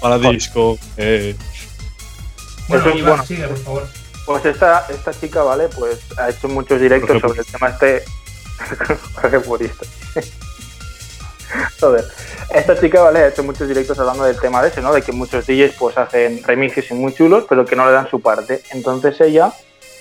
Para 0.00 0.18
disco. 0.18 0.78
Eh, 0.96 1.34
Bueno, 2.68 2.82
Eso 2.84 2.90
es 2.92 2.96
Iván, 3.00 3.10
bueno. 3.10 3.26
sigue, 3.26 3.46
por 3.48 3.58
favor. 3.58 3.88
Pues 4.26 4.44
esta, 4.44 4.86
esta 4.90 5.12
chica, 5.18 5.42
¿vale? 5.42 5.68
Pues 5.68 5.98
ha 6.16 6.30
hecho 6.30 6.46
muchos 6.48 6.80
directos 6.80 7.20
sobre 7.20 7.40
el 7.40 7.46
tema 7.46 7.68
este. 7.70 8.04
Jorge 9.14 9.40
Purista. 9.40 9.86
Joder. 11.80 12.04
Esta 12.50 12.78
chica, 12.78 13.02
¿vale? 13.02 13.20
Ha 13.20 13.28
hecho 13.28 13.44
muchos 13.44 13.68
directos 13.68 13.98
hablando 13.98 14.24
del 14.24 14.38
tema 14.38 14.62
de 14.62 14.68
ese, 14.68 14.80
¿no? 14.80 14.92
De 14.92 15.02
que 15.02 15.12
muchos 15.12 15.46
DJs 15.46 15.74
pues 15.78 15.96
hacen 15.98 16.42
remixes 16.42 16.90
muy 16.92 17.14
chulos, 17.14 17.44
pero 17.48 17.64
que 17.64 17.76
no 17.76 17.86
le 17.86 17.92
dan 17.92 18.08
su 18.08 18.20
parte. 18.20 18.62
Entonces 18.70 19.20
ella, 19.20 19.52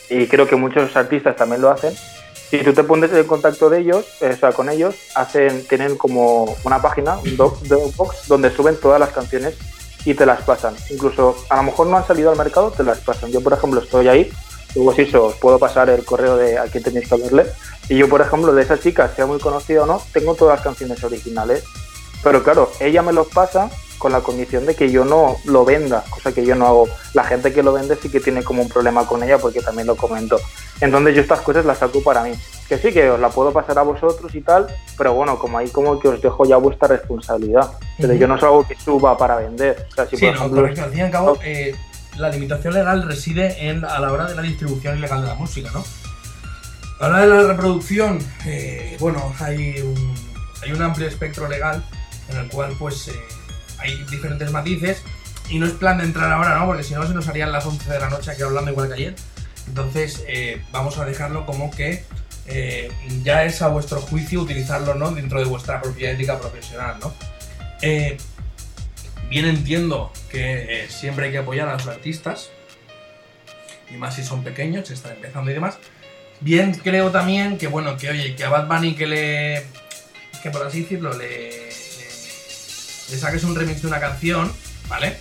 y 0.09 0.27
creo 0.27 0.47
que 0.47 0.55
muchos 0.55 0.95
artistas 0.95 1.35
también 1.35 1.61
lo 1.61 1.69
hacen, 1.69 1.93
si 2.49 2.63
tú 2.63 2.73
te 2.73 2.83
pones 2.83 3.13
en 3.13 3.25
contacto 3.25 3.69
de 3.69 3.81
ellos, 3.81 4.05
eh, 4.21 4.31
o 4.33 4.37
sea, 4.37 4.51
con 4.53 4.69
ellos, 4.69 4.95
hacen, 5.13 5.67
tienen 5.67 5.95
como 5.95 6.55
una 6.63 6.81
página, 6.81 7.19
un 7.19 7.37
Dropbox, 7.37 8.27
donde 8.27 8.49
suben 8.49 8.75
todas 8.77 8.99
las 8.99 9.09
canciones 9.09 9.55
y 10.03 10.15
te 10.15 10.25
las 10.25 10.41
pasan. 10.41 10.75
Incluso 10.89 11.35
a 11.49 11.57
lo 11.57 11.63
mejor 11.63 11.85
no 11.85 11.97
han 11.97 12.07
salido 12.07 12.31
al 12.31 12.37
mercado, 12.37 12.71
te 12.71 12.83
las 12.83 12.99
pasan. 12.99 13.31
Yo, 13.31 13.41
por 13.41 13.53
ejemplo, 13.53 13.81
estoy 13.81 14.07
ahí, 14.07 14.31
luego 14.75 14.93
si 14.93 15.03
eso 15.03 15.25
os 15.25 15.35
puedo 15.35 15.59
pasar 15.59 15.89
el 15.89 16.03
correo 16.05 16.37
de 16.37 16.57
a 16.57 16.63
quién 16.65 16.83
tenéis 16.83 17.07
que 17.07 17.15
hablarle. 17.15 17.45
Y 17.89 17.97
yo, 17.97 18.07
por 18.07 18.21
ejemplo, 18.21 18.53
de 18.53 18.61
esa 18.61 18.79
chica, 18.79 19.09
sea 19.15 19.25
muy 19.25 19.39
conocida 19.39 19.83
o 19.83 19.85
no, 19.85 20.01
tengo 20.13 20.35
todas 20.35 20.57
las 20.57 20.63
canciones 20.63 21.03
originales. 21.03 21.63
Pero 22.23 22.43
claro, 22.43 22.69
ella 22.79 23.01
me 23.01 23.13
los 23.13 23.27
pasa 23.27 23.69
con 23.97 24.11
la 24.13 24.21
condición 24.21 24.65
de 24.65 24.75
que 24.75 24.89
yo 24.91 25.03
no 25.03 25.35
lo 25.45 25.65
venda, 25.65 26.03
cosa 26.09 26.31
que 26.31 26.45
yo 26.45 26.55
no 26.55 26.67
hago. 26.67 26.87
La 27.13 27.23
gente 27.23 27.51
que 27.51 27.63
lo 27.63 27.73
vende 27.73 27.97
sí 27.97 28.09
que 28.09 28.19
tiene 28.21 28.43
como 28.43 28.61
un 28.61 28.69
problema 28.69 29.05
con 29.05 29.23
ella 29.23 29.37
porque 29.37 29.59
también 29.61 29.87
lo 29.87 29.95
comento. 29.97 30.39
Entonces 30.79 31.15
yo 31.15 31.21
estas 31.21 31.41
cosas 31.41 31.65
las 31.65 31.79
saco 31.79 32.01
para 32.01 32.23
mí. 32.23 32.31
Que 32.69 32.77
sí, 32.77 32.93
que 32.93 33.09
os 33.09 33.19
la 33.19 33.29
puedo 33.29 33.51
pasar 33.51 33.77
a 33.79 33.81
vosotros 33.81 34.33
y 34.35 34.41
tal, 34.41 34.67
pero 34.97 35.13
bueno, 35.13 35.37
como 35.39 35.57
ahí 35.57 35.67
como 35.69 35.99
que 35.99 36.07
os 36.07 36.21
dejo 36.21 36.45
ya 36.45 36.55
vuestra 36.57 36.87
responsabilidad. 36.89 37.71
Pero 37.99 38.13
yo 38.13 38.27
no 38.27 38.35
es 38.37 38.43
algo 38.43 38.65
que 38.67 38.75
suba 38.75 39.17
para 39.17 39.35
vender. 39.37 39.87
O 39.91 39.95
sea, 39.95 40.05
si 40.07 40.15
Sí, 40.15 40.25
por 40.27 40.33
no, 40.35 40.39
ejemplo... 40.39 40.61
correcto. 40.61 40.83
Al 40.83 40.89
fin 40.91 40.99
y 40.99 41.01
al 41.01 41.11
cabo, 41.11 41.37
eh, 41.43 41.75
la 42.17 42.29
limitación 42.29 42.73
legal 42.73 43.03
reside 43.03 43.69
en, 43.69 43.85
a 43.85 43.99
la 43.99 44.11
hora 44.11 44.25
de 44.25 44.35
la 44.35 44.41
distribución 44.41 44.97
ilegal 44.97 45.21
de 45.21 45.27
la 45.27 45.35
música, 45.35 45.69
¿no? 45.73 45.83
A 46.99 47.07
la 47.07 47.15
hora 47.15 47.21
de 47.21 47.27
la 47.27 47.53
reproducción, 47.53 48.19
eh, 48.45 48.97
bueno, 48.99 49.33
hay 49.39 49.79
un, 49.81 50.15
hay 50.61 50.71
un 50.71 50.81
amplio 50.81 51.07
espectro 51.07 51.47
legal 51.47 51.83
en 52.29 52.37
el 52.37 52.49
cual, 52.49 52.75
pues, 52.77 53.07
eh, 53.07 53.13
hay 53.77 54.03
diferentes 54.05 54.51
matices 54.51 55.01
y 55.49 55.59
no 55.59 55.65
es 55.65 55.73
plan 55.73 55.97
de 55.97 56.03
entrar 56.03 56.31
ahora, 56.31 56.57
¿no? 56.59 56.65
Porque 56.65 56.83
si 56.83 56.93
no 56.93 57.07
se 57.07 57.13
nos 57.13 57.27
harían 57.27 57.51
las 57.51 57.65
11 57.65 57.89
de 57.89 57.99
la 57.99 58.09
noche 58.09 58.31
aquí 58.31 58.41
hablando 58.41 58.71
igual 58.71 58.89
que 58.89 58.93
ayer. 58.95 59.15
Entonces, 59.67 60.23
eh, 60.27 60.61
vamos 60.71 60.97
a 60.97 61.05
dejarlo 61.05 61.45
como 61.45 61.71
que 61.71 62.03
ya 63.23 63.43
es 63.43 63.61
a 63.61 63.67
vuestro 63.67 64.01
juicio 64.01 64.41
utilizarlo, 64.41 64.95
¿no? 64.95 65.11
Dentro 65.11 65.39
de 65.39 65.45
vuestra 65.45 65.79
propia 65.79 66.09
ética 66.11 66.39
profesional, 66.39 66.97
¿no? 66.99 67.13
Bien 69.29 69.45
entiendo 69.45 70.11
que 70.29 70.83
eh, 70.83 70.87
siempre 70.89 71.25
hay 71.25 71.31
que 71.31 71.39
apoyar 71.39 71.67
a 71.69 71.73
los 71.73 71.87
artistas, 71.87 72.49
y 73.89 73.95
más 73.95 74.15
si 74.15 74.23
son 74.23 74.43
pequeños, 74.43 74.87
si 74.87 74.93
están 74.93 75.13
empezando 75.13 75.49
y 75.51 75.53
demás. 75.53 75.77
Bien 76.41 76.73
creo 76.73 77.11
también 77.11 77.57
que, 77.57 77.67
bueno, 77.67 77.97
que 77.97 78.09
oye, 78.09 78.35
que 78.35 78.43
a 78.43 78.49
Bad 78.49 78.67
Bunny 78.67 78.95
que 78.95 79.07
le, 79.07 79.65
que 80.41 80.51
por 80.51 80.65
así 80.65 80.81
decirlo, 80.81 81.11
le, 81.17 81.27
le, 81.27 81.69
le 83.09 83.17
saques 83.17 83.43
un 83.43 83.55
remix 83.55 83.81
de 83.81 83.87
una 83.87 83.99
canción, 83.99 84.51
¿vale? 84.87 85.17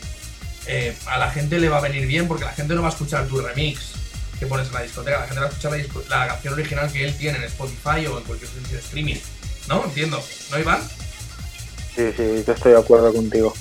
Eh, 0.67 0.95
a 1.07 1.19
la 1.19 1.31
gente 1.31 1.59
le 1.59 1.69
va 1.69 1.79
a 1.79 1.81
venir 1.81 2.07
bien 2.07 2.29
porque 2.29 2.45
la 2.45 2.53
gente 2.53 2.75
no 2.75 2.83
va 2.83 2.89
a 2.89 2.91
escuchar 2.93 3.27
tu 3.27 3.41
remix 3.41 3.95
que 4.39 4.47
pones 4.47 4.69
en 4.69 4.75
la 4.75 4.83
discoteca, 4.83 5.21
la 5.21 5.27
gente 5.27 5.41
va 5.41 5.47
a 5.47 5.49
escuchar 5.49 5.73
la, 5.73 6.19
la 6.19 6.29
canción 6.29 6.55
original 6.55 6.93
que 6.93 7.05
él 7.05 7.17
tiene 7.17 7.39
en 7.39 7.45
Spotify 7.45 8.07
o 8.07 8.19
en 8.19 8.25
cualquier 8.25 8.51
servicio 8.51 8.77
de 8.77 8.85
streaming. 8.85 9.17
¿No? 9.67 9.85
Entiendo. 9.85 10.23
¿No, 10.51 10.59
Iván? 10.59 10.81
Sí, 11.97 12.13
sí, 12.17 12.45
yo 12.47 12.53
estoy 12.53 12.73
de 12.73 12.79
acuerdo 12.79 13.13
contigo. 13.13 13.53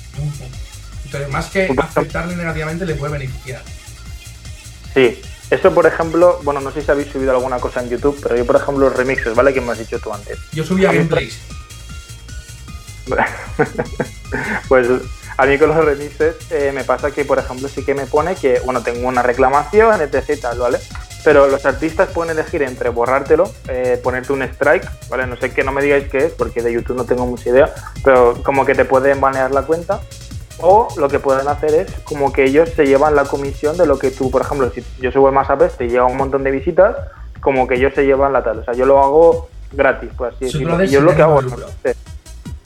Entonces, 1.08 1.30
más 1.30 1.46
que 1.46 1.74
afectarle 1.78 2.36
negativamente, 2.36 2.84
le 2.84 2.94
puede 2.94 3.12
beneficiar. 3.14 3.62
Sí, 4.92 5.22
eso 5.50 5.72
por 5.72 5.86
ejemplo, 5.86 6.38
bueno, 6.42 6.60
no 6.60 6.70
sé 6.70 6.82
si 6.82 6.90
habéis 6.90 7.08
subido 7.08 7.30
alguna 7.30 7.58
cosa 7.58 7.80
en 7.80 7.88
YouTube, 7.88 8.18
pero 8.22 8.36
yo 8.36 8.44
por 8.44 8.56
ejemplo 8.56 8.88
los 8.88 8.96
remixes, 8.96 9.34
¿vale? 9.34 9.54
Que 9.54 9.62
me 9.62 9.72
has 9.72 9.78
dicho 9.78 9.98
tú 9.98 10.12
antes. 10.12 10.38
Yo 10.52 10.64
subía 10.64 10.92
gameplays. 10.92 11.38
pues 14.68 14.86
a 15.38 15.46
mí 15.46 15.58
con 15.58 15.70
los 15.70 15.82
remixes 15.82 16.36
eh, 16.50 16.72
me 16.74 16.84
pasa 16.84 17.10
que, 17.10 17.24
por 17.24 17.38
ejemplo, 17.38 17.68
sí 17.68 17.82
que 17.82 17.94
me 17.94 18.04
pone 18.04 18.34
que, 18.34 18.60
bueno, 18.60 18.82
tengo 18.82 19.08
una 19.08 19.22
reclamación, 19.22 20.02
etc. 20.02 20.48
¿vale? 20.58 20.78
Pero 21.24 21.48
los 21.48 21.64
artistas 21.64 22.10
pueden 22.10 22.36
elegir 22.36 22.62
entre 22.62 22.90
borrártelo, 22.90 23.50
eh, 23.68 23.98
ponerte 24.02 24.34
un 24.34 24.42
strike, 24.42 24.86
¿vale? 25.08 25.26
No 25.26 25.38
sé 25.38 25.50
qué, 25.52 25.64
no 25.64 25.72
me 25.72 25.80
digáis 25.80 26.08
qué 26.08 26.26
es, 26.26 26.32
porque 26.32 26.60
de 26.60 26.72
YouTube 26.72 26.96
no 26.96 27.04
tengo 27.04 27.24
mucha 27.24 27.48
idea, 27.48 27.72
pero 28.04 28.42
como 28.42 28.66
que 28.66 28.74
te 28.74 28.84
pueden 28.84 29.20
banear 29.20 29.50
la 29.50 29.62
cuenta. 29.62 30.00
O 30.60 30.88
lo 30.96 31.08
que 31.08 31.18
pueden 31.20 31.46
hacer 31.48 31.74
es 31.74 31.92
como 32.04 32.32
que 32.32 32.44
ellos 32.44 32.68
se 32.74 32.86
llevan 32.86 33.14
la 33.14 33.24
comisión 33.24 33.76
de 33.76 33.86
lo 33.86 33.98
que 33.98 34.10
tú, 34.10 34.30
por 34.30 34.42
ejemplo, 34.42 34.70
si 34.74 34.84
yo 35.00 35.12
subo 35.12 35.28
el 35.28 35.34
más 35.34 35.48
a 35.50 35.56
te 35.56 35.88
lleva 35.88 36.06
un 36.06 36.16
montón 36.16 36.42
de 36.44 36.50
visitas, 36.50 36.96
como 37.40 37.66
que 37.68 37.76
ellos 37.76 37.92
se 37.94 38.04
llevan 38.04 38.32
la 38.32 38.42
tal. 38.42 38.58
O 38.58 38.64
sea, 38.64 38.74
yo 38.74 38.84
lo 38.86 38.98
hago 39.02 39.48
gratis, 39.72 40.10
por 40.16 40.28
así 40.28 40.46
decirlo. 40.46 40.82
Y 40.82 40.88
yo 40.88 41.00
lo 41.00 41.14
que 41.14 41.22
hago. 41.22 41.40
Sí. 41.42 41.90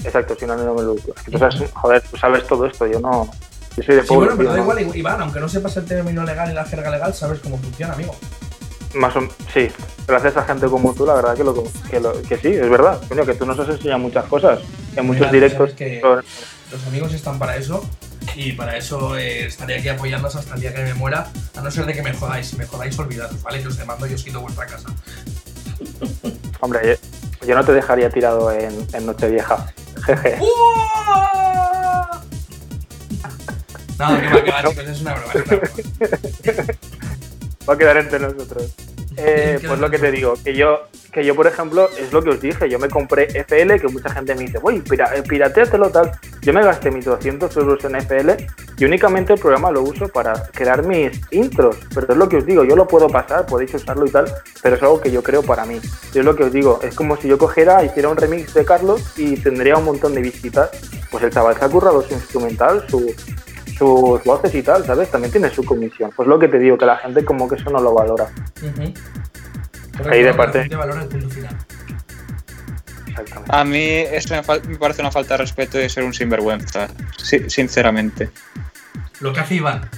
Exacto, 0.05 0.35
si 0.39 0.47
no, 0.47 0.57
no 0.57 0.75
me 0.75 0.83
lo 0.83 0.95
lucro. 0.95 1.15
Es 1.17 1.23
que 1.23 1.31
tú 1.31 1.39
sabes, 1.39 1.57
joder, 1.75 2.03
tú 2.03 2.17
sabes 2.17 2.47
todo 2.47 2.67
esto, 2.67 2.87
yo 2.87 2.99
no. 3.01 3.29
Yo 3.77 3.83
soy 3.83 3.97
de 3.97 4.03
Sí, 4.03 4.09
pueblo. 4.09 4.25
bueno, 4.27 4.37
pero 4.37 4.51
da 4.51 4.57
no- 4.57 4.63
igual, 4.81 4.97
Iván, 4.97 5.21
aunque 5.23 5.41
no 5.41 5.49
sepas 5.49 5.77
el 5.77 5.85
término 5.87 6.25
legal 6.25 6.51
y 6.51 6.55
la 6.55 6.65
jerga 6.65 6.91
legal, 6.91 7.15
sabes 7.15 7.41
cómo 7.41 7.57
funciona, 7.59 7.95
amigo. 7.95 8.15
Más 8.95 9.15
o 9.17 9.21
sí, 9.55 9.69
gracias 10.07 10.37
a 10.37 10.43
gente 10.45 10.67
como 10.67 10.93
tú, 10.93 11.07
la 11.07 11.15
verdad 11.15 11.35
que, 11.35 11.45
lo, 11.45 11.55
que, 11.91 12.01
lo- 12.01 12.21
que 12.23 12.37
sí, 12.37 12.49
es 12.49 12.69
verdad. 12.69 13.01
Coño, 13.09 13.25
que 13.25 13.35
tú 13.35 13.47
nos 13.47 13.59
has 13.59 13.69
enseñado 13.69 14.01
muchas 14.01 14.25
cosas. 14.27 14.59
En 14.97 15.07
muchos 15.07 15.21
Mira, 15.21 15.33
directos. 15.33 15.71
sabes 15.71 15.75
que- 15.75 16.01
sobre- 16.01 16.25
Los 16.73 16.87
amigos 16.87 17.13
están 17.13 17.39
para 17.39 17.57
eso 17.57 17.87
y 18.35 18.53
para 18.53 18.79
eso 18.79 19.15
eh, 19.19 19.45
estaré 19.45 19.79
aquí 19.79 19.91
apoyándoos 19.91 20.37
hasta 20.37 20.55
el 20.55 20.61
día 20.63 20.75
que 20.75 20.83
me 20.83 20.95
muera, 20.95 21.31
a 21.55 21.61
no 21.61 21.71
ser 21.71 21.85
de 21.85 21.93
que 21.93 22.03
me 22.03 22.15
jodáis. 22.15 22.47
Si 22.47 22.57
me 22.57 22.65
jodáis, 22.67 22.99
olvidaros, 22.99 23.43
¿vale? 23.43 23.61
Que 23.61 23.69
os 23.69 23.77
demando 23.77 24.07
y 24.07 24.15
os 24.15 24.25
quito 24.25 24.41
vuestra 24.41 24.67
casa. 24.67 24.89
Hombre, 26.61 26.99
yo, 27.43 27.47
yo 27.47 27.55
no 27.55 27.63
te 27.63 27.73
dejaría 27.73 28.09
tirado 28.09 28.51
en, 28.51 28.87
en 28.95 29.05
Nochevieja. 29.05 29.71
Jeje. 30.07 30.39
No, 33.99 34.19
que 34.19 34.29
va, 34.29 34.45
que 34.45 34.51
va, 34.51 34.65
chicos, 34.71 34.89
es 34.89 35.01
una 35.03 35.15
broma. 35.15 35.33
Es 35.35 35.47
una 35.47 35.57
broma. 35.57 36.65
Va 37.69 37.75
a 37.75 37.79
quedar 37.79 37.97
entre 37.99 38.19
nosotros. 38.19 38.73
Eh, 39.17 39.59
pues 39.67 39.79
lo 39.79 39.91
que 39.91 39.99
te 39.99 40.11
digo, 40.11 40.35
que 40.43 40.55
yo, 40.55 40.81
que 41.13 41.25
yo, 41.25 41.35
por 41.35 41.47
ejemplo, 41.47 41.89
es 41.99 42.13
lo 42.13 42.23
que 42.23 42.31
os 42.31 42.41
dije, 42.41 42.69
yo 42.69 42.79
me 42.79 42.89
compré 42.89 43.29
FL, 43.45 43.79
que 43.81 43.89
mucha 43.89 44.11
gente 44.11 44.35
me 44.35 44.43
dice, 44.43 44.59
uy, 44.63 44.77
eh, 44.77 45.23
pirateatelo 45.29 45.91
tal. 45.91 46.13
Yo 46.41 46.53
me 46.53 46.63
gasté 46.63 46.91
mis 46.91 47.05
200 47.05 47.57
euros 47.57 47.85
en 47.85 47.97
FL 47.97 48.37
y 48.79 48.85
únicamente 48.85 49.35
el 49.35 49.39
programa 49.39 49.71
lo 49.71 49.83
uso 49.83 50.09
para 50.09 50.33
crear 50.53 50.85
mis 50.87 51.21
intros. 51.31 51.77
Pero 51.95 52.07
es 52.09 52.17
lo 52.17 52.29
que 52.29 52.39
os 52.39 52.47
digo, 52.47 52.65
yo 52.65 52.75
lo 52.75 52.89
puedo 52.89 53.09
pasar, 53.09 53.47
podéis 53.47 53.75
usarlo 53.75 54.07
y 54.07 54.11
tal, 54.11 54.25
pero 54.63 54.77
es 54.77 54.83
algo 54.83 55.01
que 55.01 55.11
yo 55.11 55.23
creo 55.23 55.43
para 55.43 55.65
mí. 55.65 55.81
Y 56.15 56.19
es 56.19 56.25
lo 56.25 56.35
que 56.35 56.45
os 56.45 56.53
digo, 56.53 56.81
es 56.83 56.95
como 56.95 57.17
si 57.17 57.29
yo 57.29 57.39
cogiera, 57.39 57.85
hiciera 57.85 58.09
un 58.09 58.17
remix 58.17 58.55
de 58.55 58.65
Carlos 58.65 59.03
y 59.17 59.37
tendría 59.37 59.77
un 59.77 59.85
montón 59.85 60.15
de 60.15 60.23
visitas. 60.23 60.71
Pues 61.11 61.23
el 61.25 61.31
chaval 61.31 61.57
se 61.59 61.65
ha 61.65 61.69
currado 61.69 62.03
su 62.03 62.15
instrumental, 62.15 62.85
su, 62.89 63.15
sus 63.83 64.23
voces 64.25 64.55
y 64.55 64.63
tal, 64.63 64.85
¿sabes? 64.85 65.11
También 65.11 65.33
tiene 65.33 65.51
su 65.51 65.65
comisión. 65.65 66.11
Pues 66.15 66.29
lo 66.29 66.39
que 66.39 66.49
te 66.49 66.59
digo, 66.59 66.79
que 66.79 66.87
la 66.87 66.97
gente 66.99 67.25
como 67.25 67.49
que 67.49 67.57
eso 67.57 67.69
no 67.71 67.81
lo 67.81 67.93
valora. 67.95 68.29
Ujú. 68.63 70.09
Ahí 70.11 70.23
de 70.23 70.35
parte- 70.35 70.59
La 70.59 70.65
gente 70.65 70.77
valora 70.77 71.03
el 71.03 71.09
punto 71.09 71.29
final. 71.29 71.57
Exactamente. 73.09 73.51
A 73.57 73.65
mí 73.65 73.85
eso 73.89 74.35
me, 74.35 74.79
parece 74.79 75.03
una 75.03 75.11
falta 75.11 75.35
de 75.35 75.39
respeto 75.39 75.79
de 75.79 75.89
ser 75.89 76.05
un 76.05 76.15
sinvergüenza, 76.15 76.89
si- 77.19 77.51
sinceramente. 77.51 78.31
Lo 79.21 79.33
que 79.33 79.41
hace 79.41 79.57
Iván. 79.57 79.89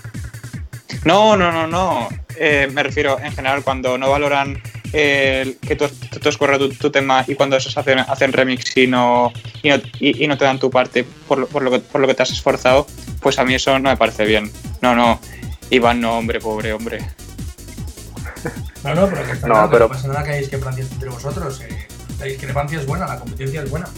No, 1.04 1.36
no, 1.36 1.52
no, 1.52 1.66
no. 1.66 2.08
Eh, 2.36 2.68
me 2.72 2.82
refiero 2.82 3.18
en 3.20 3.32
general 3.32 3.62
cuando 3.62 3.96
no 3.98 4.10
valoran 4.10 4.60
eh, 4.96 5.56
que 5.60 5.74
tú, 5.76 5.86
tú, 5.88 6.20
tu, 6.20 6.68
tu 6.74 6.90
tema 6.90 7.24
y 7.26 7.34
cuando 7.34 7.56
esos 7.56 7.76
hacen, 7.76 7.98
hacen 7.98 8.32
remix 8.32 8.76
y 8.76 8.86
no, 8.86 9.32
y 9.62 9.68
no, 9.70 9.76
y- 9.98 10.24
y 10.24 10.28
no 10.28 10.38
te 10.38 10.44
dan 10.44 10.58
tu 10.60 10.70
parte 10.70 11.04
por, 11.26 11.38
lo- 11.38 11.46
por, 11.48 11.62
lo 11.62 11.70
que, 11.72 11.80
por 11.80 12.00
lo 12.00 12.06
que 12.06 12.14
te 12.14 12.22
has 12.22 12.30
esforzado, 12.30 12.86
pues 13.20 13.38
a 13.38 13.44
mí 13.44 13.54
eso 13.54 13.76
no 13.78 13.90
me 13.90 13.96
parece 13.96 14.24
bien. 14.24 14.50
No, 14.80 14.94
no. 14.94 15.20
Iván, 15.70 16.00
no, 16.00 16.18
hombre, 16.18 16.38
pobre 16.40 16.72
hombre. 16.72 16.98
No, 18.84 18.94
no, 18.94 19.08
pero 19.08 19.24
que 19.26 19.32
está 19.32 19.46
No, 19.48 19.62
que 19.68 19.72
pero- 19.72 19.88
no 19.88 19.94
pasa 19.94 20.08
nada 20.08 20.22
que 20.22 20.30
hay 20.32 20.40
discrepancias 20.40 20.92
entre 20.92 21.08
vosotros. 21.08 21.60
eh, 21.62 21.88
la 22.20 22.26
discrepancia 22.26 22.78
es 22.78 22.86
buena, 22.86 23.06
la 23.06 23.18
competencia 23.18 23.62
es 23.62 23.70
buena. 23.70 23.88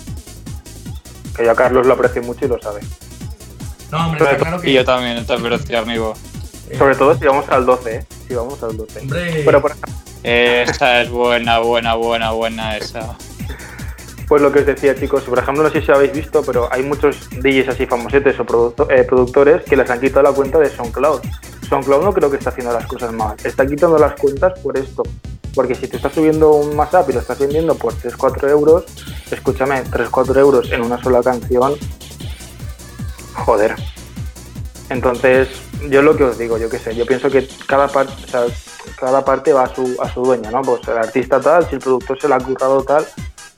Que 1.36 1.44
yo 1.44 1.50
a 1.50 1.54
Carlos 1.56 1.86
lo 1.86 1.94
aprecio 1.94 2.22
mucho 2.22 2.44
y 2.46 2.48
lo 2.48 2.58
sabe. 2.60 2.80
No, 3.90 4.06
hombre, 4.06 4.24
está 4.24 4.36
claro 4.38 4.60
que. 4.60 4.70
Y 4.70 4.74
yo 4.74 4.84
también, 4.84 5.26
te 5.26 5.32
aprecio, 5.34 5.78
amigo. 5.78 6.14
eh, 6.70 6.78
Sobre 6.78 6.94
todo 6.96 7.16
si 7.18 7.24
vamos 7.26 7.44
al 7.50 7.66
12, 7.66 7.94
¿eh? 7.96 8.06
Si 8.28 8.34
vamos 8.34 8.62
al 8.62 8.76
12. 8.76 9.00
Hombre, 9.00 9.42
Pero 9.44 9.60
por 9.60 9.70
ejemplo, 9.72 9.92
Esa 10.28 11.02
es 11.02 11.10
buena, 11.10 11.60
buena, 11.60 11.94
buena, 11.94 12.32
buena 12.32 12.76
esa. 12.76 13.16
pues 14.26 14.42
lo 14.42 14.50
que 14.50 14.58
os 14.58 14.66
decía, 14.66 14.92
chicos, 14.96 15.22
por 15.22 15.38
ejemplo, 15.38 15.62
no 15.62 15.70
sé 15.70 15.80
si 15.80 15.92
habéis 15.92 16.12
visto, 16.12 16.42
pero 16.42 16.68
hay 16.72 16.82
muchos 16.82 17.30
DJs 17.30 17.68
así 17.68 17.86
famosetes 17.86 18.38
o 18.40 18.44
producto- 18.44 18.90
eh, 18.90 19.04
productores 19.04 19.62
que 19.62 19.76
les 19.76 19.88
han 19.88 20.00
quitado 20.00 20.24
la 20.24 20.32
cuenta 20.32 20.58
de 20.58 20.68
SoundCloud. 20.68 21.20
SoundCloud 21.68 22.02
no 22.02 22.12
creo 22.12 22.28
que 22.28 22.38
está 22.38 22.50
haciendo 22.50 22.72
las 22.72 22.86
cosas 22.86 23.12
mal. 23.12 23.36
Está 23.44 23.64
quitando 23.64 23.98
las 23.98 24.14
cuentas 24.14 24.58
por 24.58 24.76
esto. 24.76 25.04
Porque 25.54 25.76
si 25.76 25.86
te 25.86 25.96
estás 25.96 26.12
subiendo 26.12 26.50
un 26.54 26.76
WhatsApp 26.76 27.08
y 27.08 27.12
lo 27.12 27.20
estás 27.20 27.38
vendiendo 27.38 27.76
por 27.76 27.94
3-4 27.94 28.48
euros, 28.50 28.84
escúchame, 29.30 29.84
3-4 29.84 30.36
euros 30.40 30.72
en 30.72 30.82
una 30.82 31.00
sola 31.00 31.22
canción, 31.22 31.74
joder. 33.32 33.76
Entonces, 34.90 35.48
yo 35.88 36.02
lo 36.02 36.16
que 36.16 36.24
os 36.24 36.36
digo, 36.36 36.58
yo 36.58 36.68
qué 36.68 36.78
sé, 36.80 36.94
yo 36.96 37.06
pienso 37.06 37.30
que 37.30 37.48
cada 37.66 37.86
parte, 37.88 38.12
o 38.24 38.28
sea, 38.28 38.44
cada 38.98 39.24
parte 39.24 39.52
va 39.52 39.64
a 39.64 39.74
su, 39.74 39.96
a 40.00 40.12
su 40.12 40.22
dueño, 40.22 40.50
¿no? 40.50 40.62
Pues 40.62 40.86
el 40.88 40.98
artista 40.98 41.40
tal, 41.40 41.68
si 41.68 41.76
el 41.76 41.80
productor 41.80 42.20
se 42.20 42.28
la 42.28 42.36
ha 42.36 42.40
currado 42.40 42.82
tal 42.82 43.06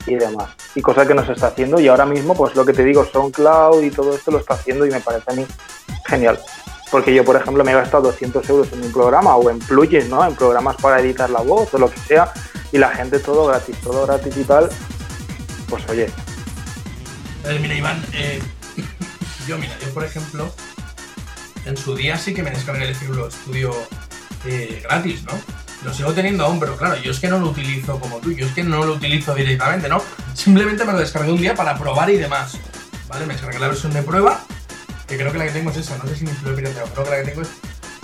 y 0.07 0.15
demás. 0.15 0.49
Y 0.75 0.81
cosa 0.81 1.05
que 1.05 1.13
no 1.13 1.25
se 1.25 1.33
está 1.33 1.47
haciendo 1.47 1.79
y 1.79 1.87
ahora 1.87 2.05
mismo, 2.05 2.35
pues 2.35 2.55
lo 2.55 2.65
que 2.65 2.73
te 2.73 2.83
digo, 2.83 3.05
SoundCloud 3.05 3.83
y 3.83 3.91
todo 3.91 4.15
esto 4.15 4.31
lo 4.31 4.39
está 4.39 4.55
haciendo 4.55 4.85
y 4.85 4.91
me 4.91 4.99
parece 4.99 5.31
a 5.31 5.33
mí 5.33 5.45
genial. 6.05 6.39
Porque 6.91 7.13
yo, 7.13 7.23
por 7.23 7.35
ejemplo, 7.35 7.63
me 7.63 7.71
he 7.71 7.75
gastado 7.75 8.03
200 8.03 8.49
euros 8.49 8.71
en 8.73 8.83
un 8.83 8.91
programa 8.91 9.35
o 9.35 9.49
en 9.49 9.59
plugins, 9.59 10.09
¿no? 10.09 10.25
En 10.25 10.35
programas 10.35 10.75
para 10.77 10.99
editar 10.99 11.29
la 11.29 11.41
voz 11.41 11.73
o 11.73 11.77
lo 11.77 11.89
que 11.89 11.99
sea 11.99 12.33
y 12.71 12.77
la 12.77 12.89
gente 12.89 13.19
todo 13.19 13.45
gratis, 13.47 13.79
todo 13.81 14.07
gratis 14.07 14.35
y 14.37 14.43
tal. 14.43 14.69
Pues 15.69 15.87
oye, 15.87 16.09
eh, 17.45 17.57
mira, 17.61 17.73
Iván, 17.73 18.03
eh, 18.13 18.41
yo, 19.47 19.57
mira, 19.57 19.73
yo 19.79 19.93
por 19.93 20.03
ejemplo, 20.03 20.51
en 21.65 21.77
su 21.77 21.95
día 21.95 22.17
sí 22.17 22.33
que 22.33 22.43
me 22.43 22.51
descargué 22.51 22.85
el 22.85 22.91
FL 22.91 23.31
Studio 23.31 23.71
eh, 24.45 24.81
gratis, 24.83 25.23
¿no? 25.23 25.33
Lo 25.83 25.93
sigo 25.93 26.13
teniendo 26.13 26.45
aún, 26.45 26.59
pero 26.59 26.75
claro, 26.75 26.97
yo 26.97 27.11
es 27.11 27.19
que 27.19 27.29
no 27.29 27.39
lo 27.39 27.47
utilizo 27.47 27.99
como 27.99 28.17
tú, 28.17 28.31
yo 28.31 28.45
es 28.45 28.53
que 28.53 28.63
no 28.63 28.83
lo 28.83 28.93
utilizo 28.93 29.33
directamente, 29.33 29.87
¿no? 29.87 30.01
Simplemente 30.33 30.83
me 30.83 30.91
lo 30.91 30.99
descargué 30.99 31.31
un 31.31 31.41
día 31.41 31.55
para 31.55 31.77
probar 31.77 32.09
y 32.09 32.17
demás. 32.17 32.57
¿Vale? 33.07 33.25
Me 33.25 33.33
descargué 33.33 33.59
la 33.59 33.69
versión 33.69 33.93
de 33.93 34.03
prueba, 34.03 34.41
que 35.07 35.17
creo 35.17 35.31
que 35.31 35.37
la 35.37 35.45
que 35.45 35.51
tengo 35.51 35.71
es 35.71 35.77
esa, 35.77 35.97
no 35.97 36.07
sé 36.07 36.15
si 36.15 36.25
me 36.25 36.31
lo 36.43 36.51
he 36.51 36.55
pirateado, 36.55 36.87
creo 36.89 37.05
que 37.05 37.09
la 37.09 37.17
que 37.17 37.29
tengo 37.29 37.41
es 37.41 37.49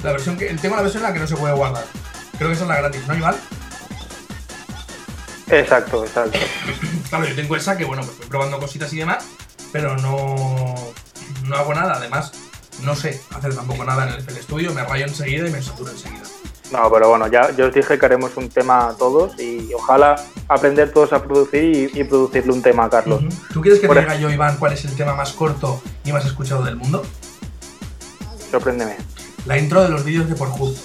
la 0.03 0.11
versión 0.11 0.37
que. 0.37 0.45
Tengo 0.53 0.75
la 0.75 0.81
versión 0.81 1.03
en 1.03 1.09
la 1.09 1.13
que 1.13 1.19
no 1.19 1.27
se 1.27 1.35
puede 1.35 1.53
guardar. 1.53 1.85
Creo 2.37 2.49
que 2.49 2.55
esa 2.55 2.63
es 2.63 2.69
la 2.69 2.77
gratis, 2.77 3.07
¿no, 3.07 3.15
Iván? 3.15 3.35
exacto, 5.47 6.05
exacto. 6.05 6.39
Claro, 7.09 7.25
yo 7.27 7.35
tengo 7.35 7.55
esa 7.55 7.77
que, 7.77 7.85
bueno, 7.85 8.03
pues 8.03 8.17
voy 8.17 8.27
probando 8.27 8.59
cositas 8.59 8.91
y 8.91 8.97
demás, 8.97 9.23
pero 9.71 9.95
no, 9.97 10.75
no 11.43 11.55
hago 11.55 11.73
nada. 11.73 11.93
Además, 11.95 12.31
no 12.83 12.95
sé 12.95 13.21
hacer 13.35 13.55
tampoco 13.55 13.83
nada 13.83 14.07
en 14.07 14.13
el 14.13 14.19
FL 14.19 14.41
Studio, 14.41 14.73
me 14.73 14.83
rayo 14.83 15.05
enseguida 15.05 15.47
y 15.47 15.51
me 15.51 15.61
saturo 15.61 15.91
enseguida. 15.91 16.23
No, 16.71 16.91
pero 16.91 17.09
bueno, 17.09 17.27
ya 17.27 17.51
yo 17.55 17.67
os 17.67 17.73
dije 17.73 17.99
que 17.99 18.05
haremos 18.05 18.35
un 18.37 18.49
tema 18.49 18.95
todos 18.97 19.39
y 19.39 19.71
ojalá 19.73 20.15
aprender 20.47 20.91
todos 20.91 21.13
a 21.13 21.23
producir 21.23 21.91
y, 21.93 21.99
y 21.99 22.03
producirle 22.03 22.51
un 22.51 22.61
tema 22.61 22.85
a 22.85 22.89
Carlos. 22.89 23.21
¿Tú 23.53 23.61
quieres 23.61 23.79
que 23.79 23.87
Por 23.87 23.95
te 23.95 24.01
diga 24.01 24.15
yo, 24.15 24.29
Iván, 24.29 24.57
cuál 24.57 24.73
es 24.73 24.83
el 24.85 24.95
tema 24.95 25.13
más 25.13 25.33
corto 25.33 25.81
y 26.03 26.11
más 26.11 26.25
escuchado 26.25 26.63
del 26.63 26.75
mundo? 26.75 27.03
Sorpréndeme. 28.49 28.97
La 29.45 29.57
intro 29.57 29.83
de 29.83 29.89
los 29.89 30.03
vídeos 30.03 30.27
de 30.27 30.35
Pornhub. 30.35 30.75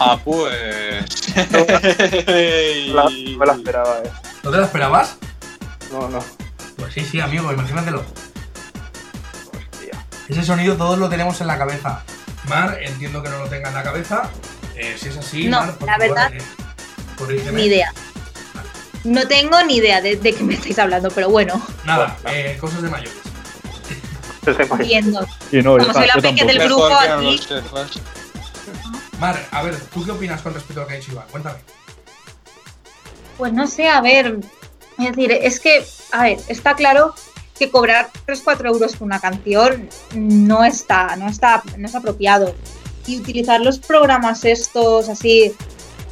Ah, 0.00 0.18
pues. 0.22 1.34
La, 2.94 3.04
no 3.04 3.38
me 3.38 3.46
la 3.46 3.52
esperaba, 3.54 3.98
eh. 4.04 4.10
¿No 4.44 4.50
te 4.50 4.56
la 4.58 4.64
esperabas? 4.64 5.16
No, 5.90 6.08
no. 6.08 6.20
Pues 6.76 6.94
sí, 6.94 7.04
sí, 7.04 7.20
amigo, 7.20 7.52
imagínatelo. 7.52 8.04
Ese 10.28 10.44
sonido 10.44 10.76
todos 10.76 10.98
lo 10.98 11.08
tenemos 11.08 11.40
en 11.40 11.46
la 11.46 11.58
cabeza. 11.58 12.02
Mar, 12.48 12.78
entiendo 12.80 13.22
que 13.22 13.28
no 13.30 13.38
lo 13.38 13.48
tenga 13.48 13.68
en 13.68 13.74
la 13.74 13.82
cabeza. 13.82 14.30
Eh, 14.76 14.96
si 14.98 15.08
es 15.08 15.16
así, 15.16 15.48
No, 15.48 15.60
Mar, 15.60 15.74
por 15.76 15.86
la 15.88 15.96
favor, 15.98 16.08
verdad, 16.14 16.32
eh. 16.34 17.52
Ni 17.52 17.64
idea. 17.64 17.92
No 19.04 19.26
tengo 19.26 19.62
ni 19.64 19.76
idea 19.76 20.00
de, 20.00 20.16
de 20.16 20.34
qué 20.34 20.44
me 20.44 20.54
estáis 20.54 20.78
hablando, 20.78 21.10
pero 21.10 21.30
bueno, 21.30 21.60
Nada, 21.84 22.16
eh, 22.26 22.56
cosas 22.60 22.82
de 22.82 22.88
mayores. 22.90 23.14
viendo. 24.78 25.26
Y 25.52 25.62
no, 25.62 25.76
Como 25.78 25.92
soy 25.92 26.06
la 26.06 26.14
peque 26.14 26.44
del 26.44 26.58
grupo 26.60 26.86
aquí. 26.94 27.40
Mar, 29.18 29.36
a 29.50 29.62
ver, 29.62 29.76
¿tú 29.92 30.04
qué 30.04 30.12
opinas 30.12 30.40
con 30.42 30.54
respecto 30.54 30.80
a 30.80 30.82
lo 30.84 30.88
que 30.88 30.94
ha 30.94 30.98
dicho 30.98 31.12
Iván? 31.12 31.26
Cuéntame. 31.30 31.58
Pues 33.36 33.52
no 33.52 33.66
sé, 33.66 33.88
a 33.88 34.00
ver. 34.00 34.38
Es 34.98 35.06
decir, 35.06 35.32
es 35.32 35.60
que, 35.60 35.84
a 36.12 36.22
ver, 36.24 36.38
está 36.48 36.74
claro 36.74 37.14
que 37.58 37.70
cobrar 37.70 38.10
3-4 38.26 38.66
euros 38.66 38.96
por 38.96 39.06
una 39.06 39.20
canción 39.20 39.88
no 40.14 40.64
está, 40.64 41.16
no 41.16 41.28
está, 41.28 41.62
no 41.76 41.86
es 41.86 41.94
apropiado. 41.94 42.54
Y 43.06 43.18
utilizar 43.18 43.60
los 43.60 43.78
programas 43.78 44.44
estos 44.44 45.08
así 45.08 45.54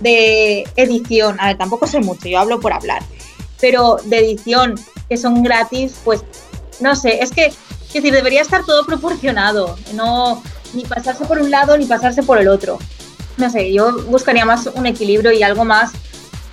de 0.00 0.66
edición, 0.76 1.38
a 1.40 1.48
ver, 1.48 1.58
tampoco 1.58 1.86
sé 1.86 2.00
mucho, 2.00 2.28
yo 2.28 2.38
hablo 2.38 2.60
por 2.60 2.72
hablar, 2.72 3.02
pero 3.60 3.98
de 4.04 4.18
edición 4.18 4.74
que 5.08 5.16
son 5.16 5.42
gratis, 5.42 5.96
pues 6.04 6.22
no 6.80 6.94
sé, 6.96 7.22
es 7.22 7.30
que, 7.30 7.46
es 7.46 7.92
decir, 7.92 8.12
debería 8.12 8.42
estar 8.42 8.64
todo 8.64 8.84
proporcionado, 8.84 9.78
no 9.94 10.42
ni 10.74 10.84
pasarse 10.84 11.24
por 11.24 11.38
un 11.38 11.50
lado 11.50 11.76
ni 11.78 11.86
pasarse 11.86 12.22
por 12.22 12.38
el 12.38 12.48
otro. 12.48 12.78
No 13.36 13.50
sé, 13.50 13.72
yo 13.72 14.04
buscaría 14.04 14.44
más 14.44 14.66
un 14.66 14.86
equilibrio 14.86 15.32
y 15.32 15.42
algo 15.42 15.64
más 15.64 15.92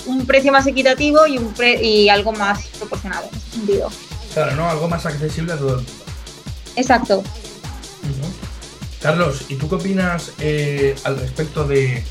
un 0.06 0.26
precio 0.26 0.52
más 0.52 0.68
equitativo 0.68 1.26
y, 1.28 1.38
un 1.38 1.54
y 1.82 2.10
algo 2.10 2.32
más 2.34 2.68
proporcionado 2.78 3.30
en 3.32 3.40
sentido. 3.40 3.90
Claro, 4.34 4.56
¿no? 4.56 4.70
Algo 4.70 4.88
más 4.90 5.06
accesible 5.06 5.54
a 5.54 5.58
todo 5.58 5.70
el 5.70 5.76
mundo. 5.78 5.92
Exacto. 6.76 7.24
Carlos, 9.02 9.42
¿y 9.50 9.56
tú 9.56 9.68
qué 9.70 9.76
opinas 9.76 10.32
eh, 10.40 10.96
al 11.04 11.20
respecto 11.20 11.68
de, 11.68 12.04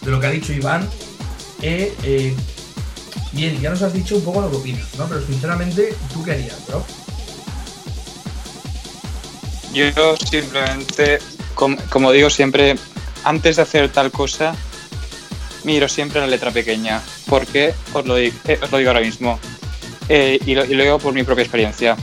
de 0.00 0.10
lo 0.10 0.18
que 0.18 0.26
ha 0.26 0.30
dicho 0.30 0.52
Iván? 0.52 0.88
Eh, 1.60 1.94
eh, 2.02 2.34
bien, 3.32 3.60
ya 3.60 3.70
nos 3.70 3.82
has 3.82 3.92
dicho 3.92 4.16
un 4.16 4.22
poco 4.24 4.40
lo 4.40 4.50
que 4.50 4.56
opinas, 4.56 4.86
¿no? 4.98 5.06
Pero 5.06 5.24
sinceramente, 5.24 5.94
¿tú 6.12 6.24
qué 6.24 6.32
harías, 6.32 6.66
bro? 6.66 6.84
Yo 9.72 10.16
simplemente, 10.16 11.18
com- 11.54 11.76
como 11.90 12.12
digo 12.12 12.28
siempre, 12.30 12.76
antes 13.24 13.56
de 13.56 13.62
hacer 13.62 13.90
tal 13.90 14.10
cosa, 14.10 14.54
miro 15.64 15.88
siempre 15.88 16.20
la 16.20 16.26
letra 16.26 16.50
pequeña. 16.50 17.00
Porque 17.28 17.72
os 17.94 18.04
lo, 18.06 18.16
di- 18.16 18.32
eh, 18.46 18.58
os 18.62 18.70
lo 18.70 18.78
digo 18.78 18.90
ahora 18.90 19.00
mismo. 19.00 19.38
Eh, 20.08 20.38
y, 20.44 20.54
lo, 20.54 20.64
y 20.64 20.76
digo 20.76 20.98
por 20.98 21.14
mi 21.14 21.22
propia 21.22 21.42
experiencia. 21.42 21.96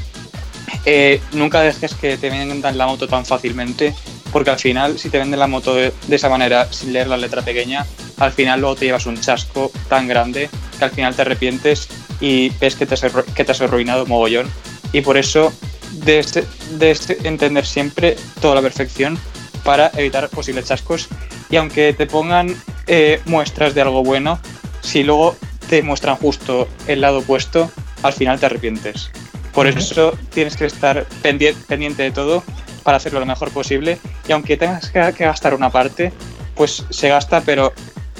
Eh, 0.85 1.21
nunca 1.33 1.61
dejes 1.61 1.93
que 1.93 2.17
te 2.17 2.29
vendan 2.29 2.77
la 2.77 2.87
moto 2.87 3.07
tan 3.07 3.25
fácilmente, 3.25 3.93
porque 4.31 4.49
al 4.49 4.59
final, 4.59 4.97
si 4.97 5.09
te 5.09 5.17
venden 5.17 5.39
la 5.39 5.47
moto 5.47 5.75
de, 5.75 5.93
esa 6.09 6.29
manera, 6.29 6.71
sin 6.71 6.93
leer 6.93 7.07
la 7.07 7.17
letra 7.17 7.41
pequeña, 7.41 7.85
al 8.17 8.31
final 8.31 8.61
luego 8.61 8.75
te 8.75 8.85
llevas 8.85 9.05
un 9.05 9.19
chasco 9.19 9.71
tan 9.87 10.07
grande 10.07 10.49
que 10.77 10.85
al 10.85 10.91
final 10.91 11.15
te 11.15 11.21
arrepientes 11.23 11.89
y 12.19 12.49
ves 12.59 12.75
que 12.75 12.85
te 12.85 12.93
has, 12.93 13.05
que 13.35 13.43
te 13.43 13.51
has 13.51 13.61
arruinado 13.61 14.05
mogollón. 14.05 14.49
Y 14.91 15.01
por 15.01 15.17
eso 15.17 15.53
de, 15.91 16.25
de 16.71 16.97
entender 17.23 17.65
siempre 17.65 18.15
toda 18.41 18.55
la 18.55 18.61
perfección 18.61 19.19
para 19.63 19.91
evitar 19.95 20.29
posibles 20.29 20.65
chascos. 20.65 21.07
Y 21.49 21.55
aunque 21.55 21.93
te 21.93 22.05
pongan 22.05 22.55
eh, 22.87 23.21
muestras 23.25 23.73
de 23.73 23.81
algo 23.81 24.03
bueno, 24.03 24.39
si 24.81 25.03
luego 25.03 25.35
te 25.69 25.83
muestran 25.83 26.15
justo 26.15 26.67
el 26.87 27.01
lado 27.01 27.19
opuesto, 27.19 27.71
al 28.03 28.13
final 28.13 28.39
te 28.39 28.45
arrepientes. 28.45 29.11
Por 29.53 29.67
eso 29.67 30.17
tienes 30.33 30.55
que 30.55 30.65
estar 30.65 31.05
pendien- 31.23 31.55
pendiente 31.67 32.03
de 32.03 32.11
todo 32.11 32.43
para 32.83 32.97
hacerlo 32.97 33.19
lo 33.19 33.25
mejor 33.25 33.51
posible. 33.51 33.97
Y 34.27 34.31
aunque 34.31 34.57
tengas 34.57 34.89
que, 34.89 34.99
gastar 34.99 35.53
una 35.53 35.69
parte, 35.69 36.11
pues 36.55 36.85
se 36.89 37.09
gasta, 37.09 37.41
pero 37.41 37.73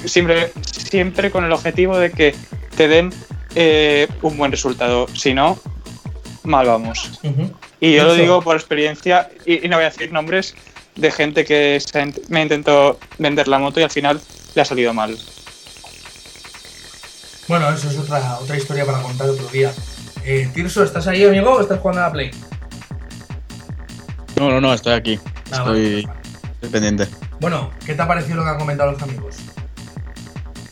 siempre, 0.04 0.52
siempre 0.62 1.30
con 1.30 1.44
el 1.44 1.52
objetivo 1.52 1.98
de 1.98 2.10
que 2.10 2.34
te 2.76 2.88
den 2.88 3.12
eh, 3.54 4.08
un 4.22 4.36
buen 4.36 4.50
resultado. 4.50 5.06
Si 5.14 5.34
no, 5.34 5.58
mal 6.42 6.66
vamos. 6.66 7.20
Y 7.80 7.94
yo 7.94 8.04
lo 8.04 8.14
digo 8.14 8.42
por 8.42 8.56
experiencia, 8.56 9.30
y, 9.46 9.64
y 9.64 9.68
no 9.68 9.76
voy 9.76 9.84
a 9.86 9.90
decir 9.90 10.12
nombres 10.12 10.54
de 10.96 11.10
gente 11.10 11.44
que 11.44 11.80
se 11.80 12.12
me 12.28 12.42
intentó 12.42 12.98
vender 13.18 13.48
la 13.48 13.58
moto 13.58 13.80
y 13.80 13.84
al 13.84 13.90
final 13.90 14.20
le 14.54 14.60
ha 14.62 14.64
salido 14.64 14.92
mal. 14.92 15.16
Bueno, 17.50 17.68
eso 17.70 17.90
es 17.90 17.98
otra, 17.98 18.38
otra 18.38 18.56
historia 18.56 18.86
para 18.86 19.02
contar 19.02 19.28
otro 19.28 19.44
día. 19.48 19.72
Eh, 20.24 20.48
Tirso, 20.54 20.84
¿estás 20.84 21.08
ahí, 21.08 21.24
amigo, 21.24 21.54
o 21.54 21.60
estás 21.60 21.80
jugando 21.80 22.00
a 22.00 22.06
la 22.06 22.12
Play? 22.12 22.30
No, 24.36 24.52
no, 24.52 24.60
no, 24.60 24.72
estoy 24.72 24.92
aquí. 24.92 25.18
Ah, 25.50 25.56
Estoy, 25.56 26.06
vale. 26.06 26.20
estoy 26.52 26.70
pendiente. 26.70 27.08
Bueno, 27.40 27.72
¿qué 27.84 27.96
te 27.96 28.02
ha 28.02 28.06
parecido 28.06 28.36
lo 28.36 28.44
que 28.44 28.50
han 28.50 28.58
comentado 28.58 28.92
los 28.92 29.02
amigos? 29.02 29.38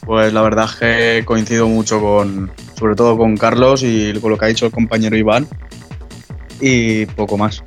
Pues 0.06 0.32
la 0.32 0.40
verdad 0.40 0.66
es 0.66 0.76
que 0.76 1.24
coincido 1.26 1.66
mucho 1.66 2.00
con, 2.00 2.52
sobre 2.78 2.94
todo 2.94 3.18
con 3.18 3.36
Carlos 3.36 3.82
y 3.82 4.12
con 4.20 4.30
lo 4.30 4.38
que 4.38 4.44
ha 4.44 4.48
dicho 4.48 4.66
el 4.66 4.70
compañero 4.70 5.16
Iván. 5.16 5.48
Y 6.60 7.06
poco 7.06 7.36
más. 7.36 7.60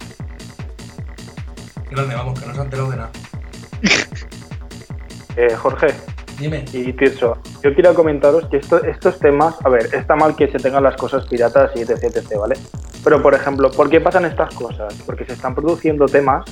Grande, 1.90 2.16
vamos, 2.16 2.40
que 2.40 2.46
no 2.46 2.54
se 2.54 2.62
ha 2.62 2.64
enterado 2.64 2.92
de 2.92 2.96
nada. 2.96 3.12
Eh, 5.38 5.56
Jorge 5.56 5.96
Dime. 6.42 6.66
y 6.74 6.92
Tirso, 6.94 7.38
yo 7.62 7.74
quiero 7.76 7.94
comentaros 7.94 8.48
que 8.48 8.58
esto- 8.58 8.84
estos 8.84 9.20
temas, 9.20 9.56
a 9.64 9.70
ver, 9.70 9.94
está 9.94 10.16
mal 10.16 10.36
que 10.36 10.48
se 10.48 10.58
tengan 10.58 10.82
las 10.84 10.98
cosas 10.98 11.24
piratas 11.28 11.72
y 11.76 11.82
etc, 11.82 12.04
etc, 12.04 12.38
¿vale? 12.40 12.56
Pero, 13.04 13.22
por 13.22 13.36
ejemplo, 13.36 13.70
¿por 13.72 13.90
qué 13.90 14.02
pasan 14.02 14.26
estas 14.26 14.54
cosas? 14.56 14.94
Porque 15.06 15.26
se 15.26 15.34
están 15.34 15.54
produciendo 15.54 16.08
temas 16.08 16.44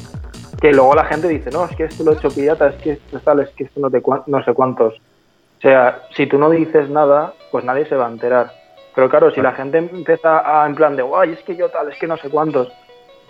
que 0.61 0.71
luego 0.73 0.93
la 0.93 1.05
gente 1.05 1.27
dice, 1.27 1.49
no, 1.51 1.65
es 1.65 1.75
que 1.75 1.85
esto 1.85 2.03
lo 2.03 2.11
he 2.11 2.15
hecho 2.15 2.29
pirata, 2.29 2.67
es 2.67 2.75
que 2.75 2.91
esto 2.91 3.17
es 3.17 3.23
tal, 3.23 3.39
es 3.39 3.49
que 3.51 3.63
esto 3.63 3.79
no, 3.79 3.89
te 3.89 4.01
no 4.27 4.43
sé 4.43 4.53
cuántos. 4.53 4.93
O 4.95 5.61
sea, 5.61 6.01
si 6.15 6.27
tú 6.27 6.37
no 6.37 6.49
dices 6.51 6.89
nada, 6.89 7.33
pues 7.51 7.65
nadie 7.65 7.85
se 7.87 7.95
va 7.95 8.05
a 8.07 8.11
enterar. 8.11 8.51
Pero 8.93 9.09
claro, 9.09 9.31
si 9.31 9.41
la 9.41 9.53
gente 9.53 9.79
empieza 9.79 10.61
a, 10.63 10.67
en 10.67 10.75
plan 10.75 10.95
de, 10.95 11.01
guay, 11.03 11.31
es 11.33 11.39
que 11.43 11.55
yo 11.55 11.69
tal, 11.69 11.91
es 11.91 11.97
que 11.97 12.07
no 12.07 12.17
sé 12.17 12.29
cuántos, 12.29 12.67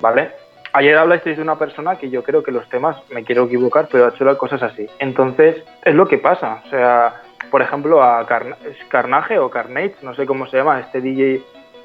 ¿vale? 0.02 0.32
Ayer 0.74 0.98
hablasteis 0.98 1.38
de 1.38 1.44
una 1.44 1.58
persona 1.58 1.96
que 1.98 2.10
yo 2.10 2.24
creo 2.24 2.44
que 2.44 2.52
los 2.52 2.68
temas, 2.70 2.98
me 3.10 3.24
quiero 3.24 3.46
equivocar, 3.46 3.88
pero 3.92 4.06
ha 4.06 4.10
hecho 4.10 4.24
las 4.24 4.38
cosas 4.38 4.62
así. 4.62 4.86
Entonces, 5.00 5.64
es 5.84 5.96
lo 5.96 6.08
que 6.08 6.18
pasa. 6.20 6.62
O 6.66 6.70
sea, 6.70 7.22
por 7.50 7.62
ejemplo, 7.62 8.04
a 8.04 8.26
Carna- 8.28 8.58
¿es 8.66 8.78
Carnage 8.88 9.40
o 9.40 9.50
Carnage, 9.50 9.96
no 10.04 10.14
sé 10.14 10.26
cómo 10.26 10.46
se 10.48 10.58
llama, 10.58 10.80
este 10.80 11.02
DJ 11.02 11.42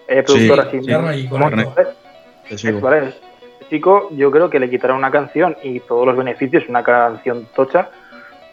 eh, 0.08 0.22
productor 0.22 0.60
así. 0.60 0.80
sí. 0.80 0.92
Es, 2.50 2.80
¿vale? 2.82 3.08
Este 3.08 3.66
chico, 3.70 4.08
yo 4.12 4.30
creo 4.30 4.50
que 4.50 4.60
le 4.60 4.68
quitaron 4.68 4.98
una 4.98 5.10
canción 5.10 5.56
y 5.62 5.80
todos 5.80 6.06
los 6.06 6.16
beneficios, 6.16 6.64
una 6.68 6.82
canción 6.82 7.46
tocha, 7.56 7.88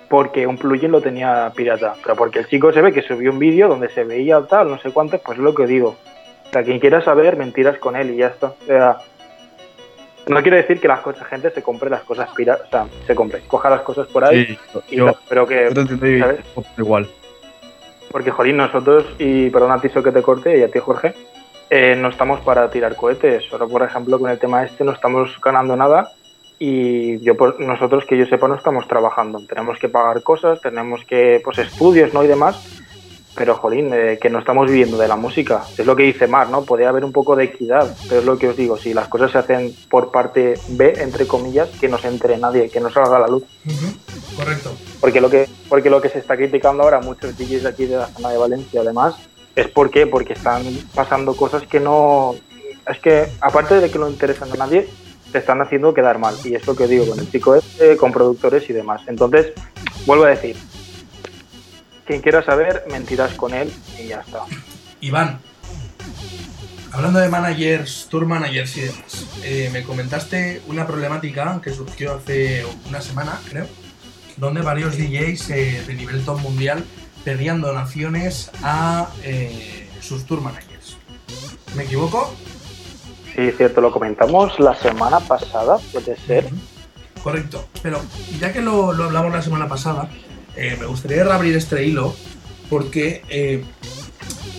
porque 0.08 0.48
un 0.48 0.58
plugin 0.58 0.92
lo 0.92 1.02
tenía 1.02 1.52
pirata. 1.54 1.96
Pero 2.02 2.16
porque 2.16 2.40
el 2.40 2.48
chico 2.48 2.72
se 2.72 2.82
ve 2.82 2.94
que 2.94 3.02
subió 3.02 3.32
un 3.32 3.40
vídeo 3.40 3.68
donde 3.68 3.90
se 3.90 4.06
veía 4.06 4.42
tal, 4.48 4.70
no 4.70 4.78
sé 4.80 4.92
cuánto, 4.92 5.18
pues 5.18 5.38
es 5.38 5.44
lo 5.44 5.54
que 5.54 5.68
digo. 5.68 5.98
O 6.48 6.54
sea, 6.54 6.64
quien 6.64 6.80
quiera 6.80 7.02
saber, 7.02 7.38
mentiras 7.38 7.78
con 7.78 7.96
él 7.96 8.12
y 8.12 8.18
ya 8.18 8.28
está. 8.28 8.48
O 8.48 8.66
sea, 8.66 8.98
no 10.28 10.42
quiero 10.42 10.58
decir 10.58 10.80
que 10.80 10.88
la 10.88 11.02
gente 11.30 11.52
se 11.52 11.62
compre 11.64 11.90
las 11.90 12.04
cosas 12.04 12.30
piratas, 12.36 12.68
o 12.68 12.72
sea, 12.72 12.86
se 13.08 13.16
compre, 13.16 13.42
coja 13.48 13.70
las 13.70 13.82
cosas 13.82 14.08
por 14.08 14.24
ahí 14.24 14.46
Sí, 14.46 14.58
y 14.90 14.96
yo, 14.98 15.06
tal, 15.06 15.16
pero 15.28 15.48
que 15.48 15.64
yo 15.66 15.74
te 15.74 15.80
entiendo 15.82 16.08
y- 16.08 16.20
¿sabes? 16.20 16.46
igual. 16.78 17.10
porque, 18.12 18.32
Jolín, 18.32 18.58
nosotros, 18.58 19.06
y 19.20 19.50
perdona 19.50 19.76
a 19.76 19.82
Tiso 19.82 20.04
que 20.04 20.12
te 20.12 20.22
corte, 20.22 20.58
y 20.58 20.64
a 20.64 20.70
ti, 20.70 20.80
Jorge, 20.80 21.16
eh, 21.70 21.96
no 21.96 22.10
estamos 22.10 22.42
para 22.42 22.70
tirar 22.70 22.96
cohetes. 22.98 23.46
Ahora, 23.52 23.66
por 23.68 23.84
ejemplo, 23.84 24.20
con 24.20 24.30
el 24.30 24.38
tema 24.38 24.64
este 24.66 24.84
no 24.84 24.92
estamos 24.92 25.40
ganando 25.42 25.78
nada 25.78 26.12
y 26.60 27.20
yo, 27.24 27.38
pues, 27.38 27.54
nosotros, 27.60 28.04
que 28.06 28.18
yo 28.18 28.26
sepa, 28.26 28.48
no 28.50 28.56
estamos 28.56 28.86
trabajando. 28.88 29.40
Tenemos 29.48 29.80
que 29.80 29.88
pagar 29.88 30.22
cosas, 30.22 30.60
tenemos 30.62 31.04
que, 31.06 31.42
pues, 31.44 31.58
estudios, 31.60 32.14
¿no? 32.14 32.24
Y 32.24 32.28
demás. 32.28 32.81
Pero, 33.36 33.56
Jolín, 33.56 33.92
eh, 33.94 34.20
que 34.22 34.30
no 34.30 34.40
estamos 34.40 34.68
viviendo 34.68 34.98
de 34.98 35.08
la 35.08 35.16
música. 35.16 35.64
Es 35.78 35.86
lo 35.86 35.96
que 35.96 36.04
dice 36.04 36.28
Mar, 36.28 36.50
¿no? 36.50 36.64
Podría 36.64 36.90
haber 36.90 37.06
un 37.06 37.14
poco 37.14 37.36
de 37.36 37.46
equidad, 37.46 37.96
pero 38.10 38.20
es 38.20 38.26
lo 38.26 38.38
que 38.38 38.50
os 38.50 38.58
digo. 38.58 38.78
Si 38.78 38.94
las 38.94 39.08
cosas 39.08 39.32
se 39.32 39.38
hacen 39.38 39.74
por 39.90 40.12
parte 40.12 40.56
B, 40.70 40.94
entre 40.98 41.28
comillas, 41.28 41.70
que 41.80 41.88
no 41.88 41.98
se 41.98 42.10
entere 42.10 42.38
nadie, 42.38 42.70
que 42.70 42.82
no 42.82 42.92
salga 42.92 43.16
a 43.16 43.20
la 43.20 43.28
luz. 43.28 43.44
Correcto. 44.36 44.72
Porque 45.00 45.22
lo 45.22 45.30
que, 45.30 45.48
porque 45.70 45.90
lo 45.90 46.02
que 46.02 46.10
se 46.10 46.20
está 46.20 46.36
criticando 46.36 46.84
ahora 46.84 47.00
muchos 47.00 47.38
DJs 47.38 47.64
de 47.64 47.70
aquí 47.70 47.86
de 47.86 47.98
la 47.98 48.08
zona 48.08 48.30
de 48.30 48.38
Valencia, 48.38 48.82
además, 48.82 49.16
es 49.56 49.68
porque, 49.68 50.08
porque 50.08 50.34
están 50.34 50.64
pasando 50.94 51.36
cosas 51.36 51.64
que 51.64 51.80
no. 51.80 52.36
Es 52.88 53.00
que, 53.00 53.28
aparte 53.40 53.80
de 53.80 53.90
que 53.90 54.00
no 54.00 54.10
interesan 54.10 54.52
a 54.52 54.56
nadie, 54.56 54.90
te 55.32 55.38
están 55.38 55.62
haciendo 55.62 55.94
quedar 55.94 56.20
mal. 56.20 56.36
Y 56.44 56.56
es 56.56 56.66
lo 56.68 56.76
que 56.76 56.88
digo 56.88 57.08
con 57.08 57.20
el 57.20 57.30
chico 57.32 57.56
este, 57.56 57.98
con 57.98 58.12
productores 58.12 58.70
y 58.70 58.74
demás. 58.74 59.02
Entonces, 59.08 59.54
vuelvo 60.06 60.26
a 60.26 60.30
decir: 60.30 60.56
quien 62.12 62.22
quiera 62.22 62.44
saber, 62.44 62.84
mentiras 62.92 63.34
con 63.36 63.54
él 63.54 63.72
y 63.98 64.08
ya 64.08 64.20
está. 64.20 64.44
Iván, 65.00 65.40
hablando 66.92 67.20
de 67.20 67.30
managers, 67.30 68.08
tour 68.10 68.26
managers 68.26 68.76
y 68.76 68.82
demás, 68.82 69.28
eh, 69.44 69.70
me 69.72 69.84
comentaste 69.84 70.62
una 70.68 70.86
problemática 70.86 71.62
que 71.64 71.72
surgió 71.72 72.16
hace 72.16 72.66
una 72.90 73.00
semana, 73.00 73.40
creo, 73.50 73.66
donde 74.36 74.62
varios 74.62 74.98
DJs 74.98 75.52
eh, 75.52 75.84
de 75.88 75.94
nivel 75.94 76.26
top 76.26 76.40
mundial 76.40 76.84
pedían 77.24 77.62
donaciones 77.62 78.52
a 78.62 79.08
eh, 79.24 79.90
sus 80.02 80.26
tour 80.26 80.42
managers. 80.42 80.98
¿Me 81.78 81.84
equivoco? 81.84 82.36
Sí, 83.34 83.52
cierto, 83.56 83.80
lo 83.80 83.94
comentamos 83.94 84.60
la 84.60 84.76
semana 84.76 85.22
pasada, 85.22 85.78
puede 85.94 86.18
ser. 86.18 86.50
Correcto, 87.24 87.70
pero 87.82 88.02
ya 88.38 88.52
que 88.52 88.62
lo, 88.62 88.92
lo 88.92 89.06
hablamos 89.06 89.32
la 89.32 89.42
semana 89.42 89.70
pasada, 89.70 90.10
eh, 90.56 90.76
me 90.80 90.86
gustaría 90.86 91.24
reabrir 91.24 91.56
este 91.56 91.86
hilo 91.86 92.16
porque 92.70 93.24
eh, 93.30 93.64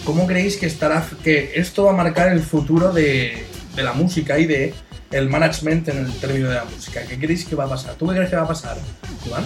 ¿cómo 0.05 0.26
creéis 0.26 0.57
que 0.57 0.66
estará 0.66 1.07
que 1.22 1.52
esto 1.57 1.85
va 1.85 1.92
a 1.92 1.96
marcar 1.96 2.33
el 2.33 2.40
futuro 2.40 2.92
de, 2.92 3.46
la 3.76 3.92
música 3.92 4.38
y 4.38 4.46
de 4.46 4.74
el 5.11 5.28
management 5.28 5.88
en 5.88 5.98
el 5.98 6.12
término 6.14 6.48
de 6.48 6.57
la 6.57 6.64
música? 6.64 7.02
¿Qué 7.09 7.18
creéis 7.18 7.44
que 7.44 7.55
va 7.55 7.64
a 7.64 7.68
pasar? 7.68 7.94
¿Tú 7.94 8.07
qué 8.09 8.14
crees 8.14 8.31
que 8.31 8.37
va 8.37 8.42
a 8.42 8.48
pasar, 8.48 8.78
Iván? 9.26 9.44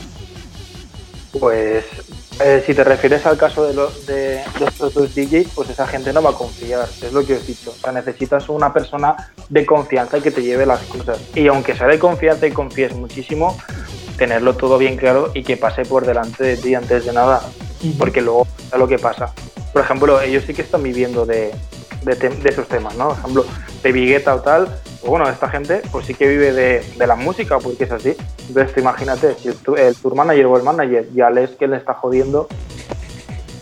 Pues 1.32 1.84
eh, 2.40 2.62
si 2.64 2.74
te 2.74 2.84
refieres 2.84 3.26
al 3.26 3.36
caso 3.36 3.66
de, 3.66 3.74
los 3.74 4.06
de, 4.06 4.42
de 4.58 4.64
estos 4.66 4.94
dos 4.94 5.14
DJs, 5.14 5.48
pues 5.54 5.70
esa 5.70 5.86
gente 5.86 6.12
no 6.12 6.22
va 6.22 6.30
a 6.30 6.34
confiar, 6.34 6.88
es 7.02 7.12
lo 7.12 7.24
que 7.24 7.34
os 7.34 7.42
he 7.44 7.46
dicho. 7.46 7.70
O 7.70 7.80
sea, 7.80 7.92
necesitas 7.92 8.48
una 8.48 8.72
persona 8.72 9.16
de 9.48 9.66
confianza 9.66 10.20
que 10.20 10.30
te 10.30 10.42
lleve 10.42 10.66
las 10.66 10.80
cosas. 10.82 11.18
Y 11.34 11.46
aunque 11.48 11.76
sea 11.76 11.86
de 11.86 11.98
confianza 11.98 12.46
y 12.46 12.52
confíes 12.52 12.94
muchísimo, 12.94 13.56
tenerlo 14.16 14.56
todo 14.56 14.78
bien 14.78 14.96
claro 14.96 15.30
y 15.34 15.42
que 15.42 15.56
pase 15.56 15.84
por 15.84 16.06
delante 16.06 16.42
de 16.44 16.56
ti 16.56 16.74
antes 16.74 17.04
de 17.04 17.12
nada. 17.12 17.42
Porque 17.98 18.20
luego 18.20 18.46
es 18.72 18.78
lo 18.78 18.88
que 18.88 18.98
pasa. 18.98 19.32
Por 19.72 19.82
ejemplo, 19.82 20.20
ellos 20.20 20.44
sí 20.46 20.54
que 20.54 20.62
están 20.62 20.82
viviendo 20.82 21.26
de, 21.26 21.52
de, 22.06 22.18
tem- 22.18 22.38
de 22.40 22.48
esos 22.48 22.66
temas, 22.68 22.94
¿no? 22.96 23.08
Por 23.08 23.18
ejemplo, 23.18 23.44
de 23.82 23.92
Vigueta 23.92 24.34
o 24.34 24.40
tal. 24.40 24.66
pues 25.00 25.10
bueno, 25.10 25.28
esta 25.28 25.48
gente 25.48 25.82
pues 25.92 26.06
sí 26.06 26.14
que 26.14 26.26
vive 26.28 26.52
de, 26.52 26.84
de 26.96 27.06
la 27.06 27.16
música, 27.16 27.58
porque 27.58 27.84
es 27.84 27.90
así. 27.92 28.16
Entonces, 28.48 28.72
tú 28.74 28.80
imagínate, 28.80 29.34
si 29.40 29.48
el, 29.48 29.56
tu- 29.56 29.76
el 29.76 29.94
tour 29.96 30.14
manager 30.14 30.46
o 30.46 30.56
el 30.56 30.62
manager 30.62 31.08
ya 31.14 31.28
les 31.30 31.50
que 31.50 31.66
le 31.66 31.76
está 31.76 31.94
jodiendo, 31.94 32.48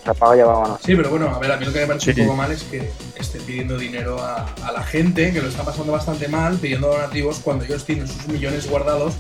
se 0.04 0.10
apaga 0.10 0.34
y 0.34 0.38
ya 0.38 0.44
vámonos. 0.46 0.80
Sí, 0.84 0.94
pero 0.94 1.10
bueno, 1.10 1.28
a 1.34 1.38
ver, 1.38 1.52
a 1.52 1.56
mí 1.56 1.64
lo 1.64 1.72
que 1.72 1.80
me 1.80 1.86
parece 1.86 2.12
Sí. 2.12 2.20
un 2.20 2.26
poco 2.26 2.36
mal 2.36 2.52
es 2.52 2.62
que 2.64 2.90
estén 3.18 3.42
pidiendo 3.42 3.78
dinero 3.78 4.18
a, 4.22 4.46
a 4.62 4.72
la 4.72 4.82
gente, 4.82 5.32
que 5.32 5.40
lo 5.40 5.48
está 5.48 5.64
pasando 5.64 5.92
bastante 5.92 6.28
mal, 6.28 6.58
pidiendo 6.58 6.88
donativos 6.88 7.38
cuando 7.42 7.64
ellos 7.64 7.84
tienen 7.86 8.06
sus 8.06 8.28
millones 8.28 8.68
guardados 8.68 9.14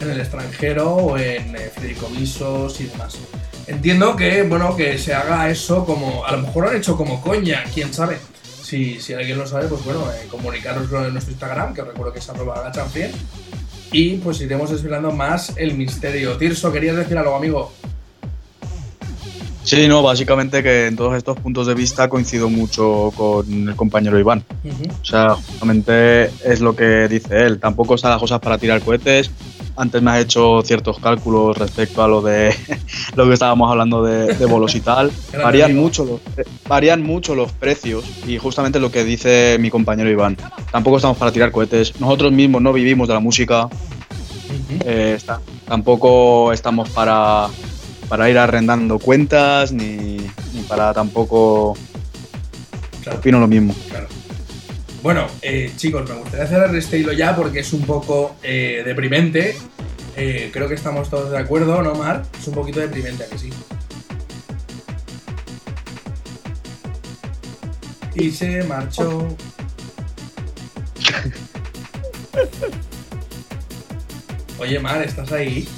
en 0.00 0.10
el 0.10 0.20
extranjero 0.20 0.90
o 0.94 1.18
en 1.18 1.56
eh, 1.56 1.70
fideicomisos 1.76 2.80
y 2.80 2.84
demás. 2.84 3.16
Entiendo 3.66 4.14
que, 4.16 4.44
bueno, 4.44 4.76
que 4.76 4.96
se 4.96 5.12
haga 5.12 5.50
eso 5.50 5.84
como, 5.84 6.24
a 6.24 6.32
lo 6.32 6.38
mejor 6.42 6.64
lo 6.64 6.70
han 6.70 6.76
hecho 6.76 6.96
como 6.96 7.20
coña, 7.20 7.64
quién 7.74 7.92
sabe. 7.92 8.18
Si, 8.68 9.00
si 9.00 9.14
alguien 9.14 9.38
lo 9.38 9.46
sabe, 9.46 9.66
pues 9.66 9.82
bueno, 9.82 10.04
eh, 10.10 10.26
comunicaroslo 10.30 11.06
en 11.06 11.14
nuestro 11.14 11.32
Instagram, 11.32 11.72
que 11.72 11.80
os 11.80 11.88
recuerdo 11.88 12.12
que 12.12 12.18
es 12.18 12.28
arroba 12.28 12.62
la 12.62 12.70
champion. 12.70 13.10
Y 13.92 14.16
pues 14.16 14.42
iremos 14.42 14.70
desvelando 14.70 15.10
más 15.10 15.54
el 15.56 15.74
misterio. 15.74 16.36
Tirso, 16.36 16.70
¿querías 16.70 16.94
decir 16.94 17.16
algo, 17.16 17.34
amigo? 17.34 17.72
Sí, 19.64 19.88
no, 19.88 20.02
básicamente 20.02 20.62
que 20.62 20.86
en 20.86 20.96
todos 20.96 21.16
estos 21.16 21.40
puntos 21.40 21.66
de 21.66 21.72
vista 21.72 22.10
coincido 22.10 22.50
mucho 22.50 23.10
con 23.16 23.70
el 23.70 23.74
compañero 23.74 24.18
Iván. 24.18 24.44
O 25.00 25.04
sea, 25.04 25.30
justamente 25.30 26.26
es 26.44 26.60
lo 26.60 26.76
que 26.76 27.08
dice 27.08 27.46
él. 27.46 27.60
Tampoco 27.60 27.94
están 27.94 28.10
las 28.10 28.20
cosas 28.20 28.38
para 28.38 28.58
tirar 28.58 28.82
cohetes. 28.82 29.30
Antes 29.78 30.02
me 30.02 30.10
has 30.10 30.20
hecho 30.24 30.60
ciertos 30.64 30.98
cálculos 30.98 31.56
respecto 31.56 32.02
a 32.02 32.08
lo 32.08 32.20
de 32.20 32.52
lo 33.14 33.26
que 33.26 33.32
estábamos 33.34 33.70
hablando 33.70 34.02
de, 34.02 34.34
de 34.34 34.46
bolos 34.46 34.74
y 34.74 34.80
tal. 34.80 35.12
Varían 35.42 35.76
mucho, 35.76 36.04
los, 36.04 36.20
pre- 36.34 36.44
varían 36.68 37.02
mucho 37.02 37.34
los 37.36 37.52
precios 37.52 38.04
y 38.26 38.38
justamente 38.38 38.80
lo 38.80 38.90
que 38.90 39.04
dice 39.04 39.56
mi 39.60 39.70
compañero 39.70 40.10
Iván. 40.10 40.36
Tampoco 40.72 40.96
estamos 40.96 41.16
para 41.16 41.30
tirar 41.30 41.52
cohetes. 41.52 41.98
Nosotros 42.00 42.32
mismos 42.32 42.60
no 42.60 42.72
vivimos 42.72 43.06
de 43.06 43.14
la 43.14 43.20
música. 43.20 43.68
Eh, 44.84 45.14
está- 45.16 45.40
tampoco 45.66 46.52
estamos 46.52 46.88
para, 46.90 47.46
para 48.08 48.28
ir 48.28 48.36
arrendando 48.38 48.98
cuentas 48.98 49.70
ni, 49.72 50.16
ni 50.16 50.62
para 50.68 50.92
tampoco... 50.92 51.76
Claro. 53.04 53.18
Opino 53.20 53.38
lo 53.40 53.46
mismo. 53.46 53.74
Claro. 53.88 54.08
Bueno, 55.02 55.26
eh, 55.42 55.72
chicos, 55.76 56.08
me 56.08 56.16
gustaría 56.16 56.46
cerrar 56.46 56.74
este 56.74 56.98
hilo 56.98 57.12
ya 57.12 57.36
porque 57.36 57.60
es 57.60 57.72
un 57.72 57.82
poco 57.82 58.34
eh, 58.42 58.82
deprimente. 58.84 59.56
Eh, 60.16 60.50
creo 60.52 60.66
que 60.68 60.74
estamos 60.74 61.08
todos 61.08 61.30
de 61.30 61.38
acuerdo, 61.38 61.80
¿no, 61.82 61.94
Mar? 61.94 62.24
Es 62.38 62.48
un 62.48 62.54
poquito 62.54 62.80
deprimente, 62.80 63.22
¿a 63.24 63.28
que 63.28 63.38
sí? 63.38 63.50
Y 68.16 68.30
se 68.32 68.64
marchó. 68.64 69.28
Oye, 74.58 74.80
Mar, 74.80 75.00
¿estás 75.02 75.30
ahí? 75.30 75.68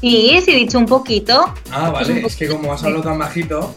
Sí, 0.00 0.38
sí, 0.44 0.50
he 0.52 0.56
dicho 0.56 0.78
un 0.78 0.86
poquito. 0.86 1.52
Ah, 1.72 1.86
Es 2.00 2.08
vale, 2.08 2.24
es 2.26 2.36
que 2.36 2.46
como 2.46 2.72
has 2.72 2.84
hablado 2.84 3.02
tan 3.02 3.18
bajito, 3.18 3.74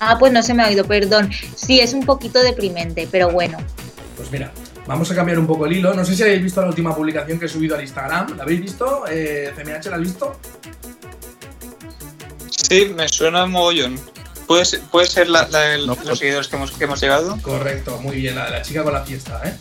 Ah, 0.00 0.16
pues 0.18 0.32
no 0.32 0.42
se 0.42 0.54
me 0.54 0.62
ha 0.62 0.68
oído, 0.68 0.84
perdón. 0.84 1.28
Sí, 1.56 1.80
es 1.80 1.92
un 1.92 2.06
poquito 2.06 2.38
deprimente, 2.40 3.06
pero 3.10 3.30
bueno. 3.30 3.58
Pues 4.18 4.32
mira, 4.32 4.52
vamos 4.84 5.08
a 5.12 5.14
cambiar 5.14 5.38
un 5.38 5.46
poco 5.46 5.64
el 5.66 5.74
hilo. 5.74 5.94
No 5.94 6.04
sé 6.04 6.16
si 6.16 6.24
habéis 6.24 6.42
visto 6.42 6.60
la 6.60 6.66
última 6.66 6.94
publicación 6.94 7.38
que 7.38 7.46
he 7.46 7.48
subido 7.48 7.76
al 7.76 7.82
Instagram. 7.82 8.36
¿La 8.36 8.42
habéis 8.42 8.60
visto? 8.60 9.04
Eh, 9.08 9.52
¿CMH 9.56 9.86
la 9.90 9.96
has 9.96 10.02
visto? 10.02 10.40
Sí, 12.50 12.92
me 12.96 13.08
suena 13.08 13.46
mogollón. 13.46 13.98
¿Puede 14.48 14.64
ser, 14.64 14.80
puede 14.90 15.06
ser 15.06 15.28
la, 15.28 15.46
No, 15.46 15.86
los 15.86 15.98
pues- 15.98 16.18
seguidores 16.18 16.48
que 16.48 16.56
hemos, 16.56 16.72
que 16.72 16.84
hemos 16.84 17.00
llegado? 17.00 17.38
Correcto, 17.42 17.98
muy 18.02 18.16
bien, 18.16 18.34
la 18.34 18.46
de 18.46 18.50
la 18.50 18.62
chica 18.62 18.82
con 18.82 18.92
la 18.92 19.04
fiesta, 19.04 19.40
¿eh? 19.44 19.54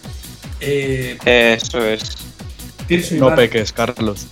eh 0.59 1.57
Eso 1.61 1.85
es. 1.85 2.17
No 3.11 3.35
peques, 3.35 3.73
Carlos. 3.73 4.27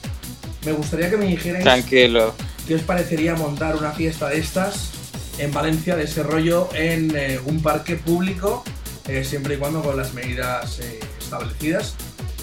me 0.65 0.71
gustaría 0.71 1.09
que 1.09 1.17
me 1.17 1.25
dijerais 1.25 1.63
Tranquilo. 1.63 2.33
qué 2.67 2.75
os 2.75 2.81
parecería 2.81 3.35
montar 3.35 3.75
una 3.75 3.91
fiesta 3.91 4.29
de 4.29 4.39
estas 4.39 4.91
en 5.37 5.51
Valencia, 5.51 5.95
de 5.97 6.05
ese 6.05 6.23
rollo, 6.23 6.69
en 6.73 7.13
eh, 7.15 7.39
un 7.45 7.61
parque 7.61 7.97
público, 7.97 8.63
eh, 9.07 9.23
siempre 9.23 9.55
y 9.55 9.57
cuando 9.57 9.81
con 9.81 9.97
las 9.97 10.13
medidas 10.13 10.79
eh, 10.79 10.99
establecidas, 11.19 11.95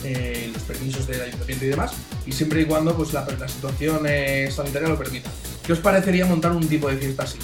eh, 0.05 0.51
los 0.53 0.62
permisos 0.62 1.07
del 1.07 1.22
ayuntamiento 1.22 1.64
y 1.64 1.68
demás, 1.68 1.92
y 2.27 2.33
siempre 2.33 2.62
y 2.62 2.64
cuando 2.64 2.96
pues, 2.96 3.12
la, 3.12 3.27
la 3.38 3.48
situación 3.48 4.03
eh, 4.07 4.51
sanitaria 4.51 4.88
lo 4.88 4.98
permita. 4.98 5.31
¿Qué 5.64 5.72
os 5.72 5.79
parecería 5.79 6.27
montar 6.27 6.53
un 6.53 6.66
tipo 6.68 6.88
de 6.88 6.96
fiesta 6.96 7.22
así? 7.22 7.38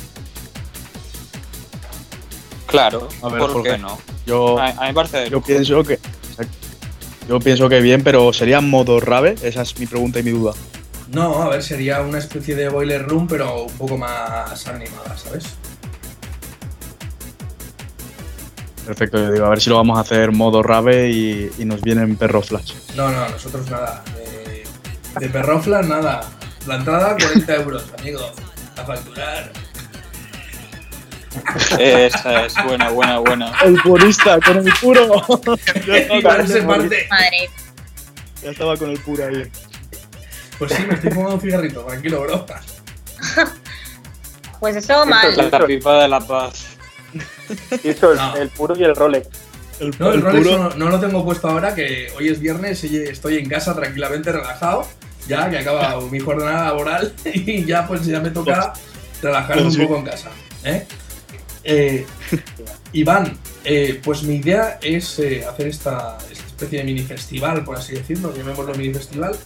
Claro. 2.66 3.08
A 3.22 3.28
ver, 3.28 3.40
¿Por 3.40 3.62
qué 3.62 3.78
no? 3.78 3.98
Yo, 4.26 4.58
A, 4.58 4.68
a 4.68 4.72
mí 4.72 4.88
me 4.88 4.94
parece 4.94 5.18
de 5.18 5.30
yo 5.30 5.40
pienso 5.40 5.82
que. 5.82 5.98
Yo 7.28 7.38
pienso 7.40 7.68
que 7.68 7.80
bien, 7.80 8.02
pero 8.02 8.32
¿sería 8.32 8.60
modo 8.62 9.00
rave? 9.00 9.34
Esa 9.42 9.60
es 9.62 9.78
mi 9.78 9.86
pregunta 9.86 10.18
y 10.18 10.22
mi 10.22 10.30
duda. 10.30 10.52
No, 11.12 11.42
a 11.42 11.48
ver, 11.50 11.62
sería 11.62 12.00
una 12.00 12.18
especie 12.18 12.54
de 12.54 12.68
boiler 12.68 13.06
room, 13.06 13.26
pero 13.26 13.64
un 13.64 13.72
poco 13.74 13.98
más 13.98 14.66
animada, 14.66 15.16
¿sabes? 15.16 15.44
Perfecto, 18.88 19.18
yo 19.18 19.30
digo, 19.30 19.44
a 19.44 19.50
ver 19.50 19.60
si 19.60 19.68
lo 19.68 19.76
vamos 19.76 19.98
a 19.98 20.00
hacer 20.00 20.32
modo 20.32 20.62
rave 20.62 21.10
y, 21.10 21.50
y 21.58 21.66
nos 21.66 21.82
vienen 21.82 22.16
perro 22.16 22.40
flash. 22.40 22.72
No, 22.96 23.10
no, 23.10 23.28
nosotros 23.28 23.70
nada. 23.70 24.02
De, 24.14 24.64
de 25.20 25.28
perroflas, 25.28 25.86
nada. 25.86 26.22
La 26.66 26.76
entrada, 26.76 27.14
40 27.20 27.54
euros, 27.56 27.84
amigo. 27.98 28.32
A 28.78 28.84
facturar. 28.84 29.52
Esa 31.78 32.46
es 32.46 32.54
buena, 32.64 32.88
buena, 32.88 33.18
buena. 33.18 33.52
El 33.62 33.76
purista 33.82 34.40
con 34.40 34.56
el 34.56 34.72
puro. 34.80 35.22
ya, 35.86 36.66
parte. 36.66 37.08
Estaba 38.40 38.74
con 38.78 38.88
el 38.88 38.98
puro 39.00 39.26
ahí. 39.26 39.52
Pues 40.58 40.72
sí, 40.72 40.82
me 40.88 40.94
estoy 40.94 41.10
fumando 41.10 41.34
un 41.34 41.40
cigarrito, 41.42 41.82
tranquilo, 41.82 42.22
bro. 42.22 42.46
Pues 44.60 44.76
eso 44.76 45.04
mal. 45.04 45.36
La 45.36 45.66
pipa 45.66 46.02
de 46.02 46.08
la 46.08 46.20
paz. 46.20 46.77
Hizo 47.84 48.12
el, 48.12 48.16
No. 48.18 48.36
el 48.36 48.48
puro 48.50 48.76
y 48.76 48.84
el 48.84 48.94
Rolex. 48.96 49.28
El, 49.80 49.94
No, 49.98 50.08
el 50.08 50.14
el 50.16 50.22
Rolex 50.22 50.46
puro. 50.48 50.58
no, 50.70 50.70
no 50.76 50.88
lo 50.90 51.00
tengo 51.00 51.24
puesto 51.24 51.48
ahora, 51.48 51.74
que 51.74 52.12
hoy 52.16 52.28
es 52.28 52.40
viernes 52.40 52.82
y 52.84 52.96
estoy 52.96 53.36
en 53.38 53.48
casa 53.48 53.74
tranquilamente 53.74 54.32
relajado. 54.32 54.86
Ya 55.26 55.50
que 55.50 55.58
acaba 55.58 56.00
mi 56.10 56.20
jornada 56.20 56.64
laboral 56.66 57.12
y 57.24 57.64
ya 57.64 57.86
pues 57.86 58.04
ya 58.06 58.20
me 58.20 58.30
toca 58.30 58.72
relajarme 59.22 59.62
un 59.64 59.72
Sí. 59.72 59.82
poco 59.82 59.98
en 59.98 60.04
casa. 60.04 60.30
¿eh? 60.64 60.86
Eh, 61.64 62.06
Iván, 62.92 63.36
eh, 63.64 64.00
pues 64.02 64.22
mi 64.22 64.36
idea 64.36 64.78
es 64.80 65.18
eh, 65.18 65.44
hacer 65.46 65.66
esta, 65.66 66.16
esta 66.30 66.46
especie 66.46 66.78
de 66.78 66.84
mini 66.84 67.02
festival, 67.02 67.62
por 67.64 67.76
así 67.76 67.94
decirlo, 67.94 68.34
llamémoslo 68.34 68.74
mini 68.74 68.94
festival, 68.94 69.36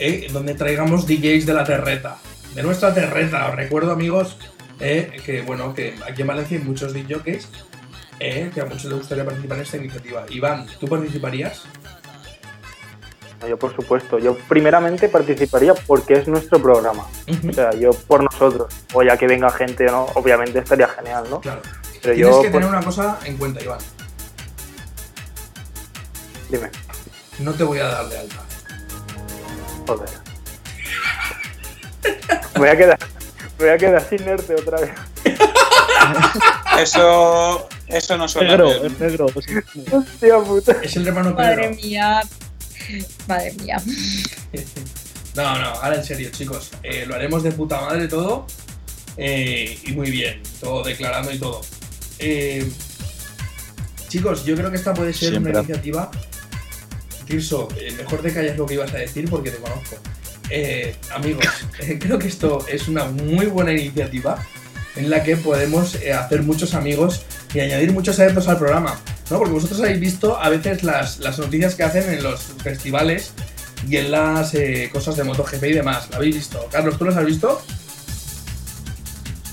eh, 0.00 0.26
donde 0.32 0.54
traigamos 0.54 1.06
DJs 1.06 1.46
de 1.46 1.54
la 1.54 1.62
terreta, 1.64 2.16
de 2.54 2.62
nuestra 2.64 2.92
terreta. 2.92 3.48
Os 3.48 3.54
recuerdo, 3.54 3.92
amigos, 3.92 4.36
eh, 4.80 5.16
que 5.24 5.42
bueno, 5.42 5.74
que 5.74 5.98
aquí 6.06 6.22
en 6.22 6.28
Valencia 6.28 6.58
hay 6.58 6.64
muchos 6.64 6.92
DJs 6.92 7.48
eh, 8.20 8.50
que 8.54 8.60
a 8.60 8.64
muchos 8.64 8.84
les 8.84 8.94
gustaría 8.98 9.24
participar 9.24 9.58
en 9.58 9.62
esta 9.64 9.76
iniciativa. 9.76 10.24
Iván, 10.30 10.66
¿tú 10.80 10.86
participarías? 10.86 11.64
Yo, 13.46 13.58
por 13.58 13.76
supuesto, 13.76 14.18
yo 14.18 14.36
primeramente 14.48 15.08
participaría 15.08 15.74
porque 15.74 16.14
es 16.14 16.26
nuestro 16.26 16.60
programa. 16.60 17.06
O 17.48 17.52
sea, 17.52 17.70
yo 17.72 17.90
por 17.92 18.22
nosotros. 18.24 18.72
O 18.94 19.02
ya 19.02 19.16
que 19.18 19.26
venga 19.26 19.50
gente 19.50 19.86
o 19.88 19.92
no, 19.92 20.04
obviamente 20.14 20.58
estaría 20.58 20.88
genial, 20.88 21.26
¿no? 21.30 21.40
Claro. 21.40 21.60
Pero 22.02 22.14
Tienes 22.14 22.18
yo, 22.34 22.42
que 22.42 22.48
pues, 22.50 22.52
tener 22.64 22.68
una 22.68 22.82
cosa 22.82 23.18
en 23.24 23.36
cuenta, 23.36 23.62
Iván. 23.62 23.78
dime, 26.48 26.70
No 27.38 27.52
te 27.52 27.62
voy 27.64 27.78
a 27.78 27.86
dar 27.88 28.08
de 28.08 28.18
alta. 28.18 28.36
joder. 29.86 30.08
Me 32.54 32.60
voy 32.60 32.68
a 32.70 32.76
quedar, 32.76 32.98
voy 33.58 33.68
a 33.68 33.78
quedar 33.78 34.06
sin 34.08 34.24
nerte 34.24 34.54
otra 34.54 34.80
vez. 34.80 34.90
Eso, 36.80 37.68
Eso 37.86 38.16
no 38.18 38.28
suena 38.28 38.50
Negro, 38.50 38.66
bien. 38.80 38.86
es 38.92 38.98
negro. 39.00 39.26
Hostia 39.26 40.38
puta. 40.40 40.72
Es 40.82 40.96
el 40.96 41.06
hermano 41.08 41.32
Madre 41.34 41.68
Pedro. 41.68 41.76
mía. 41.76 42.22
Madre 43.26 43.52
mía. 43.54 43.82
No, 45.34 45.58
no, 45.58 45.66
ahora 45.68 45.96
en 45.96 46.04
serio, 46.04 46.30
chicos. 46.30 46.70
eh, 46.82 47.04
lo 47.06 47.14
haremos 47.14 47.42
de 47.42 47.52
puta 47.52 47.80
madre 47.80 48.08
todo. 48.08 48.46
eh, 49.16 49.78
y 49.84 49.92
muy 49.92 50.10
bien. 50.10 50.42
Todo 50.60 50.82
declarando 50.82 51.32
y 51.32 51.38
todo. 51.38 51.60
Eh, 52.18 52.70
chicos, 54.08 54.44
yo 54.44 54.54
creo 54.56 54.70
que 54.70 54.76
esta 54.76 54.92
puede 54.94 55.12
ser 55.12 55.30
Siempre. 55.30 55.52
una 55.52 55.60
iniciativa. 55.60 56.10
Tirso, 57.26 57.68
eh, 57.76 57.92
mejor 57.96 58.20
te 58.22 58.32
callas 58.32 58.56
lo 58.56 58.66
que 58.66 58.74
ibas 58.74 58.92
a 58.94 58.98
decir 58.98 59.28
porque 59.28 59.50
te 59.50 59.56
conozco. 59.58 59.96
Eh, 60.50 60.96
amigos, 61.14 61.46
eh, 61.80 61.98
creo 61.98 62.18
que 62.18 62.28
esto 62.28 62.64
es 62.68 62.88
una 62.88 63.04
muy 63.04 63.46
buena 63.46 63.72
iniciativa 63.72 64.44
en 64.96 65.10
la 65.10 65.22
que 65.22 65.36
podemos 65.36 65.94
eh, 65.96 66.12
hacer 66.12 66.42
muchos 66.42 66.74
amigos 66.74 67.22
y 67.54 67.60
añadir 67.60 67.92
muchos 67.92 68.18
adeptos 68.18 68.48
al 68.48 68.58
programa. 68.58 68.98
¿no? 69.30 69.38
Porque 69.38 69.52
vosotros 69.52 69.80
habéis 69.80 70.00
visto 70.00 70.40
a 70.40 70.48
veces 70.48 70.82
las, 70.82 71.18
las 71.18 71.38
noticias 71.38 71.74
que 71.74 71.82
hacen 71.82 72.12
en 72.12 72.22
los 72.22 72.40
festivales 72.62 73.32
y 73.88 73.96
en 73.96 74.10
las 74.10 74.54
eh, 74.54 74.90
cosas 74.92 75.16
de 75.16 75.24
MotoGP 75.24 75.64
y 75.64 75.72
demás. 75.72 76.08
¿Lo 76.10 76.16
habéis 76.16 76.36
visto? 76.36 76.66
Carlos, 76.70 76.98
¿tú 76.98 77.04
los 77.04 77.16
has 77.16 77.26
visto? 77.26 77.62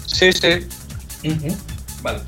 Sí, 0.06 0.32
sí. 0.32 0.68
Vale. 2.02 2.20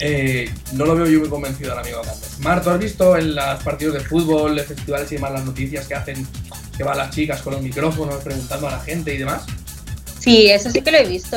Eh, 0.00 0.52
no 0.72 0.86
lo 0.86 0.96
veo 0.96 1.06
yo 1.06 1.20
muy 1.20 1.28
convencido 1.28 1.72
al 1.72 1.78
amigo 1.78 2.00
Carlos. 2.02 2.38
Mar, 2.40 2.62
¿tú 2.62 2.70
has 2.70 2.78
visto 2.80 3.16
en 3.16 3.34
los 3.34 3.62
partidos 3.62 3.94
de 3.94 4.00
fútbol, 4.00 4.56
de 4.56 4.64
festivales 4.64 5.10
y 5.12 5.16
demás 5.16 5.32
las 5.32 5.44
noticias 5.44 5.86
que 5.86 5.94
hacen 5.94 6.26
que 6.76 6.84
van 6.84 6.98
las 6.98 7.10
chicas 7.10 7.42
con 7.42 7.54
los 7.54 7.62
micrófonos 7.62 8.22
preguntando 8.22 8.68
a 8.68 8.72
la 8.72 8.80
gente 8.80 9.14
y 9.14 9.18
demás? 9.18 9.42
Sí, 10.18 10.50
eso 10.50 10.70
sí 10.70 10.80
que 10.80 10.90
lo 10.90 10.98
he 10.98 11.06
visto. 11.06 11.36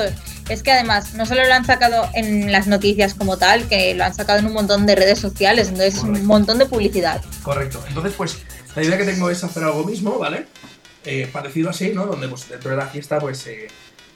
Es 0.50 0.64
que 0.64 0.72
además 0.72 1.14
no 1.14 1.26
solo 1.26 1.46
lo 1.46 1.54
han 1.54 1.66
sacado 1.66 2.10
en 2.14 2.52
las 2.52 2.68
noticias 2.68 3.14
como 3.14 3.38
tal, 3.38 3.68
que 3.68 3.94
lo 3.96 4.06
han 4.06 4.14
sacado 4.14 4.40
en 4.40 4.46
un 4.46 4.54
montón 4.54 4.86
de 4.86 4.96
redes 4.96 5.20
sociales, 5.20 5.68
entonces 5.68 5.96
Correcto. 5.96 6.22
un 6.22 6.26
montón 6.26 6.58
de 6.58 6.66
publicidad. 6.68 7.22
Correcto. 7.44 7.84
Entonces, 7.90 8.14
pues, 8.16 8.38
la 8.76 8.84
idea 8.84 8.98
que 8.98 9.04
tengo 9.04 9.30
es 9.30 9.44
hacer 9.44 9.64
algo 9.64 9.84
mismo, 9.84 10.18
¿vale? 10.18 10.46
Eh, 11.04 11.30
parecido 11.32 11.70
así, 11.70 11.90
¿no? 11.94 12.06
Donde, 12.06 12.30
pues, 12.30 12.48
dentro 12.48 12.72
de 12.72 12.78
la 12.78 12.88
fiesta, 12.88 13.20
pues, 13.20 13.46
eh, 13.48 13.68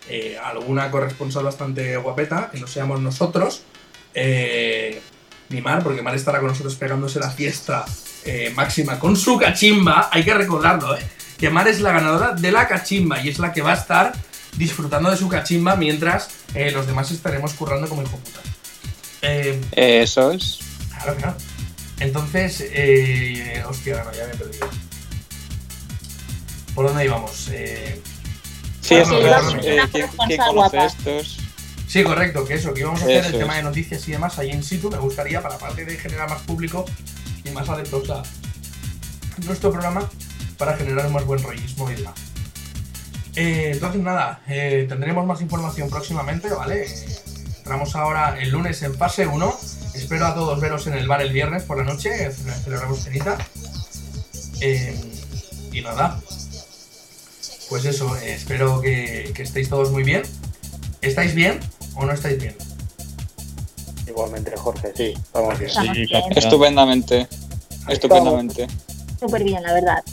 eh, 0.09 0.37
alguna 0.41 0.89
corresponsal 0.89 1.43
bastante 1.43 1.97
guapeta, 1.97 2.49
que 2.49 2.59
no 2.59 2.67
seamos 2.67 3.01
nosotros, 3.01 3.63
eh, 4.13 4.70
ni 5.51 5.61
Mar, 5.61 5.83
porque 5.83 6.01
Mar 6.01 6.15
estará 6.15 6.39
con 6.39 6.49
nosotros 6.49 6.75
pegándose 6.75 7.19
la 7.19 7.29
fiesta 7.29 7.85
eh, 8.25 8.51
máxima 8.55 8.99
con 8.99 9.15
su 9.15 9.37
cachimba. 9.37 10.09
Hay 10.11 10.23
que 10.23 10.33
recordarlo, 10.33 10.97
¿eh? 10.97 11.01
Que 11.37 11.49
Mar 11.49 11.67
es 11.67 11.81
la 11.81 11.91
ganadora 11.91 12.33
de 12.33 12.51
la 12.51 12.67
cachimba 12.67 13.21
y 13.21 13.29
es 13.29 13.39
la 13.39 13.51
que 13.51 13.61
va 13.61 13.71
a 13.71 13.75
estar 13.75 14.13
disfrutando 14.57 15.09
de 15.09 15.17
su 15.17 15.27
cachimba 15.27 15.75
mientras 15.75 16.29
eh, 16.53 16.71
los 16.71 16.87
demás 16.87 17.11
estaremos 17.11 17.53
currando 17.53 17.87
como 17.87 18.03
hijo 18.03 18.17
puta. 18.17 18.39
Eh, 19.21 19.59
Eso 19.71 20.31
es. 20.31 20.59
Claro, 20.89 21.15
claro. 21.15 21.37
Entonces, 21.99 22.63
eh, 22.73 23.63
hostia, 23.67 24.03
no, 24.03 24.11
ya 24.11 24.25
me 24.25 24.33
he 24.33 24.35
perdido. 24.35 24.67
¿Por 26.73 26.87
dónde 26.87 27.05
íbamos? 27.05 27.49
Eh, 27.51 28.01
sí, 28.81 28.95
eh, 28.95 29.03
una 29.03 29.87
¿quién, 29.91 30.37
conoce 30.37 30.85
estos? 30.85 31.37
Sí, 31.91 32.03
correcto, 32.03 32.45
que 32.45 32.53
eso, 32.53 32.73
que 32.73 32.79
íbamos 32.79 33.01
a 33.01 33.03
hacer 33.03 33.17
Eso 33.17 33.35
el 33.35 33.39
tema 33.39 33.57
de 33.57 33.63
noticias 33.63 34.07
y 34.07 34.13
demás 34.13 34.39
ahí 34.39 34.51
in 34.51 34.63
situ. 34.63 34.89
Me 34.89 34.97
gustaría, 34.97 35.41
para 35.41 35.55
aparte 35.55 35.83
de 35.83 35.97
generar 35.97 36.29
más 36.29 36.41
público 36.43 36.85
y 37.43 37.49
más 37.49 37.67
adeptos 37.67 38.09
a 38.09 38.23
nuestro 39.45 39.71
programa, 39.71 40.09
para 40.57 40.77
generar 40.77 41.09
más 41.09 41.25
buen 41.25 41.43
rollismo 41.43 41.91
y 41.91 41.95
demás. 41.95 42.13
Eh, 43.35 43.71
entonces, 43.73 44.01
nada, 44.01 44.41
eh, 44.47 44.85
tendremos 44.87 45.25
más 45.25 45.41
información 45.41 45.89
próximamente, 45.89 46.49
¿vale? 46.49 46.87
Entramos 47.57 47.93
ahora 47.95 48.37
el 48.39 48.51
lunes 48.51 48.81
en 48.83 48.95
fase 48.95 49.27
1. 49.27 49.59
Espero 49.93 50.27
a 50.27 50.33
todos 50.33 50.61
veros 50.61 50.87
en 50.87 50.93
el 50.93 51.09
bar 51.09 51.21
el 51.21 51.33
viernes 51.33 51.63
por 51.63 51.77
la 51.77 51.83
noche. 51.83 52.31
Celebramos 52.63 53.03
cenita. 53.03 53.37
Eh, 54.61 54.95
y 55.73 55.81
nada. 55.81 56.21
Pues 57.67 57.83
eso, 57.83 58.15
espero 58.15 58.79
que, 58.79 59.31
que 59.35 59.43
estéis 59.43 59.67
todos 59.67 59.91
muy 59.91 60.03
bien. 60.03 60.23
¿Estáis 61.01 61.35
bien 61.35 61.59
o 61.95 62.05
no 62.05 62.11
estáis 62.13 62.39
bien? 62.41 62.55
Igualmente, 64.07 64.55
Jorge, 64.57 64.93
sí. 64.95 65.13
Vamos 65.33 65.57
bien. 65.57 65.69
Estamos 65.69 65.95
Sí, 65.95 66.05
bien. 66.05 66.23
Estupendamente. 66.35 67.27
Estupendamente. 67.87 68.67
Súper 69.19 69.43
bien, 69.43 69.61
la 69.63 69.73
verdad. 69.73 70.03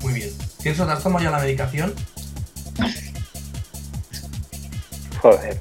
Muy 0.00 0.14
bien. 0.14 0.30
¿Tienes 0.62 0.78
¿te 0.78 0.92
has 0.92 1.02
tomado 1.02 1.24
ya 1.24 1.30
la 1.30 1.38
medicación? 1.38 1.94
Joder. 5.22 5.60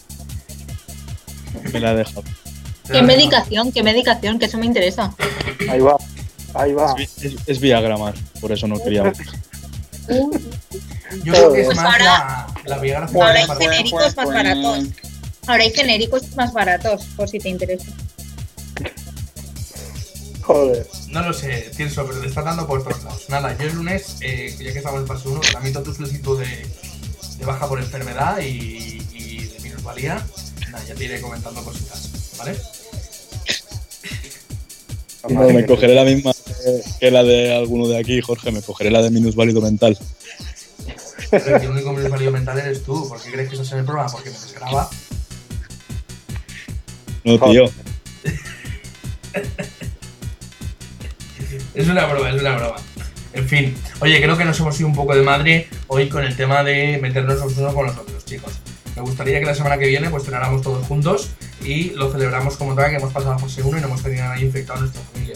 Me 1.74 1.80
la 1.80 1.91
he 1.91 1.95
dejado. 1.97 2.24
¿Te 2.84 2.93
la 2.93 2.99
¿Qué 2.99 3.05
medicación? 3.05 3.72
¿Qué 3.72 3.84
medicación? 3.84 4.39
Que 4.39 4.45
eso 4.45 4.57
me 4.57 4.66
interesa. 4.66 5.13
Ahí 5.70 5.80
va. 5.80 5.95
Ahí 6.53 6.74
va. 6.74 6.93
Es, 6.97 7.24
es, 7.24 7.36
es 7.45 7.59
Viagra, 7.59 7.97
Mar, 7.97 8.13
por 8.39 8.51
eso 8.51 8.68
no 8.68 8.80
quería. 8.80 9.11
Yo 11.24 11.34
creo 11.34 11.53
que 11.53 11.61
es 11.61 11.66
Pues 11.68 11.78
más 11.78 11.86
ahora- 11.86 12.47
la, 12.66 12.76
la 12.76 12.78
Viagra 12.80 13.05
Ahora 13.13 13.34
hay 13.34 13.45
genéricos 13.59 14.01
más 14.01 14.16
pues, 14.16 14.28
baratos. 14.28 14.86
Ahora 15.48 15.64
hay 15.64 15.72
genéricos 15.72 16.36
más 16.36 16.54
baratos, 16.54 17.04
por 17.16 17.30
si 17.30 17.39
te 17.39 17.50
interesa. 17.50 17.86
Joder. 20.41 20.88
No 21.10 21.22
lo 21.24 21.34
sé, 21.34 21.72
Tirso, 21.76 22.06
pero 22.06 22.22
te 22.22 22.28
está 22.28 22.41
dando 22.43 22.68
por 22.68 22.84
todos 22.84 23.04
lados. 23.04 23.26
Nada, 23.30 23.58
yo 23.58 23.66
el 23.68 23.76
lunes, 23.76 24.18
eh, 24.22 24.56
ya 24.60 24.72
que 24.74 24.78
estamos 24.80 25.02
en 25.02 25.08
fase 25.08 25.28
1, 25.28 25.39
tramito 25.41 25.82
tu 25.82 25.93
solicitud 25.93 26.39
de, 26.39 26.68
de 27.39 27.46
baja 27.46 27.68
por 27.68 27.80
enfermedad 27.80 28.39
y, 28.41 29.02
y 29.14 29.38
de 29.48 29.60
minusvalía. 29.62 30.24
Nada, 30.72 30.84
ya 30.88 30.93
te 30.93 31.06
iré 31.06 31.20
comentando 31.22 31.64
cositas, 31.64 32.10
¿vale? 32.38 32.56
No, 35.28 35.41
me 35.50 35.66
cogeré 35.66 35.96
la 35.96 36.04
misma 36.04 36.34
que- 37.00 37.10
la 37.10 37.24
de 37.24 37.56
alguno 37.56 37.88
de 37.88 37.98
aquí, 37.98 38.22
Jorge. 38.22 38.52
Me 38.52 38.62
cogeré 38.62 38.91
la 38.91 39.02
de 39.02 39.10
minusválido 39.10 39.60
mental. 39.60 39.98
Pero 41.32 41.43
que 41.60 41.66
el 41.66 41.72
único 41.72 41.93
minusválido 41.93 42.30
mental 42.32 42.60
eres 42.60 42.84
tú. 42.84 43.10
¿Por 43.10 43.20
qué 43.20 43.32
crees 43.32 43.50
que 43.50 43.56
estás 43.56 43.72
en 43.72 43.80
el 43.80 43.86
programa? 43.86 44.12
Porque 44.12 44.30
me 44.30 44.38
desgraba. 44.38 44.88
No, 47.26 47.39
tío. 47.39 47.65
Es 51.73 51.88
una 51.88 52.05
broma, 52.05 52.30
es 52.30 52.39
una 52.39 52.55
broma. 52.55 52.76
En 53.34 53.49
fin, 53.49 53.76
oye, 53.99 54.21
creo 54.21 54.38
que 54.38 54.45
nos 54.45 54.57
hemos 54.59 54.80
ido 54.80 54.88
un 54.88 54.95
poco 54.95 55.13
de 55.13 55.23
madre 55.23 55.67
hoy 55.88 56.07
con 56.07 56.23
el 56.23 56.38
tema 56.38 56.63
de 56.63 56.99
meternos 57.01 57.39
los 57.39 57.57
unos 57.57 57.73
con 57.73 57.88
los 57.88 57.97
otros, 57.97 58.23
chicos. 58.23 58.53
Me 58.95 59.01
gustaría 59.01 59.39
que 59.39 59.45
la 59.45 59.55
semana 59.55 59.78
que 59.78 59.88
viene 59.88 60.09
pues 60.09 60.23
cenáramos 60.23 60.61
todos 60.61 60.88
juntos 60.88 61.32
y 61.61 61.89
lo 61.89 62.11
celebramos 62.11 62.55
como 62.55 62.76
tal, 62.76 62.91
que 62.91 62.95
hemos 62.95 63.11
pasado 63.11 63.34
a 63.34 63.39
fase 63.39 63.61
1 63.61 63.78
y 63.78 63.82
no 63.82 63.88
hemos 63.88 64.03
tenido 64.03 64.23
a 64.23 64.30
nadie 64.30 64.45
infectado 64.45 64.80
en 64.80 64.86
nuestra 64.86 65.03
familia. 65.11 65.36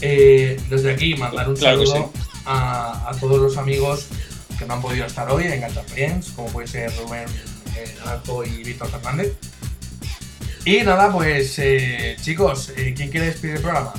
Eh, 0.00 0.58
desde 0.70 0.92
aquí, 0.92 1.14
mandar 1.16 1.48
un 1.48 1.56
Claro 1.56 1.84
saludo 1.84 2.12
a, 2.46 3.10
a 3.10 3.14
todos 3.18 3.38
los 3.38 3.58
amigos 3.58 4.06
que 4.58 4.64
no 4.64 4.74
han 4.74 4.80
podido 4.80 5.04
estar 5.04 5.30
hoy 5.30 5.44
en 5.44 5.60
Gacha 5.60 5.82
Friends, 5.82 6.30
como 6.30 6.48
puede 6.48 6.68
ser 6.68 6.90
Rubén 6.96 7.26
eh, 7.76 8.46
y 8.46 8.64
Víctor 8.64 8.88
Fernández. 8.88 9.34
Y 10.64 10.80
nada, 10.82 11.10
pues 11.10 11.58
eh, 11.58 12.16
chicos, 12.20 12.72
eh, 12.76 12.92
¿quién 12.96 13.10
quiere 13.10 13.26
despedir 13.26 13.56
el 13.56 13.62
programa? 13.62 13.94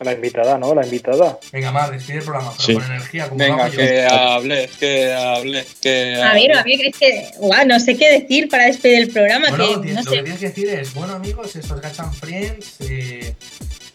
La 0.00 0.12
invitada, 0.12 0.56
¿no? 0.58 0.74
La 0.76 0.84
invitada. 0.84 1.38
Venga, 1.52 1.72
Mar, 1.72 1.90
despide 1.90 2.18
el 2.18 2.24
programa, 2.24 2.52
pero 2.52 2.64
Sí. 2.66 2.74
con 2.74 2.84
energía, 2.84 3.28
como 3.28 3.38
Venga, 3.38 3.68
que 3.68 4.04
hable, 4.06 4.70
que 4.78 5.12
hable, 5.12 5.66
que 5.80 6.14
A 6.22 6.34
ver, 6.34 6.52
hable. 6.52 6.54
a 6.54 6.62
ver, 6.62 6.80
es 6.86 6.96
que, 6.96 7.30
guau, 7.38 7.66
no 7.66 7.80
sé 7.80 7.96
qué 7.96 8.20
decir 8.20 8.48
para 8.48 8.66
despedir 8.66 9.02
el 9.02 9.10
programa, 9.10 9.48
Bueno, 9.48 9.82
que 9.82 9.88
no 9.92 10.02
lo 10.02 10.10
que 10.10 10.22
tienes 10.22 10.38
que 10.38 10.46
decir 10.48 10.68
es, 10.68 10.94
bueno 10.94 11.14
amigos, 11.14 11.56
esto 11.56 11.74
es 11.74 11.80
Gachan 11.80 12.14
Friends, 12.14 12.76
eh, 12.80 13.34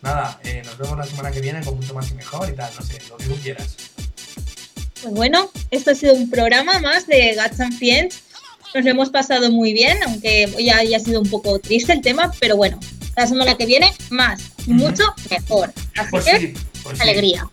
nada, 0.02 0.42
eh, 0.44 0.62
nos 0.66 0.78
vemos 0.78 0.98
la 0.98 1.06
semana 1.06 1.32
que 1.32 1.40
viene 1.40 1.62
con 1.64 1.78
mucho 1.78 1.94
más 1.94 2.12
y 2.12 2.16
mejor 2.16 2.50
y 2.50 2.54
tal, 2.54 2.70
no 2.78 2.82
sé, 2.86 3.00
lo 3.10 3.16
que 3.16 3.26
tú 3.26 3.36
quieras. 3.42 3.76
Pues 5.02 5.14
bueno, 5.16 5.50
esto 5.72 5.92
ha 5.92 5.96
sido 5.96 6.16
un 6.16 6.30
programa 6.30 6.80
más 6.80 7.08
de 7.08 7.34
Gats 7.36 7.62
and 7.62 7.78
Friends. 7.78 8.20
Nos 8.74 8.84
lo 8.84 8.92
hemos 8.92 9.10
pasado 9.10 9.52
muy 9.52 9.72
bien, 9.72 9.98
aunque 10.04 10.52
hoy 10.56 10.70
haya 10.70 11.00
sido 11.00 11.22
un 11.22 11.30
poco 11.30 11.60
triste 11.60 11.94
el 11.94 12.02
tema, 12.02 12.32
pero 12.40 12.58
bueno, 12.58 12.80
la 13.16 13.28
semana 13.28 13.56
que 13.56 13.66
viene 13.66 13.94
más 14.10 14.42
mucho 14.66 15.04
mejor. 15.30 15.72
Así 15.96 16.10
Pues 16.10 16.26
que, 16.26 16.40
sí, 16.40 16.54
pues 16.82 16.98
sí. 16.98 17.04
alegría. 17.04 17.48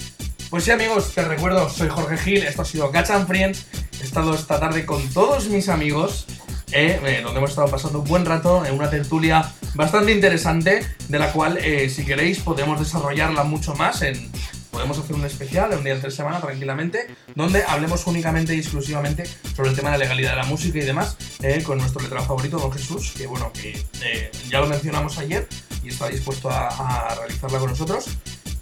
Pues 0.49 0.65
sí 0.65 0.71
amigos, 0.71 1.13
te 1.15 1.23
recuerdo, 1.23 1.69
soy 1.69 1.89
Jorge 1.89 2.17
Gil, 2.17 2.45
esto 2.45 2.63
ha 2.63 2.65
sido 2.65 2.91
Gachan 2.91 3.27
Friends, 3.27 3.67
he 4.01 4.05
estado 4.05 4.35
esta 4.35 4.59
tarde 4.59 4.87
con 4.87 5.07
todos 5.11 5.49
mis 5.49 5.69
amigos, 5.69 6.27
eh, 6.73 6.99
eh, 7.05 7.21
donde 7.23 7.39
hemos 7.39 7.51
estado 7.51 7.69
pasando 7.69 8.01
un 8.01 8.05
buen 8.07 8.25
rato 8.25 8.65
en 8.65 8.75
una 8.75 8.89
tertulia 8.89 9.53
bastante 9.75 10.13
interesante, 10.13 10.87
de 11.09 11.19
la 11.19 11.33
cual 11.33 11.59
eh, 11.59 11.89
si 11.91 12.05
queréis 12.05 12.41
podemos 12.41 12.81
desarrollarla 12.81 13.45
mucho 13.45 13.75
más 13.75 14.03
en... 14.03 14.31
Podemos 14.71 14.99
hacer 14.99 15.17
un 15.17 15.25
especial, 15.25 15.73
un 15.77 15.85
día 15.85 15.95
entre 15.95 16.11
semana 16.11 16.41
tranquilamente, 16.41 17.09
donde 17.35 17.63
hablemos 17.65 18.07
únicamente 18.07 18.55
y 18.55 18.59
exclusivamente 18.59 19.25
sobre 19.57 19.71
el 19.71 19.77
tema 19.77 19.91
de 19.91 19.99
la 19.99 20.05
legalidad 20.05 20.31
de 20.31 20.37
la 20.37 20.45
música 20.45 20.79
y 20.79 20.83
demás, 20.83 21.17
eh, 21.43 21.63
con 21.63 21.79
nuestro 21.79 22.01
letrado 22.01 22.25
favorito, 22.27 22.59
Don 22.59 22.73
Jesús, 22.73 23.13
que 23.17 23.27
bueno, 23.27 23.53
que 23.53 23.85
eh, 24.03 24.31
ya 24.49 24.61
lo 24.61 24.67
mencionamos 24.67 25.19
ayer 25.19 25.49
y 25.83 25.89
está 25.89 26.09
dispuesto 26.09 26.49
a, 26.51 27.15
realizarla 27.17 27.59
con 27.59 27.71
nosotros. 27.71 28.07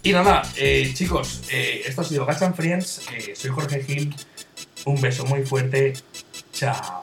Y 0.01 0.13
nada, 0.13 0.41
eh, 0.55 0.91
chicos, 0.93 1.41
esto 1.51 2.01
ha 2.01 2.05
sido 2.05 2.25
Gachan 2.25 2.55
Friends, 2.55 3.01
soy 3.35 3.51
Jorge 3.51 3.83
Gil, 3.83 4.15
un 4.85 4.99
beso 5.01 5.25
muy 5.25 5.43
fuerte, 5.43 5.93
chao. 6.53 7.01